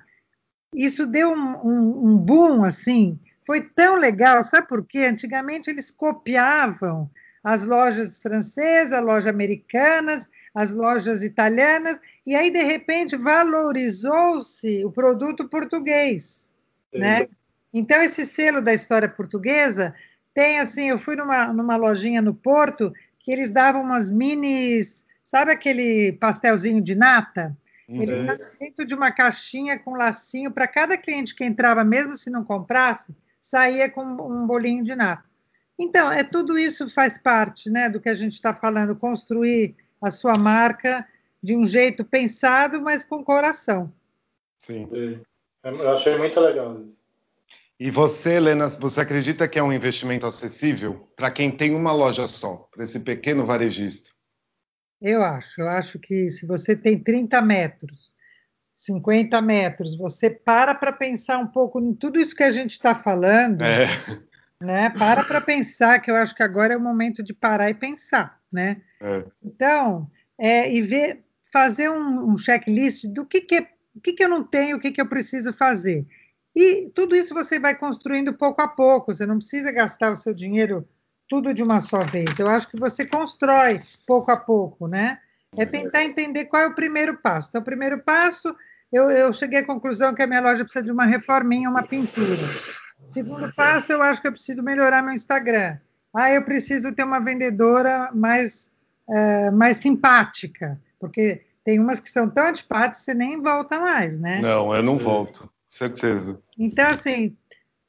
isso 0.75 1.07
deu 1.07 1.33
um, 1.33 1.57
um, 1.67 2.07
um 2.07 2.17
boom, 2.17 2.65
assim, 2.65 3.19
foi 3.45 3.61
tão 3.61 3.97
legal, 3.97 4.43
sabe 4.45 4.69
por 4.69 4.87
quê? 4.87 5.01
Antigamente 5.01 5.69
eles 5.69 5.91
copiavam 5.91 7.11
as 7.43 7.65
lojas 7.65 8.23
francesas, 8.23 8.93
as 8.93 9.05
lojas 9.05 9.27
americanas, 9.27 10.31
as 10.55 10.71
lojas 10.71 11.25
italianas, 11.25 11.99
e 12.25 12.35
aí, 12.35 12.51
de 12.51 12.63
repente, 12.63 13.17
valorizou-se 13.17 14.85
o 14.85 14.93
produto 14.93 15.49
português, 15.49 16.49
né? 16.95 17.27
Então, 17.75 18.01
esse 18.03 18.27
selo 18.27 18.61
da 18.61 18.73
história 18.73 19.09
portuguesa 19.09 19.95
tem, 20.35 20.61
assim, 20.61 20.91
eu 20.91 20.99
fui 20.99 21.17
numa, 21.17 21.53
numa 21.53 21.77
lojinha 21.77 22.23
no 22.23 22.35
Porto, 22.35 22.93
que 23.19 23.33
eles 23.33 23.51
davam 23.51 23.83
umas 23.83 24.13
minis, 24.13 25.05
sabe 25.33 25.51
aquele 25.51 26.13
pastelzinho 26.13 26.83
de 26.83 26.95
nata? 26.95 27.57
Ele 27.89 28.21
estava 28.21 28.43
uhum. 28.43 28.49
dentro 28.61 28.87
de 28.87 28.95
uma 28.95 29.11
caixinha 29.11 29.79
com 29.79 29.97
lacinho 29.97 30.51
para 30.51 30.69
cada 30.69 30.95
cliente 30.99 31.35
que 31.35 31.43
entrava, 31.43 31.83
mesmo 31.83 32.15
se 32.17 32.29
não 32.29 32.45
comprasse, 32.45 33.15
saía 33.41 33.91
com 33.91 34.03
um 34.05 34.47
bolinho 34.47 34.85
de 34.85 34.95
nata. 34.95 35.25
Então, 35.79 36.13
é 36.13 36.23
tudo 36.23 36.59
isso 36.59 36.87
faz 36.91 37.17
parte 37.17 37.71
né, 37.71 37.89
do 37.89 37.99
que 37.99 38.11
a 38.11 38.15
gente 38.15 38.35
está 38.35 38.53
falando, 38.53 38.95
construir 38.95 39.75
a 40.03 40.11
sua 40.11 40.35
marca 40.35 41.07
de 41.43 41.57
um 41.57 41.65
jeito 41.65 42.05
pensado, 42.05 42.83
mas 42.83 43.03
com 43.03 43.25
coração. 43.25 43.91
Sim. 44.59 44.87
Eu 45.65 45.91
achei 45.93 46.17
muito 46.19 46.39
legal 46.41 46.79
isso. 46.83 47.01
E 47.81 47.91
você, 47.91 48.35
Helena, 48.35 48.69
você 48.69 49.01
acredita 49.01 49.49
que 49.49 49.59
é 49.59 49.63
um 49.63 49.73
investimento 49.73 50.27
acessível 50.27 51.09
para 51.17 51.31
quem 51.31 51.51
tem 51.51 51.75
uma 51.75 51.93
loja 51.93 52.29
só, 52.29 52.69
para 52.71 52.85
esse 52.85 53.01
pequeno 53.01 53.47
varejista? 53.47 54.11
Eu 55.03 55.23
acho. 55.23 55.61
Eu 55.61 55.69
acho 55.69 55.99
que 55.99 56.31
se 56.31 56.47
você 56.47 56.77
tem 56.77 56.97
30 56.97 57.43
metros, 57.43 58.13
50 58.77 59.43
metros, 59.43 59.99
você 59.99 60.31
para 60.31 60.75
para 60.75 60.93
pensar 60.93 61.39
um 61.39 61.47
pouco 61.49 61.81
em 61.81 61.93
tudo 61.93 62.21
isso 62.21 62.37
que 62.37 62.45
a 62.45 62.51
gente 62.53 62.71
está 62.71 62.95
falando. 62.95 63.63
É. 63.63 63.87
Né? 64.61 64.91
Para 64.91 65.25
para 65.25 65.41
pensar, 65.41 65.99
que 65.99 66.09
eu 66.09 66.15
acho 66.15 66.37
que 66.37 66.43
agora 66.43 66.73
é 66.73 66.77
o 66.77 66.81
momento 66.81 67.21
de 67.21 67.35
parar 67.35 67.69
e 67.69 67.75
pensar. 67.75 68.41
Né? 68.51 68.81
É. 69.01 69.25
Então, 69.43 70.09
é, 70.39 70.73
e 70.73 70.81
ver, 70.81 71.25
fazer 71.53 71.91
um, 71.91 72.31
um 72.31 72.37
checklist 72.37 73.07
do 73.09 73.27
que, 73.27 73.41
que, 73.41 73.57
é, 73.57 73.69
o 73.95 74.01
que, 74.01 74.13
que 74.13 74.23
eu 74.23 74.29
não 74.29 74.45
tenho, 74.45 74.77
o 74.77 74.81
que, 74.81 74.93
que 74.93 75.01
eu 75.01 75.09
preciso 75.09 75.53
fazer. 75.53 76.07
E 76.55 76.91
tudo 76.95 77.17
isso 77.17 77.35
você 77.35 77.59
vai 77.59 77.75
construindo 77.75 78.35
pouco 78.35 78.63
a 78.63 78.69
pouco, 78.69 79.13
você 79.13 79.27
não 79.27 79.39
precisa 79.39 79.73
gastar 79.73 80.13
o 80.13 80.17
seu 80.17 80.33
dinheiro 80.33 80.87
tudo 81.33 81.55
de 81.55 81.63
uma 81.63 81.81
só 81.81 82.05
vez. 82.05 82.39
Eu 82.39 82.47
acho 82.47 82.69
que 82.69 82.79
você 82.79 83.07
constrói 83.07 83.81
pouco 84.07 84.31
a 84.31 84.37
pouco, 84.37 84.87
né? 84.87 85.19
É 85.57 85.65
tentar 85.65 86.05
entender 86.05 86.45
qual 86.45 86.61
é 86.61 86.67
o 86.67 86.75
primeiro 86.75 87.17
passo. 87.17 87.49
Então, 87.49 87.63
o 87.63 87.65
primeiro 87.65 88.01
passo, 88.01 88.55
eu, 88.93 89.11
eu 89.11 89.33
cheguei 89.33 89.61
à 89.61 89.65
conclusão 89.65 90.15
que 90.15 90.23
a 90.23 90.27
minha 90.27 90.43
loja 90.43 90.63
precisa 90.63 90.83
de 90.85 90.93
uma 90.93 91.07
reforminha, 91.07 91.71
uma 91.71 91.85
pintura. 91.85 92.37
Segundo 93.09 93.51
passo, 93.55 93.95
eu 93.95 94.03
acho 94.03 94.21
que 94.21 94.29
eu 94.29 94.33
preciso 94.33 94.63
melhorar 94.63 95.03
meu 95.03 95.15
Instagram. 95.15 95.79
Ah, 96.15 96.31
eu 96.31 96.45
preciso 96.45 96.93
ter 96.93 97.03
uma 97.03 97.19
vendedora 97.19 98.11
mais, 98.13 98.71
é, 99.09 99.51
mais 99.51 99.79
simpática, 99.79 100.79
porque 101.01 101.41
tem 101.65 101.81
umas 101.81 101.99
que 101.99 102.11
são 102.11 102.29
tão 102.29 102.49
antipáticas 102.49 102.99
que 102.99 103.05
você 103.05 103.15
nem 103.15 103.41
volta 103.41 103.81
mais, 103.81 104.19
né? 104.19 104.39
Não, 104.43 104.77
eu 104.77 104.83
não 104.83 104.99
volto. 104.99 105.51
Certeza. 105.71 106.39
Então, 106.59 106.89
assim, 106.89 107.35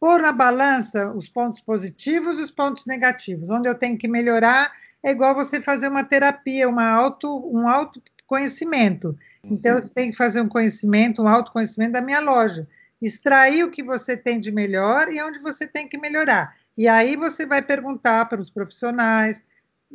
pôr 0.03 0.19
na 0.19 0.33
balança 0.33 1.09
os 1.13 1.29
pontos 1.29 1.61
positivos 1.61 2.37
e 2.37 2.41
os 2.41 2.51
pontos 2.51 2.85
negativos. 2.85 3.49
Onde 3.49 3.69
eu 3.69 3.73
tenho 3.75 3.97
que 3.97 4.05
melhorar 4.05 4.69
é 5.01 5.11
igual 5.11 5.33
você 5.33 5.61
fazer 5.61 5.87
uma 5.87 6.03
terapia, 6.03 6.67
uma 6.67 6.89
auto, 6.89 7.49
um 7.49 7.69
autoconhecimento. 7.69 9.17
Então, 9.41 9.77
eu 9.77 9.87
tenho 9.87 10.11
que 10.11 10.17
fazer 10.17 10.41
um 10.41 10.49
conhecimento, 10.49 11.23
um 11.23 11.27
autoconhecimento 11.29 11.93
da 11.93 12.01
minha 12.01 12.19
loja. 12.19 12.67
Extrair 13.01 13.63
o 13.63 13.71
que 13.71 13.81
você 13.81 14.17
tem 14.17 14.41
de 14.41 14.51
melhor 14.51 15.07
e 15.09 15.23
onde 15.23 15.39
você 15.39 15.65
tem 15.65 15.87
que 15.87 15.97
melhorar. 15.97 16.53
E 16.77 16.85
aí 16.85 17.15
você 17.15 17.45
vai 17.45 17.61
perguntar 17.61 18.25
para 18.25 18.41
os 18.41 18.49
profissionais 18.49 19.41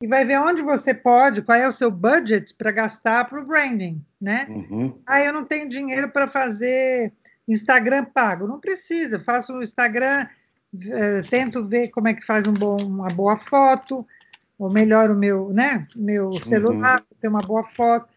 e 0.01 0.07
vai 0.07 0.25
ver 0.25 0.41
onde 0.41 0.63
você 0.63 0.95
pode, 0.95 1.43
qual 1.43 1.59
é 1.59 1.69
o 1.69 1.73
seu 1.73 1.91
budget 1.91 2.55
para 2.55 2.71
gastar 2.71 3.27
para 3.27 3.43
o 3.43 3.45
branding, 3.45 4.03
né? 4.19 4.47
Uhum. 4.49 4.99
Aí 5.07 5.27
eu 5.27 5.35
não 5.35 5.45
tenho 5.45 5.69
dinheiro 5.69 6.09
para 6.09 6.27
fazer 6.27 7.13
Instagram 7.49 8.05
pago. 8.05 8.47
Não 8.47 8.61
precisa, 8.61 9.19
faço 9.19 9.55
o 9.55 9.63
Instagram, 9.63 10.29
é, 10.91 11.23
tento 11.23 11.67
ver 11.67 11.89
como 11.89 12.09
é 12.09 12.15
que 12.15 12.25
faz 12.25 12.47
um 12.47 12.53
bom, 12.53 12.77
uma 12.77 13.09
boa 13.09 13.37
foto, 13.37 14.07
ou 14.59 14.73
melhor 14.73 15.11
o 15.11 15.15
meu, 15.15 15.53
né, 15.53 15.87
meu 15.97 16.27
uhum. 16.27 16.33
celular, 16.33 17.01
uhum. 17.01 17.17
ter 17.21 17.29
uma 17.29 17.41
boa 17.41 17.63
foto. 17.63 18.09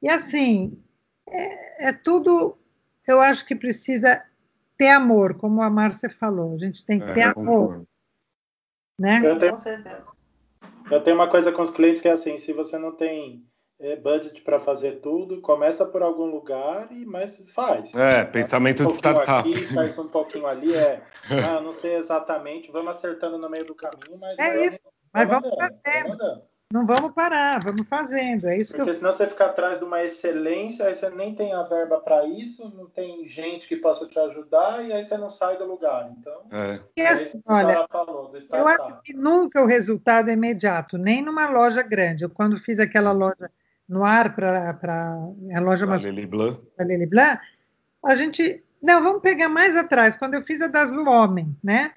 E 0.00 0.08
assim, 0.08 0.80
é, 1.28 1.88
é, 1.88 1.92
tudo, 1.92 2.56
eu 3.06 3.20
acho 3.20 3.44
que 3.44 3.54
precisa 3.54 4.22
ter 4.76 4.88
amor, 4.88 5.34
como 5.34 5.60
a 5.60 5.68
Márcia 5.68 6.08
falou, 6.08 6.54
a 6.54 6.58
gente 6.58 6.84
tem 6.84 6.98
que 6.98 7.10
é, 7.10 7.14
ter 7.14 7.22
amor. 7.22 7.84
Né? 8.98 9.20
Eu 9.24 9.38
tenho, 9.38 9.56
eu 10.90 11.02
tenho 11.02 11.16
uma 11.16 11.28
coisa 11.28 11.52
com 11.52 11.62
os 11.62 11.70
clientes 11.70 12.00
que 12.00 12.08
é 12.08 12.12
assim, 12.12 12.38
se 12.38 12.52
você 12.52 12.78
não 12.78 12.92
tem 12.92 13.44
é, 13.80 13.96
budget 13.96 14.40
para 14.42 14.58
fazer 14.58 15.00
tudo, 15.00 15.40
começa 15.40 15.86
por 15.86 16.02
algum 16.02 16.26
lugar 16.26 16.88
e 16.90 17.04
mais 17.04 17.38
faz. 17.52 17.94
É, 17.94 18.24
pensamento 18.24 18.82
um 18.82 18.86
de 18.88 18.94
startup. 18.94 19.48
Aqui, 19.48 19.66
faz 19.72 19.98
um 19.98 20.08
pouquinho 20.08 20.46
ali, 20.46 20.74
é, 20.74 21.02
ah, 21.46 21.60
não 21.60 21.70
sei 21.70 21.94
exatamente, 21.94 22.72
vamos 22.72 22.96
acertando 22.96 23.38
no 23.38 23.48
meio 23.48 23.64
do 23.64 23.74
caminho, 23.74 24.18
mas 24.18 24.38
é 24.38 24.66
isso. 24.66 24.80
Mas 25.12 25.28
vamos, 25.28 25.48
fazendo. 25.48 26.42
Não 26.70 26.84
vamos 26.84 27.12
parar, 27.12 27.60
vamos 27.64 27.88
fazendo. 27.88 28.46
É 28.46 28.58
isso 28.58 28.76
Porque 28.76 28.90
eu... 28.90 28.94
senão 28.94 29.10
você 29.10 29.26
fica 29.26 29.46
atrás 29.46 29.78
de 29.78 29.84
uma 29.84 30.02
excelência, 30.02 30.84
aí 30.84 30.94
você 30.94 31.08
nem 31.08 31.34
tem 31.34 31.54
a 31.54 31.62
verba 31.62 31.98
para 31.98 32.26
isso, 32.26 32.70
não 32.76 32.86
tem 32.86 33.26
gente 33.26 33.66
que 33.66 33.76
possa 33.76 34.06
te 34.06 34.18
ajudar, 34.18 34.84
e 34.84 34.92
aí 34.92 35.02
você 35.02 35.16
não 35.16 35.30
sai 35.30 35.56
do 35.56 35.64
lugar. 35.64 36.12
Então, 36.18 36.42
é, 36.52 36.80
é 36.94 37.08
assim, 37.08 37.40
olha, 37.46 37.86
falou, 37.88 38.30
eu 38.52 38.68
acho 38.68 39.02
que 39.02 39.14
nunca 39.14 39.62
o 39.62 39.66
resultado 39.66 40.28
é 40.28 40.34
imediato, 40.34 40.98
nem 40.98 41.22
numa 41.22 41.48
loja 41.48 41.80
grande. 41.80 42.24
Eu, 42.24 42.30
quando 42.30 42.58
fiz 42.58 42.78
aquela 42.78 43.12
loja 43.12 43.50
no 43.88 44.04
ar 44.04 44.34
para 44.34 44.70
a 45.54 45.60
loja. 45.60 45.86
Lili 45.86 46.26
Blanc. 46.26 46.60
Lili 46.80 47.06
Blanc, 47.06 47.40
a 48.04 48.14
gente. 48.14 48.62
Não, 48.80 49.02
vamos 49.02 49.22
pegar 49.22 49.48
mais 49.48 49.74
atrás, 49.74 50.16
quando 50.16 50.34
eu 50.34 50.42
fiz 50.42 50.62
a 50.62 50.68
das 50.68 50.92
Homem, 50.92 51.56
né? 51.62 51.92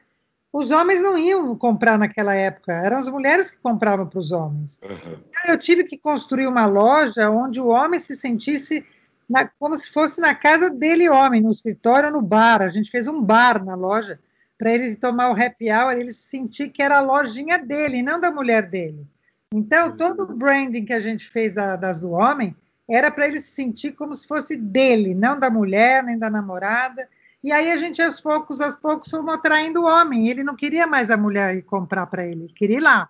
Os 0.54 0.70
homens 0.70 1.02
não 1.02 1.18
iam 1.18 1.56
comprar 1.56 1.98
naquela 1.98 2.36
época, 2.36 2.74
eram 2.74 2.98
as 2.98 3.08
mulheres 3.08 3.52
que 3.52 3.58
compravam 3.58 4.06
para 4.06 4.20
os 4.20 4.34
homens. 4.34 4.80
Uhum. 4.84 5.18
Eu 5.48 5.58
tive 5.58 5.86
que 5.86 5.98
construir 5.98 6.46
uma 6.46 6.66
loja 6.66 7.30
onde 7.30 7.62
o 7.62 7.68
homem 7.68 8.00
se 8.00 8.18
sentisse 8.18 8.86
na, 9.30 9.48
como 9.48 9.78
se 9.78 9.90
fosse 9.90 10.20
na 10.20 10.36
casa 10.36 10.70
dele, 10.70 11.08
homem, 11.08 11.42
no 11.42 11.52
escritório 11.52 12.10
ou 12.10 12.16
no 12.16 12.22
bar. 12.22 12.62
A 12.62 12.70
gente 12.70 12.92
fez 12.92 13.08
um 13.08 13.22
bar 13.24 13.64
na 13.64 13.76
loja 13.76 14.20
para 14.58 14.74
ele 14.74 14.94
tomar 14.98 15.32
o 15.32 15.42
happy 15.42 15.72
hour, 15.72 15.94
ele 15.94 16.12
sentir 16.12 16.70
que 16.70 16.84
era 16.84 16.98
a 16.98 17.02
lojinha 17.02 17.58
dele, 17.58 18.04
não 18.04 18.20
da 18.20 18.30
mulher 18.30 18.64
dele. 18.70 19.08
Então, 19.54 19.96
todo 19.96 20.24
o 20.24 20.36
branding 20.36 20.86
que 20.86 20.94
a 20.94 21.00
gente 21.00 21.28
fez 21.28 21.54
da, 21.54 21.76
das 21.76 22.00
do 22.00 22.12
homem 22.12 22.56
era 22.90 23.12
para 23.12 23.28
ele 23.28 23.40
se 23.40 23.52
sentir 23.52 23.94
como 23.94 24.14
se 24.14 24.28
fosse 24.28 24.56
dele, 24.56 25.14
não 25.14 25.38
da 25.38 25.50
mulher, 25.50 26.04
nem 26.04 26.18
da 26.18 26.30
namorada. 26.30 27.08
E 27.44 27.52
aí 27.52 27.72
a 27.72 27.78
gente, 27.78 28.02
aos 28.02 28.22
poucos, 28.22 28.62
aos 28.62 28.76
poucos, 28.76 29.10
fomos 29.10 29.34
atraindo 29.34 29.82
o 29.82 29.86
homem. 29.86 30.30
Ele 30.30 30.44
não 30.44 30.56
queria 30.56 30.86
mais 30.86 31.10
a 31.10 31.18
mulher 31.18 31.56
ir 31.56 31.64
comprar 31.64 32.06
para 32.08 32.26
ele, 32.26 32.44
ele 32.44 32.54
queria 32.54 32.78
ir 32.78 32.82
lá. 32.82 33.10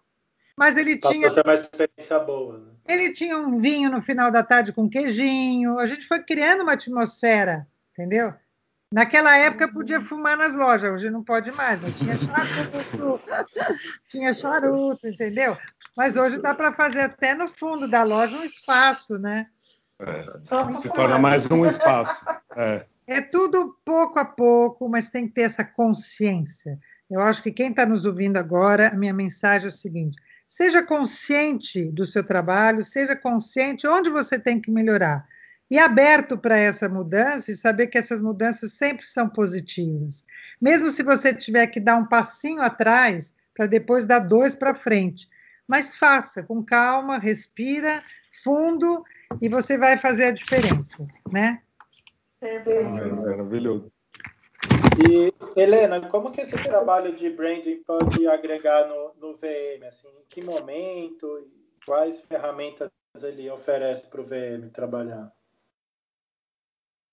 Mas 0.57 0.77
ele 0.77 0.97
Pra 0.97 1.11
tinha. 1.11 1.29
Ser 1.29 1.43
uma 1.45 1.53
experiência 1.53 2.19
boa. 2.19 2.59
Né? 2.59 2.71
Ele 2.87 3.11
tinha 3.13 3.37
um 3.37 3.57
vinho 3.57 3.89
no 3.89 4.01
final 4.01 4.31
da 4.31 4.43
tarde 4.43 4.73
com 4.73 4.89
queijinho. 4.89 5.79
A 5.79 5.85
gente 5.85 6.07
foi 6.07 6.21
criando 6.23 6.61
uma 6.61 6.73
atmosfera, 6.73 7.67
entendeu? 7.91 8.33
Naquela 8.91 9.37
época 9.37 9.69
podia 9.69 10.01
fumar 10.01 10.37
nas 10.37 10.53
lojas, 10.53 10.91
hoje 10.91 11.09
não 11.09 11.23
pode 11.23 11.49
mais, 11.51 11.81
mas 11.81 11.97
tinha 11.97 12.17
charuto, 12.19 13.21
tinha 14.09 14.33
charuto, 14.33 15.07
entendeu? 15.07 15.57
Mas 15.95 16.17
hoje 16.17 16.41
dá 16.41 16.53
para 16.53 16.73
fazer 16.73 17.01
até 17.01 17.33
no 17.33 17.47
fundo 17.47 17.87
da 17.87 18.03
loja 18.03 18.37
um 18.37 18.43
espaço, 18.43 19.17
né? 19.17 19.47
É, 19.97 20.71
se 20.71 20.89
torna 20.89 21.17
mais 21.17 21.45
um 21.49 21.65
espaço. 21.65 22.25
É. 22.55 22.85
é 23.07 23.21
tudo 23.21 23.77
pouco 23.85 24.19
a 24.19 24.25
pouco, 24.25 24.89
mas 24.89 25.09
tem 25.09 25.25
que 25.25 25.35
ter 25.35 25.43
essa 25.43 25.63
consciência. 25.63 26.77
Eu 27.09 27.21
acho 27.21 27.41
que 27.41 27.51
quem 27.51 27.69
está 27.69 27.85
nos 27.85 28.05
ouvindo 28.05 28.37
agora, 28.37 28.89
a 28.89 28.95
minha 28.95 29.13
mensagem 29.13 29.67
é 29.67 29.69
o 29.69 29.71
seguinte: 29.71 30.17
seja 30.49 30.83
consciente 30.83 31.85
do 31.91 32.05
seu 32.05 32.25
trabalho, 32.25 32.83
seja 32.83 33.15
consciente 33.15 33.87
onde 33.87 34.09
você 34.09 34.37
tem 34.37 34.59
que 34.59 34.69
melhorar. 34.69 35.25
E 35.71 35.79
aberto 35.79 36.37
para 36.37 36.57
essa 36.57 36.87
mudança 36.87 37.51
e 37.51 37.57
saber 37.57 37.87
que 37.87 37.97
essas 37.97 38.21
mudanças 38.21 38.73
sempre 38.73 39.07
são 39.07 39.27
positivas. 39.27 40.25
Mesmo 40.61 40.89
se 40.89 41.01
você 41.01 41.33
tiver 41.33 41.65
que 41.67 41.79
dar 41.79 41.95
um 41.95 42.05
passinho 42.05 42.61
atrás, 42.61 43.33
para 43.55 43.65
depois 43.65 44.05
dar 44.05 44.19
dois 44.19 44.53
para 44.53 44.75
frente 44.75 45.27
mas 45.71 45.95
faça 45.95 46.43
com 46.43 46.61
calma, 46.61 47.17
respira 47.17 48.03
fundo 48.43 49.05
e 49.41 49.47
você 49.47 49.77
vai 49.77 49.95
fazer 49.95 50.25
a 50.25 50.31
diferença, 50.31 51.07
né? 51.31 51.61
É 52.41 52.59
maravilhoso. 52.59 53.89
E, 55.07 55.33
Helena, 55.57 56.09
como 56.09 56.29
que 56.29 56.41
esse 56.41 56.57
trabalho 56.61 57.15
de 57.15 57.29
branding 57.29 57.81
pode 57.83 58.27
agregar 58.27 58.85
no, 58.89 59.13
no 59.15 59.37
VM? 59.37 59.87
Assim, 59.87 60.09
em 60.09 60.25
que 60.27 60.43
momento? 60.43 61.47
Quais 61.85 62.19
ferramentas 62.19 62.89
ele 63.23 63.49
oferece 63.49 64.07
para 64.07 64.19
o 64.19 64.25
VM 64.25 64.69
trabalhar? 64.73 65.31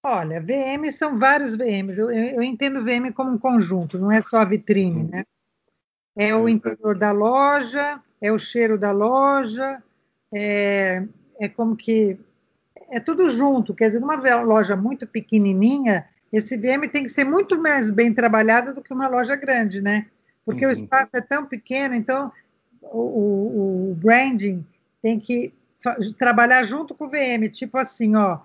Olha, 0.03 0.41
VM 0.41 0.91
são 0.93 1.17
vários 1.17 1.57
VMs. 1.57 1.99
Eu, 1.99 2.11
eu, 2.11 2.43
entendo 2.43 2.85
VM 2.85 3.13
como 3.13 3.33
um 3.33 3.39
conjunto, 3.39 3.99
não 3.99 4.11
é 4.13 4.23
só 4.23 4.39
a 4.39 4.45
vitrine, 4.45 5.05
né? 5.05 5.25
É 6.17 6.35
o 6.35 6.49
interior 6.49 6.97
da 6.97 7.13
loja, 7.13 8.01
é 8.21 8.33
o 8.33 8.39
cheiro 8.39 8.79
da 8.79 8.91
loja, 8.91 9.83
é, 10.33 11.05
é 11.39 11.49
como 11.49 11.77
que 11.77 12.19
é 12.91 13.01
tudo 13.01 13.31
junto. 13.31 13.75
Quer 13.75 13.89
dizer, 13.89 14.01
numa 14.01 14.17
loja 14.43 14.75
muito 14.77 15.07
pequenininha, 15.07 16.07
esse 16.33 16.57
VM 16.57 16.89
tem 16.91 17.05
que 17.05 17.09
ser 17.09 17.25
muito 17.25 17.61
mais 17.61 17.91
bem 17.91 18.13
trabalhado 18.13 18.75
do 18.75 18.83
que 18.83 18.93
uma 18.93 19.09
loja 19.09 19.37
grande, 19.37 19.81
né? 19.81 20.07
Porque 20.45 20.65
uhum. 20.65 20.71
o 20.71 20.73
espaço 20.73 21.17
é 21.17 21.21
tão 21.21 21.47
pequeno, 21.47 21.95
então 21.95 22.33
o, 22.83 22.99
o, 22.99 23.91
o 23.91 23.95
branding 23.95 24.65
tem 25.03 25.19
que 25.21 25.53
trabalhar 26.19 26.65
junto 26.65 26.95
com 26.95 27.05
o 27.05 27.09
VM, 27.09 27.49
tipo 27.51 27.79
assim, 27.79 28.17
ó, 28.17 28.39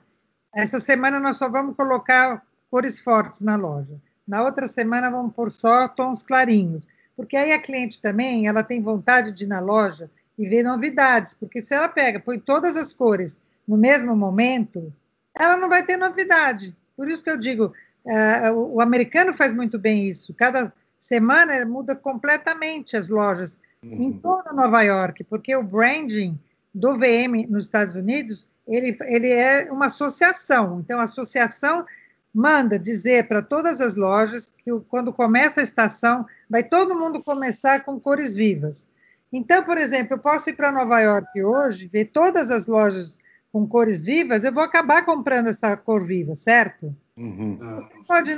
essa 0.55 0.79
semana 0.79 1.19
nós 1.19 1.37
só 1.37 1.49
vamos 1.49 1.75
colocar 1.75 2.45
cores 2.69 2.99
fortes 2.99 3.41
na 3.41 3.55
loja. 3.55 3.99
Na 4.27 4.43
outra 4.43 4.67
semana 4.67 5.09
vamos 5.09 5.33
pôr 5.33 5.51
só 5.51 5.87
tons 5.87 6.23
clarinhos, 6.23 6.87
porque 7.15 7.35
aí 7.35 7.51
a 7.51 7.59
cliente 7.59 8.01
também, 8.01 8.47
ela 8.47 8.63
tem 8.63 8.81
vontade 8.81 9.31
de 9.31 9.43
ir 9.43 9.47
na 9.47 9.59
loja 9.59 10.09
e 10.37 10.47
ver 10.47 10.63
novidades, 10.63 11.33
porque 11.33 11.61
se 11.61 11.73
ela 11.73 11.87
pega, 11.87 12.19
põe 12.19 12.39
todas 12.39 12.75
as 12.75 12.93
cores 12.93 13.37
no 13.67 13.77
mesmo 13.77 14.15
momento, 14.15 14.93
ela 15.37 15.57
não 15.57 15.69
vai 15.69 15.83
ter 15.83 15.97
novidade. 15.97 16.75
Por 16.95 17.07
isso 17.07 17.23
que 17.23 17.29
eu 17.29 17.37
digo, 17.37 17.73
uh, 18.05 18.51
o 18.53 18.81
americano 18.81 19.33
faz 19.33 19.53
muito 19.53 19.77
bem 19.77 20.07
isso. 20.07 20.33
Cada 20.33 20.73
semana 20.99 21.65
muda 21.65 21.95
completamente 21.95 22.95
as 22.95 23.09
lojas 23.09 23.57
uhum. 23.83 24.01
em 24.01 24.13
toda 24.13 24.53
Nova 24.53 24.81
York, 24.81 25.23
porque 25.25 25.55
o 25.55 25.63
branding 25.63 26.39
do 26.73 26.95
VM 26.95 27.47
nos 27.49 27.65
Estados 27.65 27.95
Unidos 27.95 28.47
ele, 28.67 28.97
ele 29.01 29.31
é 29.31 29.71
uma 29.71 29.87
associação. 29.87 30.79
Então, 30.79 30.99
a 30.99 31.03
associação 31.03 31.85
manda 32.33 32.79
dizer 32.79 33.27
para 33.27 33.41
todas 33.41 33.79
as 33.79 33.95
lojas 33.95 34.51
que 34.63 34.71
quando 34.89 35.13
começa 35.13 35.59
a 35.59 35.63
estação, 35.63 36.25
vai 36.49 36.63
todo 36.63 36.97
mundo 36.97 37.23
começar 37.23 37.83
com 37.83 37.99
cores 37.99 38.35
vivas. 38.35 38.87
Então, 39.31 39.63
por 39.63 39.77
exemplo, 39.77 40.15
eu 40.15 40.19
posso 40.19 40.49
ir 40.49 40.53
para 40.53 40.71
Nova 40.71 40.99
York 40.99 41.43
hoje, 41.43 41.87
ver 41.87 42.05
todas 42.05 42.49
as 42.49 42.65
lojas 42.67 43.17
com 43.51 43.67
cores 43.67 44.01
vivas, 44.03 44.43
eu 44.43 44.51
vou 44.51 44.63
acabar 44.63 45.05
comprando 45.05 45.47
essa 45.47 45.77
cor 45.77 46.03
viva, 46.03 46.35
certo? 46.35 46.95
Uhum. 47.15 47.57
Você 47.75 47.89
pode 48.07 48.31
ir 48.31 48.37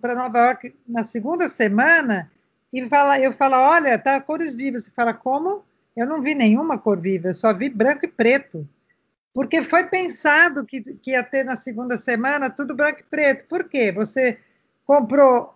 para 0.00 0.14
Nova 0.14 0.38
York 0.38 0.76
na 0.86 1.02
segunda 1.02 1.48
semana 1.48 2.30
e 2.70 2.86
fala, 2.86 3.18
eu 3.18 3.32
falo, 3.32 3.56
olha, 3.56 3.98
tá 3.98 4.20
cores 4.20 4.54
vivas. 4.54 4.84
Você 4.84 4.90
fala, 4.90 5.14
como? 5.14 5.64
Eu 5.96 6.06
não 6.06 6.20
vi 6.20 6.34
nenhuma 6.34 6.76
cor 6.76 7.00
viva, 7.00 7.28
eu 7.28 7.34
só 7.34 7.54
vi 7.54 7.70
branco 7.70 8.04
e 8.04 8.08
preto 8.08 8.68
porque 9.36 9.62
foi 9.62 9.84
pensado 9.84 10.64
que, 10.64 10.80
que 10.80 11.10
ia 11.10 11.22
ter 11.22 11.44
na 11.44 11.56
segunda 11.56 11.98
semana 11.98 12.48
tudo 12.48 12.74
branco 12.74 13.00
e 13.00 13.02
preto. 13.02 13.44
Por 13.44 13.64
quê? 13.64 13.92
Você 13.92 14.38
comprou 14.86 15.54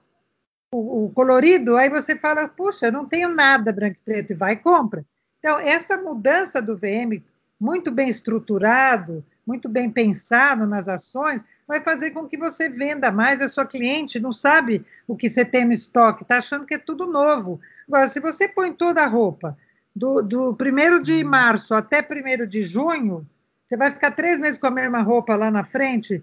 o, 0.70 1.06
o, 1.06 1.10
colorido, 1.12 1.78
aí 1.78 1.88
você 1.88 2.14
fala, 2.14 2.46
puxa, 2.46 2.88
eu 2.88 2.92
não 2.92 3.06
tenho 3.06 3.30
nada 3.30 3.72
branco 3.72 3.96
e 3.96 4.04
preto, 4.04 4.32
e 4.34 4.36
vai 4.36 4.52
e 4.52 4.56
compra. 4.56 5.02
Então, 5.38 5.58
essa 5.58 5.96
mudança 5.96 6.60
do 6.60 6.76
VM, 6.76 7.22
muito 7.58 7.90
bem 7.90 8.10
estruturado, 8.10 9.24
muito 9.46 9.66
bem 9.66 9.90
pensado 9.90 10.66
nas 10.66 10.86
ações, 10.86 11.40
vai 11.66 11.80
fazer 11.80 12.10
com 12.10 12.28
que 12.28 12.36
você 12.36 12.68
venda 12.68 13.10
mais. 13.10 13.40
A 13.40 13.48
sua 13.48 13.64
cliente 13.64 14.20
não 14.20 14.30
sabe 14.30 14.84
o 15.08 15.16
que 15.16 15.30
você 15.30 15.42
tem 15.42 15.64
no 15.64 15.72
estoque, 15.72 16.22
está 16.22 16.36
achando 16.36 16.66
que 16.66 16.74
é 16.74 16.78
tudo 16.78 17.06
novo. 17.06 17.58
Agora, 17.88 18.06
se 18.08 18.20
você 18.20 18.46
põe 18.46 18.74
toda 18.74 19.02
a 19.02 19.06
roupa 19.06 19.56
do, 19.96 20.20
do 20.20 20.50
1 20.50 21.00
de 21.00 21.24
março 21.24 21.74
até 21.74 22.06
1 22.06 22.46
de 22.46 22.62
junho, 22.62 23.26
você 23.70 23.76
vai 23.76 23.92
ficar 23.92 24.10
três 24.10 24.36
meses 24.36 24.58
com 24.58 24.66
a 24.66 24.70
mesma 24.72 25.00
roupa 25.00 25.36
lá 25.36 25.48
na 25.48 25.62
frente, 25.62 26.20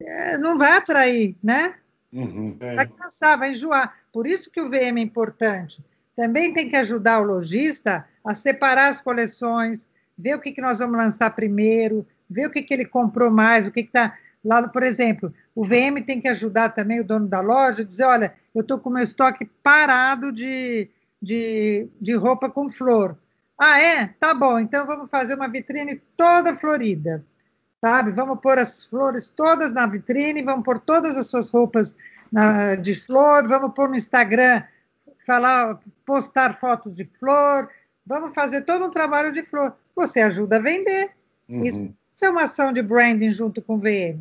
é, 0.00 0.38
não 0.38 0.56
vai 0.56 0.76
atrair, 0.76 1.34
né? 1.42 1.74
Uhum, 2.12 2.56
é. 2.60 2.76
Vai 2.76 2.86
cansar, 2.86 3.36
vai 3.36 3.50
enjoar. 3.50 3.96
Por 4.12 4.28
isso 4.28 4.48
que 4.48 4.60
o 4.60 4.70
VM 4.70 4.98
é 4.98 5.00
importante. 5.00 5.84
Também 6.14 6.52
tem 6.52 6.68
que 6.68 6.76
ajudar 6.76 7.18
o 7.18 7.24
lojista 7.24 8.06
a 8.24 8.32
separar 8.32 8.90
as 8.90 9.00
coleções, 9.00 9.84
ver 10.16 10.36
o 10.36 10.40
que, 10.40 10.52
que 10.52 10.60
nós 10.60 10.78
vamos 10.78 10.96
lançar 10.96 11.34
primeiro, 11.34 12.06
ver 12.30 12.46
o 12.46 12.50
que, 12.50 12.62
que 12.62 12.72
ele 12.72 12.84
comprou 12.84 13.28
mais, 13.28 13.66
o 13.66 13.72
que 13.72 13.80
está 13.80 14.16
lá. 14.44 14.68
Por 14.68 14.84
exemplo, 14.84 15.34
o 15.56 15.64
VM 15.64 16.00
tem 16.06 16.20
que 16.20 16.28
ajudar 16.28 16.68
também 16.68 17.00
o 17.00 17.04
dono 17.04 17.26
da 17.26 17.40
loja, 17.40 17.84
dizer, 17.84 18.04
olha, 18.04 18.34
eu 18.54 18.60
estou 18.60 18.78
com 18.78 18.88
meu 18.88 19.02
estoque 19.02 19.50
parado 19.64 20.30
de, 20.30 20.88
de, 21.20 21.88
de 22.00 22.14
roupa 22.14 22.48
com 22.48 22.68
flor. 22.68 23.16
Ah, 23.64 23.78
é? 23.78 24.08
Tá 24.18 24.34
bom, 24.34 24.58
então 24.58 24.84
vamos 24.84 25.08
fazer 25.08 25.36
uma 25.36 25.46
vitrine 25.46 26.02
toda 26.16 26.52
florida, 26.52 27.24
sabe? 27.80 28.10
Vamos 28.10 28.40
pôr 28.40 28.58
as 28.58 28.84
flores 28.84 29.30
todas 29.30 29.72
na 29.72 29.86
vitrine, 29.86 30.42
vamos 30.42 30.64
pôr 30.64 30.80
todas 30.80 31.16
as 31.16 31.28
suas 31.28 31.48
roupas 31.48 31.96
na, 32.32 32.74
de 32.74 32.96
flor, 32.96 33.46
vamos 33.46 33.72
pôr 33.72 33.88
no 33.88 33.94
Instagram, 33.94 34.64
falar, 35.24 35.78
postar 36.04 36.58
fotos 36.58 36.96
de 36.96 37.04
flor, 37.20 37.70
vamos 38.04 38.34
fazer 38.34 38.62
todo 38.62 38.84
um 38.84 38.90
trabalho 38.90 39.30
de 39.30 39.44
flor. 39.44 39.76
Você 39.94 40.20
ajuda 40.20 40.56
a 40.56 40.58
vender. 40.58 41.12
Uhum. 41.48 41.64
Isso, 41.64 41.94
isso 42.12 42.24
é 42.24 42.30
uma 42.30 42.42
ação 42.42 42.72
de 42.72 42.82
branding 42.82 43.30
junto 43.30 43.62
com 43.62 43.76
o 43.76 43.78
VM. 43.78 44.18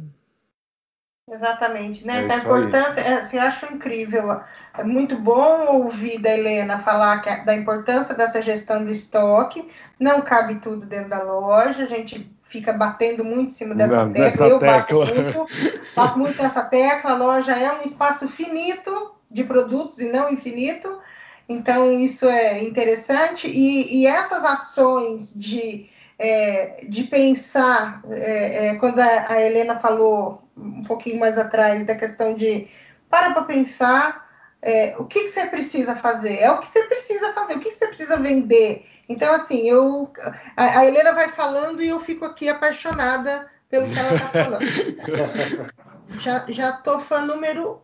Exatamente, 1.30 2.06
né? 2.06 2.28
É 2.28 2.34
a 2.34 2.38
importância, 2.38 3.00
é, 3.00 3.14
assim, 3.14 3.38
acho 3.38 3.66
incrível. 3.74 4.42
É 4.78 4.84
muito 4.84 5.16
bom 5.18 5.84
ouvir 5.84 6.20
da 6.20 6.36
Helena 6.36 6.80
falar 6.80 7.22
que, 7.22 7.46
da 7.46 7.56
importância 7.56 8.14
dessa 8.14 8.42
gestão 8.42 8.84
do 8.84 8.92
estoque. 8.92 9.70
Não 10.00 10.22
cabe 10.22 10.56
tudo 10.56 10.86
dentro 10.86 11.10
da 11.10 11.22
loja, 11.22 11.84
a 11.84 11.88
gente 11.88 12.30
fica 12.44 12.74
batendo 12.74 13.24
muito 13.24 13.48
em 13.48 13.54
cima 13.54 13.74
dessa 13.74 14.06
Não, 14.06 14.14
tecla. 14.14 14.48
Eu 14.48 14.60
tecla. 14.60 15.06
bato 15.06 15.16
muito, 15.16 15.48
bato 15.96 16.20
muito 16.20 16.44
nessa 16.44 16.64
tecla. 16.66 17.12
A 17.12 17.18
loja 17.18 17.54
é 17.54 17.72
um 17.72 17.84
espaço 17.84 18.28
finito 18.28 19.16
de 19.30 19.44
produtos 19.44 20.00
e 20.00 20.12
não 20.12 20.30
infinito. 20.30 21.00
Então, 21.48 21.94
isso 21.98 22.28
é 22.28 22.62
interessante. 22.62 23.48
E, 23.48 24.02
e 24.02 24.06
essas 24.06 24.44
ações 24.44 25.34
de, 25.34 25.90
é, 26.20 26.84
de 26.88 27.04
pensar, 27.06 28.02
é, 28.10 28.68
é 28.68 28.76
quando 28.76 29.00
a, 29.00 29.28
a 29.30 29.42
Helena 29.42 29.80
falou 29.80 30.42
um 30.62 30.84
pouquinho 30.84 31.20
mais 31.20 31.38
atrás 31.38 31.86
da 31.86 31.96
questão 31.96 32.34
de 32.34 32.68
para 33.10 33.34
para 33.34 33.44
pensar 33.44 34.30
é, 34.62 34.96
o 34.98 35.06
que, 35.06 35.22
que 35.22 35.30
você 35.30 35.48
precisa 35.48 35.96
fazer, 35.96 36.38
é 36.38 36.52
o 36.52 36.60
que 36.60 36.68
você 36.68 36.84
precisa 36.84 37.34
fazer, 37.34 37.56
o 37.56 37.60
que, 37.60 37.72
que 37.72 37.78
você 37.78 37.88
precisa 37.88 38.18
vender. 38.18 38.86
Então, 39.10 39.34
assim, 39.34 39.68
eu 39.68 40.12
a, 40.56 40.80
a 40.80 40.86
Helena 40.86 41.14
vai 41.14 41.30
falando 41.30 41.82
e 41.82 41.90
eu 41.90 42.00
fico 42.00 42.26
aqui 42.26 42.48
apaixonada 42.48 43.50
pelo 43.68 43.90
que 43.90 43.98
ela 43.98 44.14
está 44.14 44.28
falando. 44.30 44.66
já, 46.22 46.46
já 46.48 46.72
tô 46.74 47.00
fã 47.00 47.22
número 47.22 47.82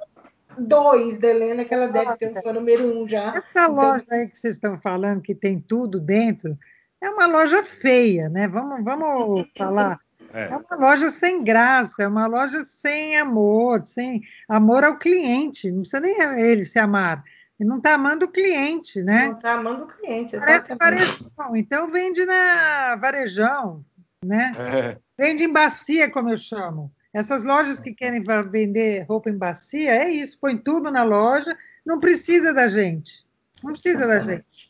dois 0.58 1.18
da 1.18 1.28
Helena, 1.28 1.66
que 1.66 1.74
ela 1.74 1.88
deve 1.88 2.16
ter 2.18 2.30
um 2.30 2.42
fã 2.42 2.54
número 2.54 2.84
um 2.86 3.08
já. 3.08 3.36
Essa 3.36 3.64
então... 3.64 3.74
loja 3.74 4.06
aí 4.12 4.28
que 4.28 4.38
vocês 4.38 4.56
estão 4.56 4.80
falando, 4.80 5.22
que 5.22 5.34
tem 5.34 5.60
tudo 5.60 6.00
dentro, 6.00 6.58
é 7.02 7.10
uma 7.10 7.26
loja 7.26 7.64
feia, 7.64 8.30
né? 8.30 8.48
Vamos, 8.48 8.84
vamos 8.84 9.48
falar 9.58 10.00
é. 10.34 10.46
é. 10.46 10.56
uma 10.56 10.76
loja 10.78 11.10
sem 11.10 11.44
graça, 11.44 12.04
é 12.04 12.08
uma 12.08 12.28
loja 12.28 12.64
sem 12.66 13.18
amor, 13.18 13.86
sem 13.86 14.22
amor 14.48 14.84
ao 14.84 14.98
cliente. 14.98 15.72
Não 15.72 15.82
precisa 15.82 16.00
nem 16.00 16.16
ele 16.40 16.64
se 16.64 16.80
amar. 16.80 17.24
Ele 17.60 17.70
não 17.70 17.78
está 17.78 17.96
amando 17.96 18.26
o 18.26 18.32
cliente, 18.32 19.02
né? 19.02 19.28
Não 19.28 19.38
está 19.38 19.54
amando 19.54 19.84
o 19.86 19.88
cliente, 19.88 20.38
Parece 20.38 20.76
varejão. 20.76 21.56
Então 21.56 21.88
vende 21.88 22.26
na 22.26 22.96
varejão, 22.96 23.84
né? 24.24 24.54
É. 24.58 24.98
Vende 25.18 25.44
em 25.44 25.52
bacia, 25.52 26.10
como 26.10 26.30
eu 26.30 26.38
chamo. 26.38 26.92
Essas 27.14 27.44
lojas 27.44 27.80
que 27.80 27.94
querem 27.94 28.24
vender 28.52 29.06
roupa 29.10 29.30
em 29.30 29.38
bacia, 29.38 30.04
é 30.04 30.10
isso, 30.10 30.38
põe 30.40 30.56
tudo 30.56 30.92
na 30.92 31.04
loja, 31.04 31.58
não 31.84 32.00
precisa 32.00 32.54
da 32.54 32.68
gente. 32.68 33.26
Não 33.64 33.72
precisa 33.72 34.06
da 34.06 34.20
gente. 34.20 34.67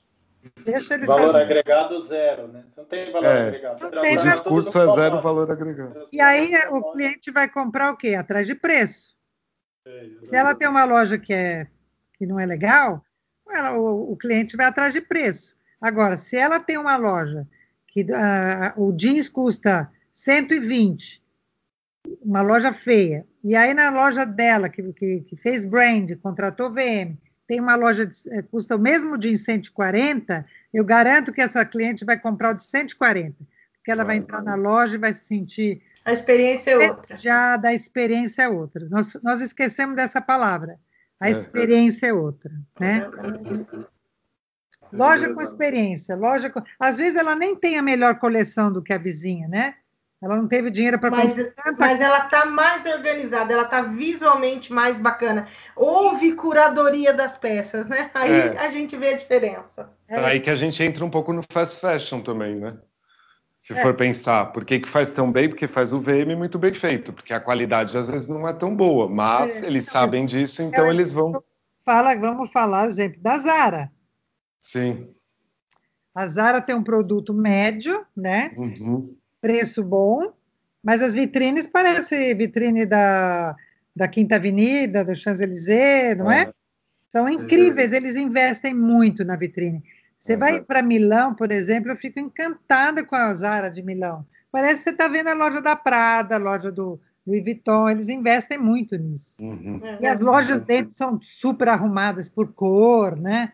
Deixa 0.63 0.95
eles 0.95 1.07
valor 1.07 1.33
fazer. 1.33 1.41
agregado 1.41 2.01
zero, 2.01 2.47
né? 2.47 2.63
Você 2.69 2.81
não 2.81 2.87
tem 2.87 3.11
valor 3.11 3.25
é. 3.25 3.47
agregado. 3.47 3.85
o 3.87 4.29
discurso 4.29 4.79
é 4.79 4.91
zero 4.93 5.21
valor 5.21 5.51
agregado. 5.51 6.07
E 6.11 6.21
aí 6.21 6.51
o 6.71 6.91
cliente 6.91 7.31
vai 7.31 7.49
comprar 7.49 7.91
o 7.91 7.97
quê? 7.97 8.15
Atrás 8.15 8.47
de 8.47 8.55
preço. 8.55 9.15
É, 9.85 10.09
Se 10.21 10.35
ela 10.35 10.53
tem 10.53 10.67
uma 10.67 10.85
loja 10.85 11.17
que, 11.17 11.33
é, 11.33 11.67
que 12.17 12.25
não 12.25 12.39
é 12.39 12.45
legal, 12.45 13.03
ela, 13.49 13.73
o, 13.77 14.11
o, 14.11 14.17
cliente 14.17 14.57
vai 14.57 14.65
atrás 14.65 14.93
de 14.93 15.01
preço. 15.01 15.55
Agora, 15.79 16.17
se 16.17 16.35
ela 16.35 16.59
tem 16.59 16.77
uma 16.77 16.97
loja 16.97 17.47
que 17.87 18.01
uh, 18.01 18.73
o 18.75 18.91
jeans 18.91 19.29
custa 19.29 19.91
120, 20.11 21.23
uma 22.21 22.41
loja 22.41 22.71
feia, 22.73 23.25
e 23.43 23.55
aí 23.55 23.73
na 23.73 23.89
loja 23.89 24.25
dela, 24.25 24.69
que, 24.69 24.81
que, 24.93 25.21
que 25.21 25.35
fez 25.37 25.65
brand, 25.65 26.11
contratou 26.21 26.71
VM, 26.71 27.17
tem 27.47 27.59
uma 27.61 27.75
loja 27.75 28.05
que 28.05 28.13
eh, 28.29 28.41
custa 28.41 28.75
o 28.75 28.79
mesmo 28.79 29.17
de 29.17 29.37
140, 29.37 30.45
eu 30.73 30.83
garanto 30.83 31.31
que 31.31 31.41
essa 31.41 31.63
cliente 31.63 32.03
vai 32.03 32.19
comprar 32.19 32.51
o 32.51 32.53
de 32.53 32.63
140, 32.63 33.35
porque 33.75 33.89
ela 33.89 34.03
vai 34.03 34.17
entrar 34.17 34.43
na 34.43 34.55
loja 34.55 34.95
e 34.95 34.99
vai 34.99 35.13
se 35.13 35.25
sentir. 35.25 35.81
A 36.03 36.11
experiência 36.11 36.71
é 36.71 36.89
outra. 36.89 37.17
Já 37.17 37.55
da 37.55 37.73
experiência 37.73 38.43
é 38.43 38.49
outra. 38.49 38.87
Nós, 38.89 39.17
nós 39.23 39.41
esquecemos 39.41 39.95
dessa 39.95 40.21
palavra. 40.21 40.77
A 41.19 41.29
é. 41.29 41.31
experiência 41.31 42.07
é 42.07 42.13
outra, 42.13 42.51
né? 42.79 43.09
Loja 44.91 45.33
com 45.33 45.41
experiência, 45.41 46.15
loja 46.15 46.49
com... 46.49 46.61
Às 46.79 46.97
vezes 46.97 47.17
ela 47.17 47.35
nem 47.35 47.55
tem 47.55 47.77
a 47.77 47.81
melhor 47.81 48.19
coleção 48.19 48.71
do 48.71 48.81
que 48.81 48.93
a 48.93 48.97
vizinha, 48.97 49.47
né? 49.47 49.75
Ela 50.22 50.36
não 50.36 50.47
teve 50.47 50.72
dinheiro 50.72 50.97
para 50.97 51.11
mas, 51.11 51.36
mas 51.78 52.01
ela 52.01 52.26
está 52.26 52.45
mais 52.45 52.86
organizada, 52.88 53.53
ela 53.53 53.63
está 53.63 53.82
visualmente 53.82 54.74
mais 54.74 54.99
bacana. 54.99 55.47
Houve 55.76 56.32
curadoria 56.34 57.13
das 57.13 57.38
peças, 57.38 57.86
né? 57.86 58.09
Aí 58.15 58.32
é. 58.32 58.57
a 58.57 58.72
gente 58.72 58.97
vê 58.97 59.09
a 59.09 59.18
diferença. 59.18 59.91
É. 60.07 60.18
Aí 60.20 60.39
que 60.39 60.49
a 60.49 60.55
gente 60.55 60.82
entra 60.82 61.05
um 61.05 61.09
pouco 61.09 61.32
no 61.32 61.43
fast 61.51 61.80
fashion 61.80 62.22
também, 62.22 62.55
né? 62.55 62.80
Se 63.59 63.74
é. 63.74 63.82
for 63.82 63.93
pensar, 63.93 64.51
por 64.51 64.65
que, 64.65 64.80
que 64.80 64.88
faz 64.88 65.11
tão 65.11 65.32
bem? 65.32 65.49
Porque 65.49 65.68
faz 65.68 65.93
o 65.93 65.99
VM 65.99 66.36
muito 66.36 66.57
bem 66.57 66.74
feito, 66.74 67.13
porque 67.13 67.34
a 67.34 67.39
qualidade 67.39 67.95
às 67.95 68.09
vezes 68.09 68.28
não 68.28 68.47
é 68.47 68.53
tão 68.53 68.76
boa, 68.76 69.07
mas 69.07 69.61
é. 69.61 69.68
eles 69.68 69.86
sabem 69.86 70.26
disso, 70.26 70.63
então 70.63 70.89
eles 70.91 71.11
vão. 71.11 71.43
Fala, 71.86 72.15
vamos 72.15 72.51
falar, 72.51 72.88
exemplo, 72.88 73.22
da 73.22 73.38
Zara. 73.38 73.91
Sim. 74.61 75.13
A 76.15 76.26
Zara 76.26 76.59
tem 76.59 76.76
um 76.76 76.84
produto 76.84 77.34
médio, 77.36 78.03
né? 78.15 78.51
Uhum 78.57 79.16
preço 79.41 79.83
bom, 79.83 80.31
mas 80.83 81.01
as 81.01 81.13
vitrines 81.13 81.67
parecem 81.67 82.35
vitrine 82.35 82.85
da, 82.85 83.55
da 83.95 84.07
Quinta 84.07 84.35
Avenida, 84.35 85.03
do 85.03 85.15
Champs-Élysées, 85.15 86.17
não 86.17 86.31
é? 86.31 86.43
é? 86.43 86.53
São 87.09 87.27
incríveis, 87.29 87.93
eles 87.93 88.15
investem 88.15 88.73
muito 88.73 89.23
na 89.23 89.35
vitrine. 89.35 89.81
Você 90.17 90.33
uhum. 90.33 90.39
vai 90.39 90.61
para 90.61 90.81
Milão, 90.81 91.33
por 91.33 91.51
exemplo, 91.51 91.91
eu 91.91 91.95
fico 91.95 92.19
encantada 92.19 93.03
com 93.03 93.15
a 93.15 93.33
Zara 93.33 93.69
de 93.69 93.81
Milão. 93.81 94.25
Parece 94.51 94.79
que 94.79 94.83
você 94.85 94.89
está 94.91 95.07
vendo 95.07 95.27
a 95.27 95.33
loja 95.33 95.61
da 95.61 95.75
Prada, 95.75 96.35
a 96.35 96.39
loja 96.39 96.71
do 96.71 96.99
Louis 97.25 97.43
Vuitton, 97.43 97.89
eles 97.89 98.09
investem 98.09 98.57
muito 98.57 98.95
nisso. 98.97 99.41
Uhum. 99.41 99.81
E 99.99 100.05
as 100.05 100.21
lojas 100.21 100.61
dentro 100.61 100.93
são 100.95 101.19
super 101.21 101.67
arrumadas 101.67 102.29
por 102.29 102.53
cor, 102.53 103.17
né? 103.17 103.51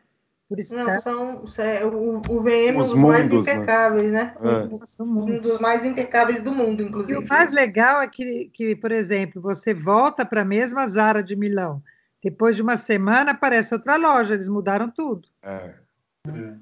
Por 0.53 0.59
isso 0.59 0.75
Não, 0.75 0.99
são, 0.99 1.45
é, 1.57 1.83
o, 1.83 2.21
o 2.29 2.43
VM 2.43 2.47
é 2.47 2.71
um 2.73 2.77
dos 2.77 2.93
mais 2.93 3.27
né? 3.27 3.35
impecáveis, 3.37 4.11
né? 4.11 4.35
né? 4.39 4.51
É. 4.51 5.01
Um 5.01 5.39
dos 5.41 5.59
mais 5.59 5.83
impecáveis 5.83 6.43
do 6.43 6.53
mundo, 6.53 6.83
inclusive. 6.83 7.19
E 7.19 7.23
o 7.25 7.27
mais 7.27 7.51
legal 7.51 8.03
é 8.03 8.07
que, 8.07 8.51
que 8.53 8.75
por 8.75 8.91
exemplo, 8.91 9.41
você 9.41 9.73
volta 9.73 10.23
para 10.23 10.41
a 10.41 10.45
mesma 10.45 10.85
Zara 10.87 11.23
de 11.23 11.35
Milão. 11.35 11.81
Depois 12.23 12.55
de 12.55 12.61
uma 12.61 12.77
semana 12.77 13.31
aparece 13.31 13.73
outra 13.73 13.95
loja, 13.95 14.35
eles 14.35 14.47
mudaram 14.47 14.91
tudo. 14.91 15.27
É. 15.41 15.73
é. 16.27 16.53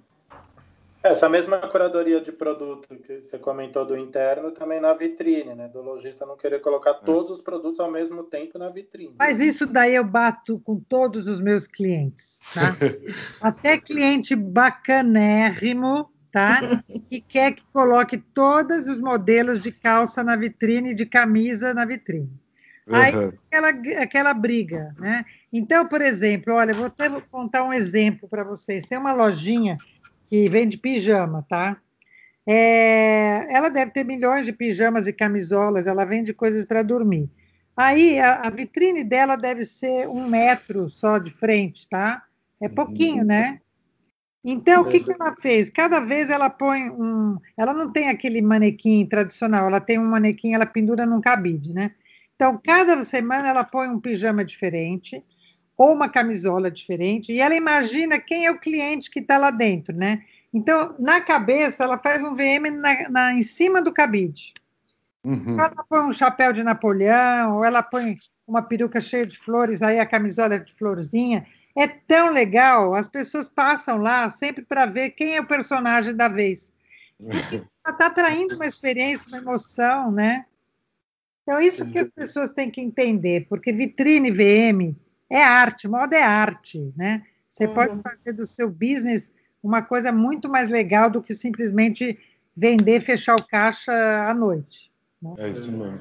Essa 1.04 1.28
mesma 1.28 1.58
curadoria 1.58 2.22
de 2.22 2.32
produto 2.32 2.96
que 2.96 3.22
você 3.22 3.40
comentou 3.40 3.84
do 3.86 3.98
interno 3.98 4.52
também 4.52 4.80
na 4.80 4.94
vitrine, 4.94 5.56
né? 5.56 5.68
Do 5.68 5.82
lojista 5.82 6.26
não 6.28 6.38
querer 6.38 6.62
colocar 6.62 6.92
é. 6.92 6.94
todos 6.94 7.32
os 7.32 7.42
produtos 7.42 7.80
ao 7.80 7.90
mesmo 7.90 8.24
tempo 8.24 8.60
na 8.60 8.70
vitrine. 8.70 9.16
Mas 9.18 9.40
isso 9.40 9.66
daí 9.66 9.96
eu 9.96 10.04
bato 10.04 10.60
com 10.60 10.80
todos 10.80 11.26
os 11.28 11.40
meus 11.40 11.66
clientes, 11.66 12.40
tá? 12.54 12.76
Até 13.42 13.80
cliente 13.80 14.36
bacanérrimo, 14.36 16.08
tá? 16.32 16.84
Que 17.10 17.20
quer 17.20 17.54
que 17.54 17.64
coloque 17.74 18.18
todos 18.18 18.88
os 18.88 19.00
modelos 19.00 19.60
de 19.62 19.72
calça 19.72 20.24
na 20.24 20.36
vitrine, 20.36 20.94
de 20.94 21.08
camisa 21.08 21.74
na 21.74 21.84
vitrine. 21.84 22.30
Aí 22.92 23.16
uhum. 23.16 23.32
aquela, 23.48 23.70
aquela 24.04 24.34
briga, 24.34 24.94
né? 25.00 25.26
Então, 25.52 25.88
por 25.88 26.02
exemplo, 26.02 26.54
olha, 26.54 26.74
vou 26.74 26.88
até 26.88 27.10
contar 27.32 27.64
um 27.64 27.74
exemplo 27.74 28.28
para 28.28 28.44
vocês. 28.44 28.86
Tem 28.86 28.98
uma 28.98 29.14
lojinha 29.14 29.78
que 30.32 30.48
vende 30.48 30.78
pijama, 30.78 31.46
tá? 31.50 31.78
É, 32.48 33.54
ela 33.54 33.68
deve 33.68 33.92
ter 33.92 34.06
milhões 34.06 34.46
de 34.46 34.54
pijamas 34.54 35.06
e 35.06 35.12
camisolas, 35.12 35.86
ela 35.86 36.06
vende 36.06 36.34
coisas 36.34 36.64
para 36.64 36.82
dormir. 36.82 37.30
Aí 37.76 38.18
a, 38.18 38.48
a, 38.48 38.50
vitrine 38.50 39.04
dela 39.04 39.36
deve 39.36 39.66
ser 39.66 40.08
um 40.08 40.30
metro 40.30 40.90
só 40.90 41.18
de 41.18 41.32
frente, 41.32 41.88
tá? 41.90 42.24
É 42.62 42.68
uhum. 42.68 42.74
pouquinho, 42.74 43.26
né? 43.26 43.60
Então, 44.44 44.84
o 44.84 44.88
que, 44.88 45.02
que 45.02 45.12
ela 45.12 45.36
fez? 45.36 45.70
Cada 45.70 46.00
vez 46.00 46.30
ela 46.30 46.50
põe 46.50 46.90
um. 46.90 47.38
Ela 47.58 47.74
não 47.74 47.92
tem 47.92 48.08
aquele 48.08 48.42
manequim 48.42 49.06
tradicional, 49.06 49.68
ela 49.68 49.82
tem 49.82 50.00
um 50.00 50.10
manequim, 50.10 50.54
ela 50.54 50.66
pendura 50.66 51.06
num 51.06 51.20
cabide, 51.20 51.74
né? 51.74 51.92
Então, 52.36 52.60
cada 52.64 53.04
semana 53.04 53.50
ela 53.50 53.66
põe 53.66 53.90
um 53.90 54.00
pijama 54.00 54.46
diferente 54.46 55.22
ou 55.82 55.94
uma 55.94 56.08
camisola 56.08 56.70
diferente, 56.70 57.34
e 57.34 57.40
ela 57.40 57.56
imagina 57.56 58.20
quem 58.20 58.46
é 58.46 58.52
o 58.52 58.60
cliente 58.60 59.10
que 59.10 59.18
está 59.18 59.40
lá 59.40 59.50
dentro, 59.50 59.98
né? 59.98 60.24
Então, 60.54 60.94
na 61.00 61.20
cabeça, 61.20 61.84
ela 61.84 61.98
faz 61.98 62.24
um 62.24 62.36
VM 62.36 62.70
na, 62.80 63.10
na 63.10 63.34
em 63.34 63.42
cima 63.42 63.82
do 63.82 63.92
cabide. 63.92 64.54
Uhum. 65.24 65.60
Ela 65.60 65.84
põe 65.90 66.02
um 66.02 66.14
chapéu 66.14 66.54
de 66.54 66.62
Napoleão, 66.62 67.58
ou 67.58 67.66
ela 67.66 67.82
põe 67.82 68.16
uma 68.46 68.62
peruca 68.62 69.00
cheia 69.00 69.26
de 69.26 69.40
flores, 69.40 69.82
aí 69.82 70.00
a 70.00 70.06
camisola 70.06 70.54
é 70.54 70.60
de 70.60 70.72
florzinha. 70.76 71.48
É 71.76 71.88
tão 71.88 72.32
legal, 72.32 72.94
as 72.94 73.10
pessoas 73.10 73.50
passam 73.50 73.98
lá 73.98 74.30
sempre 74.30 74.64
para 74.64 74.86
ver 74.86 75.10
quem 75.10 75.36
é 75.36 75.42
o 75.42 75.48
personagem 75.48 76.16
da 76.16 76.28
vez. 76.28 76.72
Ela 77.20 77.96
está 77.96 78.08
traindo 78.12 78.54
uma 78.54 78.68
experiência, 78.68 79.30
uma 79.30 79.40
emoção, 79.40 80.12
né? 80.12 80.46
Então, 81.42 81.60
isso 81.60 81.88
que 81.88 81.98
as 81.98 82.10
pessoas 82.10 82.54
têm 82.54 82.70
que 82.70 82.80
entender, 82.80 83.48
porque 83.50 83.72
vitrine 83.72 84.30
VM 84.30 84.96
é 85.32 85.42
arte, 85.42 85.88
moda 85.88 86.18
é 86.18 86.22
arte, 86.22 86.94
né? 86.96 87.24
Você 87.48 87.66
uhum. 87.66 87.74
pode 87.74 88.02
fazer 88.02 88.34
do 88.34 88.46
seu 88.46 88.70
business 88.70 89.32
uma 89.64 89.82
coisa 89.82 90.12
muito 90.12 90.50
mais 90.50 90.68
legal 90.68 91.10
do 91.10 91.22
que 91.22 91.34
simplesmente 91.34 92.20
vender, 92.56 93.00
fechar 93.00 93.36
o 93.36 93.48
caixa 93.48 93.94
à 94.28 94.34
noite. 94.34 94.92
Né? 95.22 95.34
É 95.38 95.50
isso 95.50 95.72
mesmo. 95.72 96.00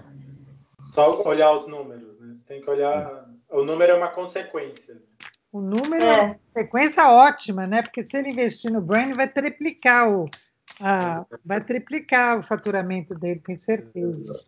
Só 0.93 1.23
olhar 1.23 1.53
os 1.53 1.69
números, 1.69 2.19
né? 2.19 2.35
Você 2.35 2.45
tem 2.45 2.61
que 2.61 2.69
olhar. 2.69 3.29
O 3.49 3.65
número 3.65 3.93
é 3.93 3.95
uma 3.95 4.09
consequência. 4.09 4.97
O 5.53 5.61
número 5.61 6.03
é, 6.03 6.09
é 6.09 6.23
uma 6.23 6.35
consequência 6.35 7.09
ótima, 7.09 7.67
né? 7.67 7.83
Porque 7.83 8.05
se 8.05 8.17
ele 8.17 8.31
investir 8.31 8.73
no 8.73 8.81
brand, 8.81 9.15
vai 9.15 9.29
triplicar 9.29 10.09
o, 10.09 10.27
a, 10.81 11.25
vai 11.45 11.61
triplicar 11.61 12.41
o 12.41 12.43
faturamento 12.43 13.15
dele, 13.15 13.41
tenho 13.41 13.59
certeza. 13.59 14.41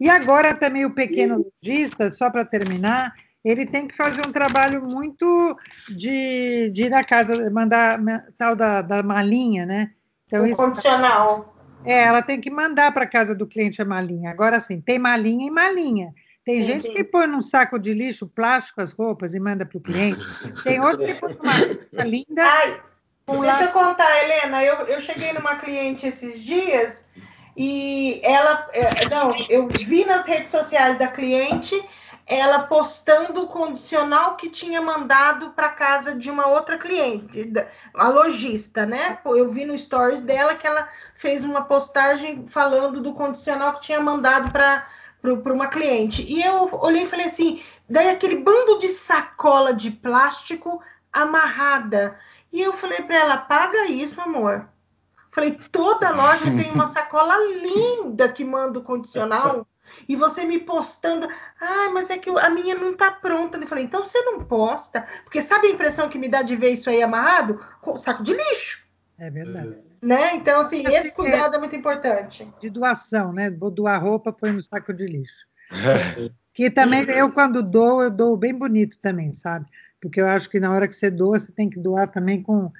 E 0.00 0.08
agora 0.08 0.54
também 0.54 0.84
o 0.84 0.94
pequeno 0.94 1.44
lojista, 1.62 2.10
só 2.10 2.30
para 2.30 2.44
terminar, 2.44 3.14
ele 3.44 3.66
tem 3.66 3.86
que 3.86 3.94
fazer 3.94 4.26
um 4.26 4.32
trabalho 4.32 4.82
muito 4.82 5.56
de, 5.88 6.70
de 6.70 6.84
ir 6.84 6.90
na 6.90 7.04
casa, 7.04 7.50
mandar 7.50 8.00
tal 8.38 8.56
da, 8.56 8.80
da 8.80 9.02
malinha, 9.02 9.66
né? 9.66 9.90
Então, 10.26 10.46
isso, 10.46 10.56
condicional. 10.56 11.54
É, 11.84 12.04
ela 12.04 12.22
tem 12.22 12.40
que 12.40 12.50
mandar 12.50 12.92
para 12.92 13.06
casa 13.06 13.34
do 13.34 13.46
cliente 13.46 13.82
a 13.82 13.84
malinha. 13.84 14.30
Agora, 14.30 14.58
sim, 14.58 14.80
tem 14.80 14.98
malinha 14.98 15.46
e 15.46 15.50
malinha. 15.50 16.14
Tem 16.42 16.60
sim, 16.60 16.64
gente 16.64 16.86
sim. 16.86 16.94
que 16.94 17.04
põe 17.04 17.26
num 17.26 17.42
saco 17.42 17.78
de 17.78 17.92
lixo 17.92 18.26
plástico 18.26 18.80
as 18.80 18.92
roupas 18.92 19.34
e 19.34 19.40
manda 19.40 19.66
para 19.66 19.76
o 19.76 19.80
cliente. 19.80 20.20
Tem 20.62 20.80
outros 20.80 21.12
que 21.12 21.14
põe 21.14 21.36
uma 21.92 22.04
linda. 22.04 22.42
Ai, 22.42 22.80
deixa 23.42 23.64
eu 23.64 23.72
contar, 23.72 24.24
Helena. 24.24 24.64
Eu, 24.64 24.76
eu 24.86 25.00
cheguei 25.02 25.34
numa 25.34 25.56
cliente 25.56 26.06
esses 26.06 26.42
dias 26.42 27.06
e 27.54 28.20
ela. 28.22 28.68
É, 28.72 29.08
não, 29.08 29.34
eu 29.50 29.68
vi 29.68 30.06
nas 30.06 30.26
redes 30.26 30.50
sociais 30.50 30.98
da 30.98 31.08
cliente 31.08 31.74
ela 32.26 32.60
postando 32.60 33.42
o 33.42 33.46
condicional 33.46 34.36
que 34.36 34.48
tinha 34.48 34.80
mandado 34.80 35.50
para 35.50 35.68
casa 35.68 36.14
de 36.14 36.30
uma 36.30 36.46
outra 36.46 36.78
cliente, 36.78 37.52
a 37.94 38.08
lojista, 38.08 38.86
né? 38.86 39.18
Eu 39.24 39.50
vi 39.50 39.64
no 39.64 39.76
stories 39.76 40.22
dela 40.22 40.54
que 40.54 40.66
ela 40.66 40.88
fez 41.16 41.44
uma 41.44 41.62
postagem 41.62 42.46
falando 42.48 43.02
do 43.02 43.12
condicional 43.12 43.74
que 43.74 43.86
tinha 43.86 44.00
mandado 44.00 44.50
para 44.50 44.86
uma 45.52 45.66
cliente. 45.66 46.24
E 46.26 46.42
eu 46.42 46.70
olhei 46.80 47.04
e 47.04 47.08
falei 47.08 47.26
assim: 47.26 47.62
daí 47.88 48.08
aquele 48.08 48.36
bando 48.36 48.78
de 48.78 48.88
sacola 48.88 49.74
de 49.74 49.90
plástico 49.90 50.82
amarrada. 51.12 52.18
E 52.50 52.62
eu 52.62 52.72
falei 52.72 53.02
para 53.02 53.16
ela: 53.16 53.36
paga 53.36 53.86
isso, 53.86 54.18
amor. 54.18 54.66
Falei, 55.30 55.58
toda 55.72 56.14
loja 56.14 56.44
tem 56.44 56.70
uma 56.70 56.86
sacola 56.86 57.34
linda 57.36 58.28
que 58.28 58.44
manda 58.44 58.78
o 58.78 58.82
condicional 58.82 59.66
e 60.08 60.16
você 60.16 60.44
me 60.44 60.58
postando, 60.58 61.28
ah, 61.60 61.90
mas 61.92 62.10
é 62.10 62.18
que 62.18 62.30
a 62.30 62.50
minha 62.50 62.74
não 62.74 62.96
tá 62.96 63.10
pronta. 63.10 63.58
Eu 63.58 63.66
falei, 63.66 63.84
então 63.84 64.04
você 64.04 64.20
não 64.22 64.44
posta, 64.44 65.04
porque 65.24 65.42
sabe 65.42 65.68
a 65.68 65.70
impressão 65.70 66.08
que 66.08 66.18
me 66.18 66.28
dá 66.28 66.42
de 66.42 66.56
ver 66.56 66.70
isso 66.70 66.90
aí 66.90 67.02
amarrado? 67.02 67.60
Com 67.80 67.96
saco 67.96 68.22
de 68.22 68.34
lixo. 68.34 68.84
É 69.18 69.30
verdade. 69.30 69.78
Né? 70.02 70.34
Então, 70.34 70.60
assim, 70.60 70.84
esse 70.86 71.14
cuidado 71.14 71.56
é 71.56 71.58
muito 71.58 71.76
importante. 71.76 72.46
De 72.60 72.68
doação, 72.68 73.32
né? 73.32 73.50
Vou 73.50 73.70
doar 73.70 74.02
roupa, 74.02 74.32
põe 74.32 74.52
no 74.52 74.62
saco 74.62 74.92
de 74.92 75.06
lixo. 75.06 75.46
que 76.52 76.70
também, 76.70 77.04
eu 77.10 77.32
quando 77.32 77.62
dou, 77.62 78.02
eu 78.02 78.10
dou 78.10 78.36
bem 78.36 78.52
bonito 78.52 78.98
também, 78.98 79.32
sabe? 79.32 79.66
Porque 80.00 80.20
eu 80.20 80.26
acho 80.26 80.50
que 80.50 80.60
na 80.60 80.70
hora 80.70 80.86
que 80.86 80.94
você 80.94 81.10
doa, 81.10 81.38
você 81.38 81.50
tem 81.50 81.70
que 81.70 81.78
doar 81.78 82.10
também 82.10 82.42
com 82.42 82.70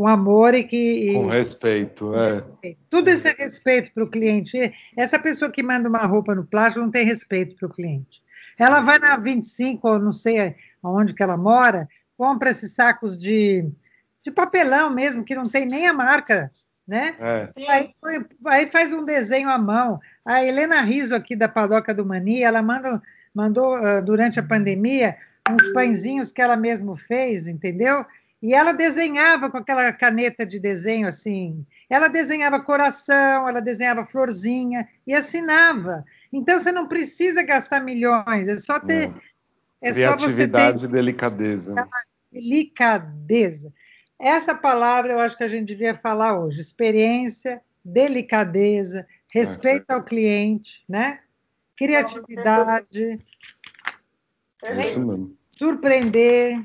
com 0.00 0.06
amor 0.06 0.54
e 0.54 0.64
que. 0.64 1.12
Com 1.12 1.26
respeito, 1.26 2.14
é. 2.14 2.74
Tudo 2.88 3.08
esse 3.08 3.30
respeito 3.34 3.92
para 3.92 4.02
o 4.02 4.08
cliente. 4.08 4.72
Essa 4.96 5.18
pessoa 5.18 5.50
que 5.50 5.62
manda 5.62 5.90
uma 5.90 6.06
roupa 6.06 6.34
no 6.34 6.42
plástico 6.42 6.82
não 6.82 6.90
tem 6.90 7.04
respeito 7.04 7.54
para 7.56 7.66
o 7.66 7.70
cliente. 7.70 8.22
Ela 8.58 8.80
vai 8.80 8.98
na 8.98 9.18
25, 9.18 9.86
ou 9.86 9.98
não 9.98 10.10
sei 10.10 10.54
aonde 10.82 11.12
que 11.12 11.22
ela 11.22 11.36
mora, 11.36 11.86
compra 12.16 12.48
esses 12.48 12.72
sacos 12.72 13.20
de, 13.20 13.68
de 14.22 14.30
papelão 14.30 14.88
mesmo, 14.88 15.22
que 15.22 15.34
não 15.34 15.50
tem 15.50 15.66
nem 15.66 15.86
a 15.86 15.92
marca, 15.92 16.50
né? 16.88 17.14
É. 17.20 17.52
Aí, 17.68 17.94
aí, 18.46 18.66
faz 18.68 18.94
um 18.94 19.04
desenho 19.04 19.50
à 19.50 19.58
mão. 19.58 20.00
A 20.24 20.42
Helena 20.42 20.80
Riso, 20.80 21.14
aqui 21.14 21.36
da 21.36 21.46
Padoca 21.46 21.92
do 21.92 22.06
Mani, 22.06 22.42
ela 22.42 22.62
manda, 22.62 23.02
mandou, 23.34 23.76
uh, 23.78 24.02
durante 24.02 24.40
a 24.40 24.42
pandemia, 24.42 25.14
uns 25.50 25.72
pãezinhos 25.74 26.32
que 26.32 26.40
ela 26.40 26.56
mesma 26.56 26.96
fez, 26.96 27.46
entendeu? 27.46 28.06
E 28.42 28.54
ela 28.54 28.72
desenhava 28.72 29.50
com 29.50 29.58
aquela 29.58 29.92
caneta 29.92 30.46
de 30.46 30.58
desenho 30.58 31.06
assim. 31.06 31.66
Ela 31.90 32.08
desenhava 32.08 32.60
coração, 32.60 33.46
ela 33.46 33.60
desenhava 33.60 34.06
florzinha 34.06 34.88
e 35.06 35.12
assinava. 35.12 36.04
Então 36.32 36.58
você 36.58 36.72
não 36.72 36.88
precisa 36.88 37.42
gastar 37.42 37.80
milhões, 37.80 38.48
é 38.48 38.56
só 38.58 38.80
ter. 38.80 39.12
É 39.82 39.92
Criatividade 39.92 40.84
e 40.84 40.88
delicadeza. 40.88 41.74
Delicadeza. 42.32 43.72
Essa 44.18 44.54
palavra 44.54 45.12
eu 45.12 45.18
acho 45.18 45.36
que 45.36 45.44
a 45.44 45.48
gente 45.48 45.68
devia 45.68 45.94
falar 45.94 46.38
hoje. 46.38 46.60
Experiência, 46.60 47.60
delicadeza, 47.84 49.06
respeito 49.28 49.90
é. 49.90 49.94
ao 49.94 50.02
cliente, 50.02 50.84
né? 50.88 51.20
Criatividade. 51.76 53.18
É 54.62 54.80
isso 54.80 55.06
mesmo. 55.06 55.36
Surpreender. 55.50 56.62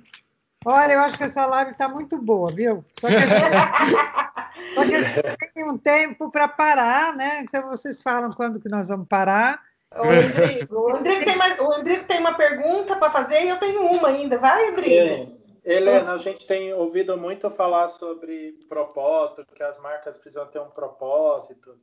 Olha, 0.65 0.93
eu 0.93 0.99
acho 1.01 1.17
que 1.17 1.23
essa 1.23 1.45
live 1.45 1.71
está 1.71 1.87
muito 1.87 2.17
boa, 2.19 2.51
viu? 2.51 2.83
Só 2.99 3.07
que, 3.07 3.15
a 3.15 3.19
gente, 3.19 4.73
só 4.73 4.83
que 4.83 4.95
a 4.95 5.03
gente 5.03 5.37
tem 5.53 5.63
um 5.63 5.77
tempo 5.77 6.31
para 6.31 6.47
parar, 6.47 7.15
né? 7.15 7.41
Então 7.41 7.69
vocês 7.69 8.01
falam 8.01 8.31
quando 8.31 8.59
que 8.59 8.67
nós 8.67 8.89
vamos 8.89 9.07
parar. 9.07 9.61
O 9.95 10.03
Rodrigo, 10.03 10.75
o 10.75 10.91
Rodrigo 10.91 11.23
tem, 11.23 11.37
mais, 11.37 11.59
o 11.59 11.65
Rodrigo 11.65 12.05
tem 12.05 12.19
uma 12.19 12.33
pergunta 12.33 12.95
para 12.95 13.11
fazer 13.11 13.45
e 13.45 13.49
eu 13.49 13.59
tenho 13.59 13.85
uma 13.85 14.09
ainda. 14.09 14.37
Vai, 14.37 14.71
Rodrigo. 14.71 15.45
Helena, 15.63 16.13
a 16.13 16.17
gente 16.17 16.45
tem 16.45 16.73
ouvido 16.73 17.17
muito 17.17 17.49
falar 17.49 17.87
sobre 17.87 18.53
propósito, 18.69 19.45
que 19.55 19.63
as 19.63 19.79
marcas 19.79 20.17
precisam 20.17 20.45
ter 20.47 20.59
um 20.59 20.69
propósito. 20.69 21.75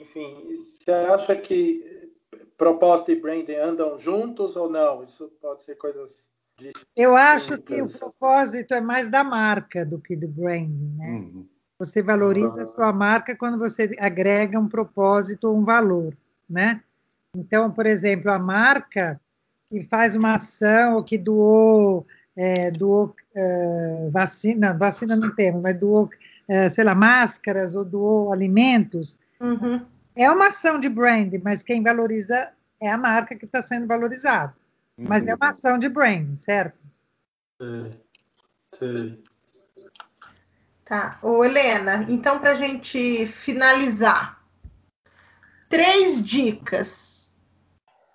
Enfim, 0.00 0.54
você 0.56 0.90
acha 0.90 1.34
que 1.34 2.12
propósito 2.58 3.12
e 3.12 3.16
branding 3.16 3.54
andam 3.54 3.98
juntos 3.98 4.54
ou 4.54 4.68
não? 4.68 5.02
Isso 5.02 5.30
pode 5.40 5.62
ser 5.62 5.76
coisas. 5.76 6.28
Eu 6.96 7.14
acho 7.14 7.58
que 7.58 7.80
o 7.82 7.88
propósito 7.88 8.72
é 8.72 8.80
mais 8.80 9.10
da 9.10 9.22
marca 9.22 9.84
do 9.84 9.98
que 9.98 10.16
do 10.16 10.26
branding, 10.26 10.94
né? 10.96 11.06
Uhum. 11.06 11.46
Você 11.78 12.02
valoriza 12.02 12.62
a 12.62 12.66
sua 12.66 12.90
marca 12.90 13.36
quando 13.36 13.58
você 13.58 13.94
agrega 13.98 14.58
um 14.58 14.66
propósito 14.66 15.48
ou 15.48 15.58
um 15.58 15.64
valor, 15.64 16.16
né? 16.48 16.80
Então, 17.36 17.70
por 17.70 17.84
exemplo, 17.84 18.30
a 18.30 18.38
marca 18.38 19.20
que 19.66 19.82
faz 19.84 20.16
uma 20.16 20.36
ação 20.36 20.94
ou 20.94 21.04
que 21.04 21.18
doou 21.18 22.06
é, 22.36 22.70
doou 22.70 23.14
é, 23.34 24.08
vacina, 24.10 24.72
vacina 24.74 25.16
não 25.16 25.34
temos, 25.34 25.62
mas 25.62 25.78
doou, 25.78 26.10
é, 26.46 26.68
sei 26.68 26.84
lá, 26.84 26.94
máscaras 26.94 27.74
ou 27.74 27.84
doou 27.84 28.32
alimentos, 28.32 29.18
uhum. 29.40 29.80
é 30.14 30.30
uma 30.30 30.48
ação 30.48 30.78
de 30.78 30.88
brand, 30.88 31.32
mas 31.42 31.62
quem 31.62 31.82
valoriza 31.82 32.48
é 32.80 32.90
a 32.90 32.98
marca 32.98 33.34
que 33.34 33.46
está 33.46 33.62
sendo 33.62 33.86
valorizada. 33.86 34.54
Uhum. 34.98 35.06
Mas 35.08 35.26
é 35.26 35.34
uma 35.34 35.48
ação 35.48 35.78
de 35.78 35.88
brand, 35.88 36.36
certo? 36.38 36.85
Tá. 40.84 41.18
Ô, 41.22 41.44
Helena, 41.44 42.04
então, 42.08 42.38
para 42.38 42.52
a 42.52 42.54
gente 42.54 43.26
finalizar, 43.26 44.40
três 45.68 46.22
dicas 46.22 47.16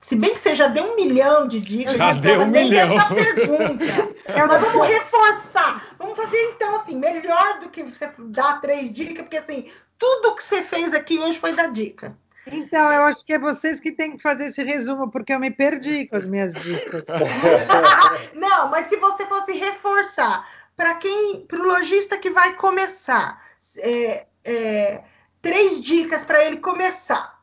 se 0.02 0.16
bem 0.16 0.34
que 0.34 0.40
você 0.40 0.56
já 0.56 0.68
deu 0.68 0.84
um 0.84 0.96
milhão 0.96 1.48
de 1.48 1.60
dicas, 1.60 1.94
já 1.94 2.14
deu 2.14 2.42
um 2.42 2.48
milhão. 2.48 2.92
essa 2.92 3.14
pergunta. 3.14 3.86
Eu, 4.28 4.48
nós 4.48 4.62
vamos 4.62 4.88
reforçar. 4.88 5.96
Vamos 5.98 6.18
fazer 6.18 6.42
então 6.54 6.76
assim, 6.76 6.98
melhor 6.98 7.60
do 7.60 7.70
que 7.70 7.84
você 7.84 8.12
dar 8.18 8.60
três 8.60 8.92
dicas, 8.92 9.22
porque 9.22 9.38
assim, 9.38 9.72
tudo 10.00 10.36
que 10.36 10.44
você 10.44 10.64
fez 10.64 10.92
aqui 10.94 11.20
hoje 11.20 11.40
foi 11.40 11.54
dar 11.54 11.72
dica. 11.72 12.18
Então, 12.48 12.92
eu 12.92 13.04
acho 13.04 13.24
que 13.24 13.34
é 13.34 13.40
vocês 13.40 13.80
que 13.80 13.92
têm 13.92 14.18
que 14.18 14.24
fazer 14.24 14.46
esse 14.46 14.64
resumo, 14.64 15.12
porque 15.12 15.34
eu 15.34 15.40
me 15.40 15.52
perdi 15.52 16.08
com 16.08 16.16
as 16.16 16.28
minhas 16.28 16.54
dicas. 16.54 17.04
Não, 18.34 18.70
mas 18.70 18.88
se 18.88 18.98
você 18.98 19.26
fosse 19.26 19.54
reforçar 19.54 20.48
para 20.76 20.96
quem, 20.96 21.46
para 21.46 21.60
o 21.60 21.64
lojista 21.64 22.18
que 22.18 22.32
vai 22.32 22.56
começar, 22.56 23.40
é, 23.78 24.26
é, 24.44 25.02
três 25.42 25.82
dicas 25.82 26.24
para 26.24 26.44
ele 26.44 26.58
começar 26.58 27.40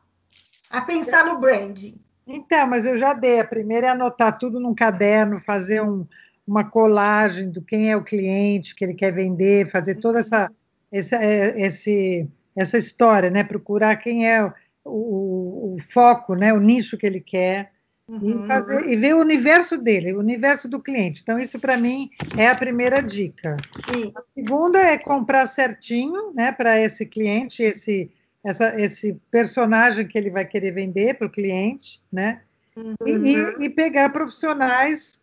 a 0.69 0.81
pensar 0.81 1.25
no 1.25 1.39
branding. 1.39 1.99
Então, 2.27 2.67
mas 2.67 2.85
eu 2.85 2.97
já 2.97 3.13
dei. 3.13 3.39
A 3.39 3.45
primeira 3.45 3.87
é 3.87 3.89
anotar 3.91 4.37
tudo 4.37 4.59
num 4.59 4.75
caderno, 4.75 5.39
fazer 5.39 5.81
um, 5.81 6.05
uma 6.45 6.63
colagem 6.63 7.49
do 7.49 7.61
quem 7.61 7.89
é 7.89 7.95
o 7.95 8.03
cliente 8.03 8.75
que 8.75 8.83
ele 8.83 8.93
quer 8.93 9.11
vender, 9.11 9.71
fazer 9.71 9.95
toda 9.95 10.19
essa, 10.19 10.51
essa, 10.91 11.15
é, 11.15 11.59
esse, 11.59 12.27
essa 12.55 12.77
história, 12.77 13.29
né? 13.29 13.43
Procurar 13.43 13.95
quem 13.95 14.29
é 14.29 14.51
o, 14.89 15.75
o, 15.75 15.77
foco, 15.79 16.35
né? 16.35 16.53
O 16.53 16.59
nicho 16.59 16.97
que 16.97 17.05
ele 17.05 17.21
quer. 17.21 17.71
Uhum. 18.07 18.43
E, 18.43 18.47
fazer, 18.47 18.89
e 18.89 18.95
ver 18.95 19.13
o 19.13 19.19
universo 19.19 19.77
dele, 19.77 20.13
o 20.13 20.19
universo 20.19 20.67
do 20.67 20.79
cliente. 20.79 21.21
Então, 21.21 21.37
isso 21.37 21.59
para 21.59 21.77
mim 21.77 22.09
é 22.35 22.47
a 22.47 22.55
primeira 22.55 23.03
dica. 23.03 23.55
Sim. 23.93 24.11
A 24.15 24.23
segunda 24.33 24.79
é 24.79 24.97
comprar 24.97 25.45
certinho 25.45 26.33
né, 26.33 26.51
para 26.51 26.79
esse 26.79 27.05
cliente, 27.05 27.61
esse, 27.61 28.09
essa, 28.43 28.75
esse 28.81 29.13
personagem 29.29 30.07
que 30.07 30.17
ele 30.17 30.31
vai 30.31 30.43
querer 30.43 30.71
vender 30.71 31.19
para 31.19 31.27
o 31.27 31.31
cliente, 31.31 32.01
né? 32.11 32.41
Uhum. 32.75 32.95
E, 33.05 33.65
e, 33.65 33.69
pegar 33.69 34.09
profissionais 34.09 35.21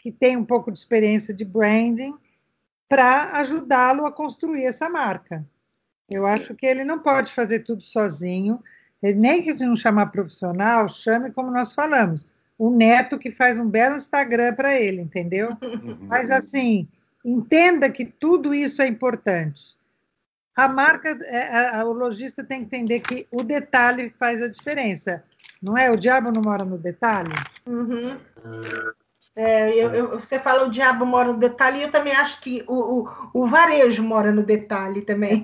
que 0.00 0.12
têm 0.12 0.36
um 0.36 0.44
pouco 0.44 0.70
de 0.70 0.78
experiência 0.78 1.34
de 1.34 1.44
branding 1.44 2.14
para 2.88 3.32
ajudá-lo 3.32 4.06
a 4.06 4.12
construir 4.12 4.64
essa 4.64 4.88
marca. 4.88 5.44
Eu 6.08 6.26
acho 6.26 6.54
que 6.54 6.66
ele 6.66 6.84
não 6.84 6.98
pode 6.98 7.32
fazer 7.32 7.60
tudo 7.60 7.84
sozinho. 7.84 8.60
Ele, 9.02 9.18
nem 9.18 9.42
que 9.42 9.54
não 9.54 9.74
chamar 9.74 10.06
profissional, 10.06 10.88
chame 10.88 11.30
como 11.30 11.50
nós 11.50 11.74
falamos. 11.74 12.26
O 12.58 12.70
neto 12.70 13.18
que 13.18 13.30
faz 13.30 13.58
um 13.58 13.68
belo 13.68 13.96
Instagram 13.96 14.54
para 14.54 14.74
ele, 14.74 15.00
entendeu? 15.00 15.56
Uhum. 15.62 15.98
Mas 16.02 16.30
assim, 16.30 16.86
entenda 17.24 17.88
que 17.88 18.04
tudo 18.04 18.54
isso 18.54 18.82
é 18.82 18.86
importante 18.86 19.74
a 20.60 20.68
marca, 20.68 21.08
é, 21.24 21.76
a, 21.76 21.84
o 21.84 21.92
lojista 21.92 22.44
tem 22.44 22.60
que 22.60 22.64
entender 22.64 23.00
que 23.00 23.26
o 23.30 23.42
detalhe 23.42 24.12
faz 24.18 24.42
a 24.42 24.48
diferença. 24.48 25.22
Não 25.62 25.76
é? 25.76 25.90
O 25.90 25.96
diabo 25.96 26.30
não 26.32 26.42
mora 26.42 26.64
no 26.64 26.78
detalhe? 26.78 27.32
Uhum. 27.66 28.18
É, 29.36 29.70
eu, 29.70 29.90
eu, 29.92 30.08
você 30.18 30.38
fala 30.38 30.64
o 30.64 30.70
diabo 30.70 31.06
mora 31.06 31.32
no 31.32 31.38
detalhe, 31.38 31.78
e 31.78 31.82
eu 31.82 31.90
também 31.90 32.14
acho 32.14 32.40
que 32.40 32.64
o, 32.66 33.00
o, 33.00 33.08
o 33.32 33.46
varejo 33.46 34.02
mora 34.02 34.32
no 34.32 34.42
detalhe 34.42 35.02
também. 35.02 35.42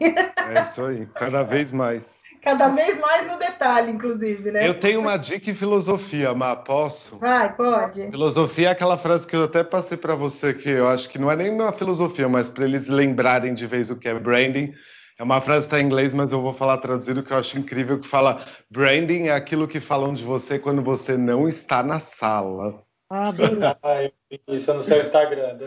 É 0.55 0.63
isso 0.63 0.85
aí, 0.85 1.07
cada 1.15 1.43
vez 1.43 1.73
mais. 1.73 2.23
Cada 2.47 2.69
vez 2.69 2.97
mais 3.01 3.27
no 3.27 3.37
detalhe, 3.37 3.91
inclusive, 3.91 4.53
né? 4.53 4.69
Eu 4.69 4.79
tenho 4.79 5.01
uma 5.01 5.17
dica 5.17 5.51
em 5.51 5.55
filosofia, 5.55 6.33
Má, 6.33 6.55
posso? 6.55 7.19
Vai, 7.19 7.53
pode. 7.53 8.09
Filosofia 8.09 8.69
é 8.69 8.71
aquela 8.71 8.97
frase 8.97 9.27
que 9.27 9.35
eu 9.35 9.47
até 9.47 9.65
passei 9.65 9.97
para 9.99 10.15
você, 10.15 10.55
que 10.55 10.69
eu 10.71 10.87
acho 10.87 11.09
que 11.09 11.19
não 11.19 11.29
é 11.29 11.35
nem 11.35 11.51
uma 11.51 11.73
filosofia, 11.73 12.29
mas 12.29 12.49
para 12.49 12.65
eles 12.65 12.87
lembrarem 12.87 13.53
de 13.53 13.67
vez 13.67 13.91
o 13.91 13.97
que 13.97 14.09
é 14.09 14.17
branding, 14.17 14.73
é 15.19 15.25
uma 15.25 15.41
frase 15.41 15.67
que 15.67 15.75
está 15.75 15.83
em 15.83 15.87
inglês, 15.87 16.13
mas 16.13 16.31
eu 16.31 16.41
vou 16.41 16.55
falar 16.55 16.79
traduzido 16.79 17.21
que 17.21 17.33
eu 17.33 17.37
acho 17.37 17.59
incrível, 17.59 17.99
que 17.99 18.07
fala 18.07 18.47
branding 18.71 19.25
é 19.25 19.33
aquilo 19.33 19.67
que 19.67 19.81
falam 19.81 20.15
de 20.15 20.23
você 20.23 20.57
quando 20.57 20.83
você 20.83 21.17
não 21.17 21.49
está 21.49 21.83
na 21.83 21.99
sala. 21.99 22.86
Ah, 23.09 23.31
Isso 24.49 24.71
é 24.71 24.75
no 24.75 24.83
seu 24.83 25.01
Instagram. 25.01 25.59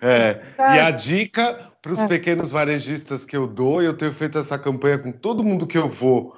É. 0.00 0.40
E 0.58 0.80
a 0.80 0.90
dica 0.90 1.72
para 1.80 1.92
os 1.92 2.00
é. 2.00 2.08
pequenos 2.08 2.50
varejistas 2.50 3.24
que 3.24 3.36
eu 3.36 3.46
dou, 3.46 3.82
e 3.82 3.86
eu 3.86 3.96
tenho 3.96 4.12
feito 4.12 4.38
essa 4.38 4.58
campanha 4.58 4.98
com 4.98 5.12
todo 5.12 5.44
mundo 5.44 5.66
que 5.66 5.78
eu 5.78 5.88
vou 5.88 6.34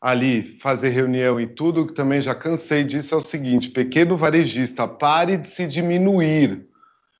ali 0.00 0.58
fazer 0.58 0.88
reunião 0.88 1.40
e 1.40 1.46
tudo, 1.46 1.86
que 1.86 1.94
também 1.94 2.20
já 2.20 2.34
cansei 2.34 2.82
disso, 2.82 3.14
é 3.14 3.18
o 3.18 3.22
seguinte: 3.22 3.70
pequeno 3.70 4.16
varejista, 4.16 4.88
pare 4.88 5.36
de 5.36 5.46
se 5.46 5.66
diminuir. 5.66 6.66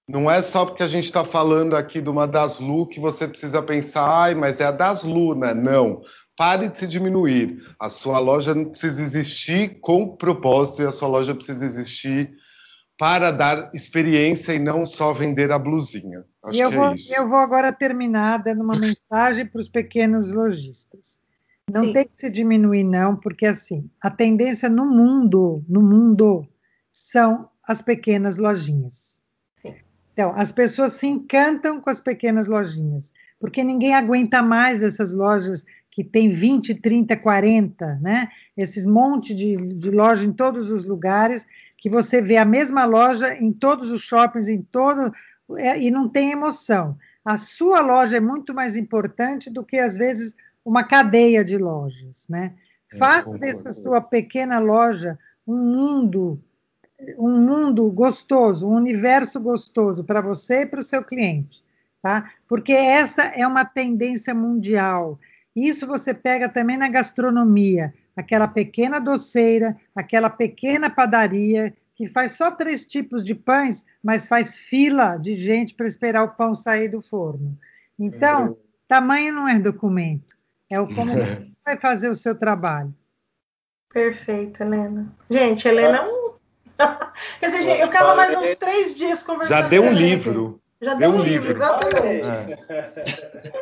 Não 0.09 0.31
é 0.31 0.43
só 0.43 0.65
porque 0.67 0.83
a 0.83 0.89
gente 0.89 1.05
está 1.05 1.25
falando 1.25 1.77
aqui 1.77 2.01
de 2.01 2.11
uma 2.11 2.27
Daslu 2.27 2.87
que 2.87 2.99
você 2.99 3.29
precisa 3.29 3.63
pensar, 3.63 4.05
ai, 4.05 4.35
mas 4.35 4.61
é 4.61 4.65
a 4.65 4.73
Daslu, 4.73 5.35
né? 5.35 5.55
Não. 5.55 6.03
Pare 6.37 6.69
de 6.69 6.79
se 6.79 6.87
diminuir. 6.87 7.63
A 7.79 7.89
sua 7.89 8.19
loja 8.19 8.55
não 8.55 8.65
precisa 8.65 9.03
existir 9.03 9.79
com 9.81 10.17
propósito 10.17 10.83
e 10.83 10.87
a 10.87 10.93
sua 10.93 11.09
loja 11.09 11.35
precisa 11.35 11.65
existir 11.65 12.35
para 12.99 13.31
dar 13.31 13.71
experiência 13.75 14.53
e 14.53 14.59
não 14.59 14.87
só 14.87 15.13
vender 15.13 15.51
a 15.51 15.59
blusinha. 15.59 16.25
Acho 16.45 16.61
eu, 16.61 16.71
vou, 16.71 16.85
é 16.85 16.97
eu 17.11 17.29
vou 17.29 17.39
agora 17.39 17.73
terminar 17.73 18.39
dando 18.39 18.63
uma 18.63 18.75
mensagem 18.79 19.47
para 19.47 19.61
os 19.61 19.69
pequenos 19.69 20.33
lojistas. 20.33 21.21
Não 21.71 21.87
Sim. 21.87 21.93
tem 21.93 22.05
que 22.05 22.21
se 22.21 22.31
diminuir, 22.31 22.85
não, 22.85 23.17
porque 23.17 23.47
assim, 23.47 23.89
a 24.01 24.11
tendência 24.11 24.69
no 24.69 24.85
mundo, 24.85 25.65
no 25.69 25.81
mundo, 25.81 26.47
são 26.91 27.49
as 27.67 27.81
pequenas 27.81 28.37
lojinhas. 28.37 29.23
Então, 30.13 30.35
as 30.37 30.53
pessoas 30.53 30.93
se 30.95 31.07
encantam 31.07 31.81
com 31.81 31.89
as 31.89 32.01
pequenas 32.01 32.47
lojinhas, 32.47 33.13
porque 33.41 33.65
ninguém 33.65 33.95
aguenta 33.95 34.43
mais 34.43 34.83
essas 34.83 35.13
lojas 35.13 35.65
que 35.91 36.05
tem 36.05 36.31
20, 36.31 36.75
30, 36.75 37.17
40, 37.17 37.99
né? 38.01 38.29
Esses 38.57 38.87
monte 38.87 39.35
de, 39.35 39.57
de 39.57 39.91
loja 39.91 40.25
em 40.25 40.33
todos 40.33 40.71
os 40.71 40.85
lugares, 40.85 41.47
que 41.83 41.91
você 41.91 42.23
vê 42.23 42.37
a 42.37 42.45
mesma 42.45 42.85
loja 42.85 43.35
em 43.35 43.53
todos 43.53 43.91
os 43.91 44.03
shoppings, 44.03 44.49
em 44.49 44.63
todo 44.63 45.13
é, 45.59 45.77
e 45.83 45.91
não 45.91 46.09
tem 46.09 46.31
emoção. 46.31 46.97
A 47.25 47.37
sua 47.37 47.81
loja 47.81 48.19
é 48.19 48.21
muito 48.21 48.55
mais 48.55 48.77
importante 48.77 49.51
do 49.51 49.65
que 49.65 49.81
às 49.81 49.99
vezes 49.99 50.37
uma 50.65 50.85
cadeia 50.85 51.45
de 51.45 51.59
lojas, 51.59 52.25
né? 52.29 52.55
É, 52.93 52.97
Faça 52.97 53.37
dessa 53.37 53.73
sua 53.73 54.01
pequena 54.01 54.61
loja 54.61 55.19
um 55.45 55.57
mundo 55.57 56.41
um 57.19 57.41
mundo 57.41 57.91
gostoso, 57.91 58.69
um 58.69 58.77
universo 58.77 59.41
gostoso 59.41 60.05
para 60.05 60.21
você 60.21 60.61
e 60.61 60.67
para 60.67 60.79
o 60.79 60.85
seu 60.85 61.03
cliente. 61.03 61.65
tá? 62.01 62.31
Porque 62.47 62.73
essa 62.73 63.23
é 63.23 63.45
uma 63.45 63.65
tendência 63.65 64.33
mundial. 64.33 65.19
Isso 65.55 65.85
você 65.85 66.15
pega 66.15 66.49
também 66.49 66.77
na 66.77 66.89
gastronomia, 66.89 67.93
aquela 68.17 68.49
pequena 68.49 69.01
doceira, 69.01 69.77
aquela 69.95 70.31
pequena 70.31 70.91
padaria 70.91 71.75
que 71.95 72.07
faz 72.07 72.33
só 72.33 72.51
três 72.51 72.87
tipos 72.87 73.25
de 73.25 73.35
pães, 73.35 73.85
mas 74.03 74.27
faz 74.27 74.57
fila 74.57 75.17
de 75.17 75.35
gente 75.37 75.75
para 75.75 75.87
esperar 75.87 76.25
o 76.25 76.31
pão 76.31 76.55
sair 76.55 76.89
do 76.89 77.01
forno. 77.01 77.57
Então, 77.99 78.57
tamanho 78.89 79.33
não 79.33 79.49
é 79.49 79.59
documento, 79.59 80.37
é 80.69 80.81
o 80.81 80.87
como 80.95 81.13
você 81.15 81.51
vai 81.65 81.77
fazer 81.77 82.11
o 82.11 82.17
seu 82.17 82.35
trabalho. 82.35 82.95
Perfeito, 83.93 84.63
Helena. 84.63 85.15
Gente, 85.29 85.69
Helena 85.69 85.99
é 85.99 86.03
um. 86.03 86.33
Quer 87.39 87.51
dizer, 87.51 87.81
eu 87.81 87.87
ficava 87.87 88.17
mais 88.17 88.35
uns 88.37 88.57
três 88.57 88.95
dias 88.95 89.23
conversando. 89.23 89.61
Já 89.61 89.69
deu 89.69 89.83
um 89.83 89.93
livro. 89.93 90.61
Já 90.81 90.95
deu, 90.95 91.13
deu 91.13 91.21
um 91.21 91.23
livro, 91.23 91.49
livro. 91.49 91.63
exatamente. 91.63 92.27
É. 92.69 93.53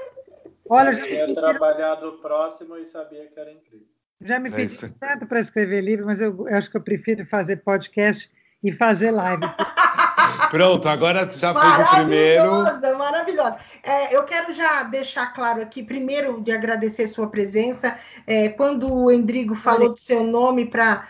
Olha, 0.68 0.90
eu 0.90 0.94
já 0.94 1.04
tinha 1.04 1.34
trabalhado 1.34 2.12
próximo 2.22 2.76
e 2.78 2.86
sabia 2.86 3.26
que 3.26 3.38
era 3.38 3.52
incrível. 3.52 3.88
Já 4.20 4.38
me 4.38 4.50
é 4.50 4.52
pedi 4.52 4.76
tanto 5.00 5.26
para 5.26 5.40
escrever 5.40 5.80
livro, 5.80 6.06
mas 6.06 6.20
eu, 6.20 6.46
eu 6.48 6.56
acho 6.56 6.70
que 6.70 6.76
eu 6.76 6.82
prefiro 6.82 7.24
fazer 7.24 7.56
podcast 7.56 8.30
e 8.62 8.70
fazer 8.70 9.10
live. 9.10 9.42
Pronto, 10.50 10.88
agora 10.88 11.30
já 11.30 11.54
fez 11.54 11.88
o 11.88 11.96
primeiro. 11.96 12.50
Maravilhosa, 12.50 12.98
maravilhosa. 12.98 13.58
É, 13.82 14.14
eu 14.14 14.24
quero 14.24 14.52
já 14.52 14.82
deixar 14.82 15.32
claro 15.32 15.62
aqui, 15.62 15.82
primeiro, 15.82 16.40
de 16.40 16.52
agradecer 16.52 17.06
sua 17.06 17.28
presença. 17.28 17.96
É, 18.26 18.48
quando 18.48 18.92
o 18.92 19.10
Endrigo 19.10 19.54
falou 19.54 19.90
do 19.90 19.98
seu 19.98 20.22
nome 20.22 20.66
para 20.66 21.06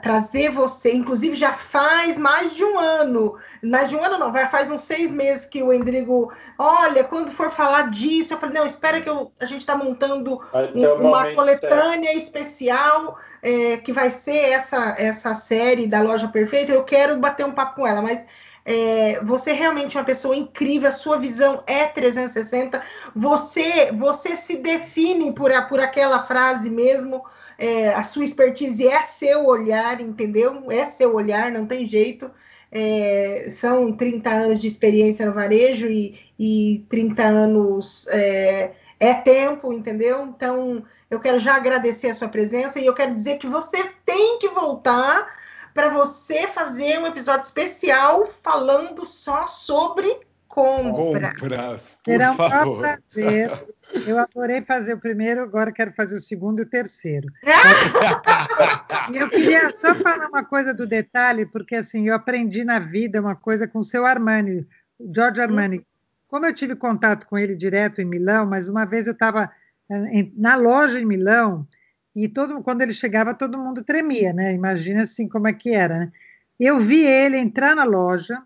trazer 0.00 0.50
você, 0.50 0.92
inclusive 0.92 1.34
já 1.34 1.52
faz 1.52 2.16
mais 2.16 2.54
de 2.54 2.64
um 2.64 2.78
ano, 2.78 3.36
mais 3.62 3.88
de 3.88 3.96
um 3.96 4.04
ano 4.04 4.18
não, 4.18 4.32
vai 4.32 4.48
faz 4.48 4.70
uns 4.70 4.82
seis 4.82 5.10
meses 5.10 5.46
que 5.46 5.62
o 5.62 5.72
Endrigo, 5.72 6.32
olha, 6.58 7.04
quando 7.04 7.30
for 7.30 7.50
falar 7.50 7.90
disso, 7.90 8.34
eu 8.34 8.38
falei, 8.38 8.58
não, 8.58 8.66
espera 8.66 9.00
que 9.00 9.08
eu, 9.08 9.32
a 9.40 9.46
gente 9.46 9.60
está 9.60 9.76
montando 9.76 10.40
um, 10.74 11.08
uma 11.08 11.32
coletânea 11.34 12.12
certo. 12.12 12.18
especial 12.18 13.18
é, 13.42 13.78
que 13.78 13.92
vai 13.92 14.10
ser 14.10 14.50
essa, 14.50 14.94
essa 14.98 15.34
série 15.34 15.86
da 15.86 16.00
Loja 16.00 16.28
Perfeita. 16.28 16.72
Eu 16.72 16.84
quero 16.84 17.16
bater 17.18 17.44
um 17.44 17.52
papo 17.52 17.76
com 17.76 17.86
ela, 17.86 18.00
mas 18.00 18.24
é, 18.64 19.20
você 19.24 19.52
realmente 19.52 19.96
é 19.96 20.00
uma 20.00 20.06
pessoa 20.06 20.36
incrível, 20.36 20.88
a 20.88 20.92
sua 20.92 21.18
visão 21.18 21.62
é 21.66 21.86
360, 21.86 22.80
você, 23.14 23.90
você 23.92 24.36
se 24.36 24.56
define 24.56 25.32
por, 25.32 25.52
a, 25.52 25.62
por 25.62 25.80
aquela 25.80 26.24
frase 26.26 26.70
mesmo, 26.70 27.24
é, 27.58 27.92
a 27.94 28.02
sua 28.02 28.24
expertise 28.24 28.86
é 28.86 29.02
seu 29.02 29.46
olhar, 29.46 30.00
entendeu? 30.00 30.70
É 30.70 30.86
seu 30.86 31.14
olhar, 31.14 31.50
não 31.50 31.66
tem 31.66 31.84
jeito. 31.84 32.30
É, 32.70 33.48
são 33.50 33.92
30 33.92 34.30
anos 34.30 34.58
de 34.58 34.66
experiência 34.66 35.26
no 35.26 35.34
varejo 35.34 35.86
e, 35.86 36.18
e 36.38 36.84
30 36.88 37.22
anos 37.22 38.06
é, 38.08 38.72
é 38.98 39.12
tempo, 39.12 39.72
entendeu? 39.72 40.22
Então, 40.26 40.82
eu 41.10 41.20
quero 41.20 41.38
já 41.38 41.54
agradecer 41.54 42.08
a 42.08 42.14
sua 42.14 42.28
presença 42.28 42.80
e 42.80 42.86
eu 42.86 42.94
quero 42.94 43.14
dizer 43.14 43.36
que 43.36 43.46
você 43.46 43.90
tem 44.06 44.38
que 44.38 44.48
voltar 44.48 45.28
para 45.74 45.88
você 45.88 46.46
fazer 46.48 46.98
um 46.98 47.06
episódio 47.06 47.44
especial 47.44 48.28
falando 48.42 49.04
só 49.06 49.46
sobre 49.46 50.20
compra. 50.52 51.34
compras. 51.34 51.98
Será 52.04 52.32
um 52.32 52.36
prazer. 52.36 53.66
Eu 54.06 54.18
adorei 54.18 54.60
fazer 54.60 54.94
o 54.94 55.00
primeiro, 55.00 55.42
agora 55.42 55.72
quero 55.72 55.92
fazer 55.92 56.16
o 56.16 56.20
segundo 56.20 56.60
e 56.60 56.62
o 56.62 56.68
terceiro. 56.68 57.26
e 59.10 59.16
eu 59.16 59.30
queria 59.30 59.72
só 59.72 59.94
falar 59.94 60.28
uma 60.28 60.44
coisa 60.44 60.74
do 60.74 60.86
detalhe, 60.86 61.46
porque 61.46 61.76
assim, 61.76 62.08
eu 62.08 62.14
aprendi 62.14 62.64
na 62.64 62.78
vida 62.78 63.20
uma 63.20 63.34
coisa 63.34 63.66
com 63.66 63.78
o 63.78 63.84
seu 63.84 64.04
Armani, 64.04 64.66
George 65.14 65.40
Armani. 65.40 65.86
Como 66.28 66.46
eu 66.46 66.54
tive 66.54 66.76
contato 66.76 67.26
com 67.26 67.38
ele 67.38 67.54
direto 67.54 68.00
em 68.00 68.06
Milão, 68.06 68.46
mas 68.46 68.68
uma 68.68 68.84
vez 68.84 69.06
eu 69.06 69.12
estava 69.14 69.50
eh, 69.90 70.28
na 70.36 70.54
loja 70.54 70.98
em 70.98 71.04
Milão, 71.04 71.66
e 72.14 72.28
todo, 72.28 72.62
quando 72.62 72.82
ele 72.82 72.92
chegava, 72.92 73.34
todo 73.34 73.58
mundo 73.58 73.82
tremia, 73.82 74.32
né? 74.32 74.52
Imagina 74.52 75.02
assim 75.02 75.28
como 75.28 75.48
é 75.48 75.52
que 75.52 75.70
era, 75.70 75.98
né? 75.98 76.12
Eu 76.60 76.78
vi 76.78 77.04
ele 77.04 77.38
entrar 77.38 77.74
na 77.74 77.84
loja, 77.84 78.42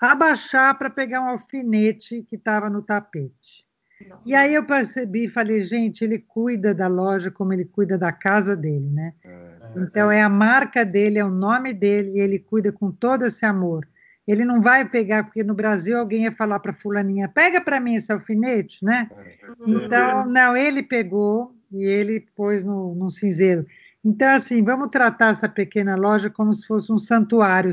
abaixar 0.00 0.76
para 0.76 0.90
pegar 0.90 1.20
um 1.20 1.28
alfinete 1.28 2.22
que 2.28 2.36
estava 2.36 2.68
no 2.68 2.82
tapete. 2.82 3.64
Não. 4.08 4.18
E 4.26 4.34
aí 4.34 4.54
eu 4.54 4.64
percebi 4.64 5.26
e 5.26 5.28
falei, 5.28 5.60
gente, 5.60 6.02
ele 6.02 6.18
cuida 6.18 6.74
da 6.74 6.88
loja 6.88 7.30
como 7.30 7.52
ele 7.52 7.64
cuida 7.64 7.96
da 7.96 8.10
casa 8.10 8.56
dele, 8.56 8.90
né? 8.90 9.12
É, 9.24 9.52
então 9.76 10.10
é 10.10 10.22
a 10.22 10.28
marca 10.28 10.84
dele, 10.84 11.18
é 11.18 11.24
o 11.24 11.30
nome 11.30 11.72
dele, 11.72 12.12
e 12.16 12.20
ele 12.20 12.38
cuida 12.38 12.72
com 12.72 12.90
todo 12.90 13.26
esse 13.26 13.44
amor. 13.46 13.86
Ele 14.26 14.44
não 14.44 14.60
vai 14.60 14.88
pegar, 14.88 15.24
porque 15.24 15.42
no 15.42 15.54
Brasil 15.54 15.98
alguém 15.98 16.24
ia 16.24 16.32
falar 16.32 16.60
para 16.60 16.72
fulaninha, 16.72 17.28
pega 17.28 17.60
para 17.60 17.80
mim 17.80 17.94
esse 17.94 18.12
alfinete, 18.12 18.84
né? 18.84 19.10
É. 19.16 19.34
Então, 19.66 20.26
não, 20.26 20.56
ele 20.56 20.82
pegou, 20.82 21.54
e 21.72 21.84
ele 21.84 22.20
pôs 22.36 22.64
no, 22.64 22.94
no 22.94 23.10
cinzeiro. 23.10 23.66
Então, 24.04 24.34
assim, 24.34 24.62
vamos 24.62 24.88
tratar 24.90 25.30
essa 25.30 25.48
pequena 25.48 25.96
loja 25.96 26.28
como 26.28 26.52
se 26.52 26.66
fosse 26.66 26.92
um 26.92 26.98
santuário, 26.98 27.72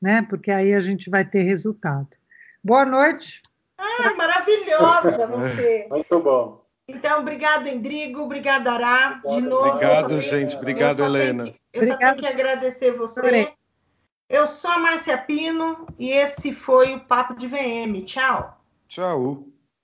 né? 0.00 0.22
Porque 0.22 0.50
aí 0.50 0.74
a 0.74 0.80
gente 0.80 1.10
vai 1.10 1.24
ter 1.24 1.42
resultado. 1.42 2.08
Boa 2.64 2.84
noite. 2.84 3.42
Ah, 3.78 4.14
maravilhosa 4.14 5.26
você. 5.26 5.86
Muito 5.90 6.20
bom. 6.20 6.66
Então, 6.88 7.20
obrigado, 7.20 7.66
Endrigo, 7.66 8.20
obrigado, 8.20 8.68
Ará, 8.68 9.20
de 9.28 9.40
novo. 9.40 9.70
Obrigado, 9.70 10.20
gente, 10.20 10.56
obrigado, 10.56 11.00
eu 11.00 11.06
Helena. 11.06 11.44
Que, 11.44 11.60
eu 11.72 11.82
obrigado. 11.82 11.98
só 11.98 11.98
tenho 11.98 12.16
que 12.16 12.26
agradecer 12.26 12.92
você. 12.92 13.52
Eu 14.28 14.46
sou 14.46 14.70
a 14.70 14.78
Márcia 14.78 15.18
Pino 15.18 15.86
e 15.98 16.10
esse 16.10 16.52
foi 16.52 16.94
o 16.94 17.00
Papo 17.00 17.34
de 17.34 17.46
VM. 17.46 18.04
Tchau. 18.04 18.60
Tchau. 18.88 19.55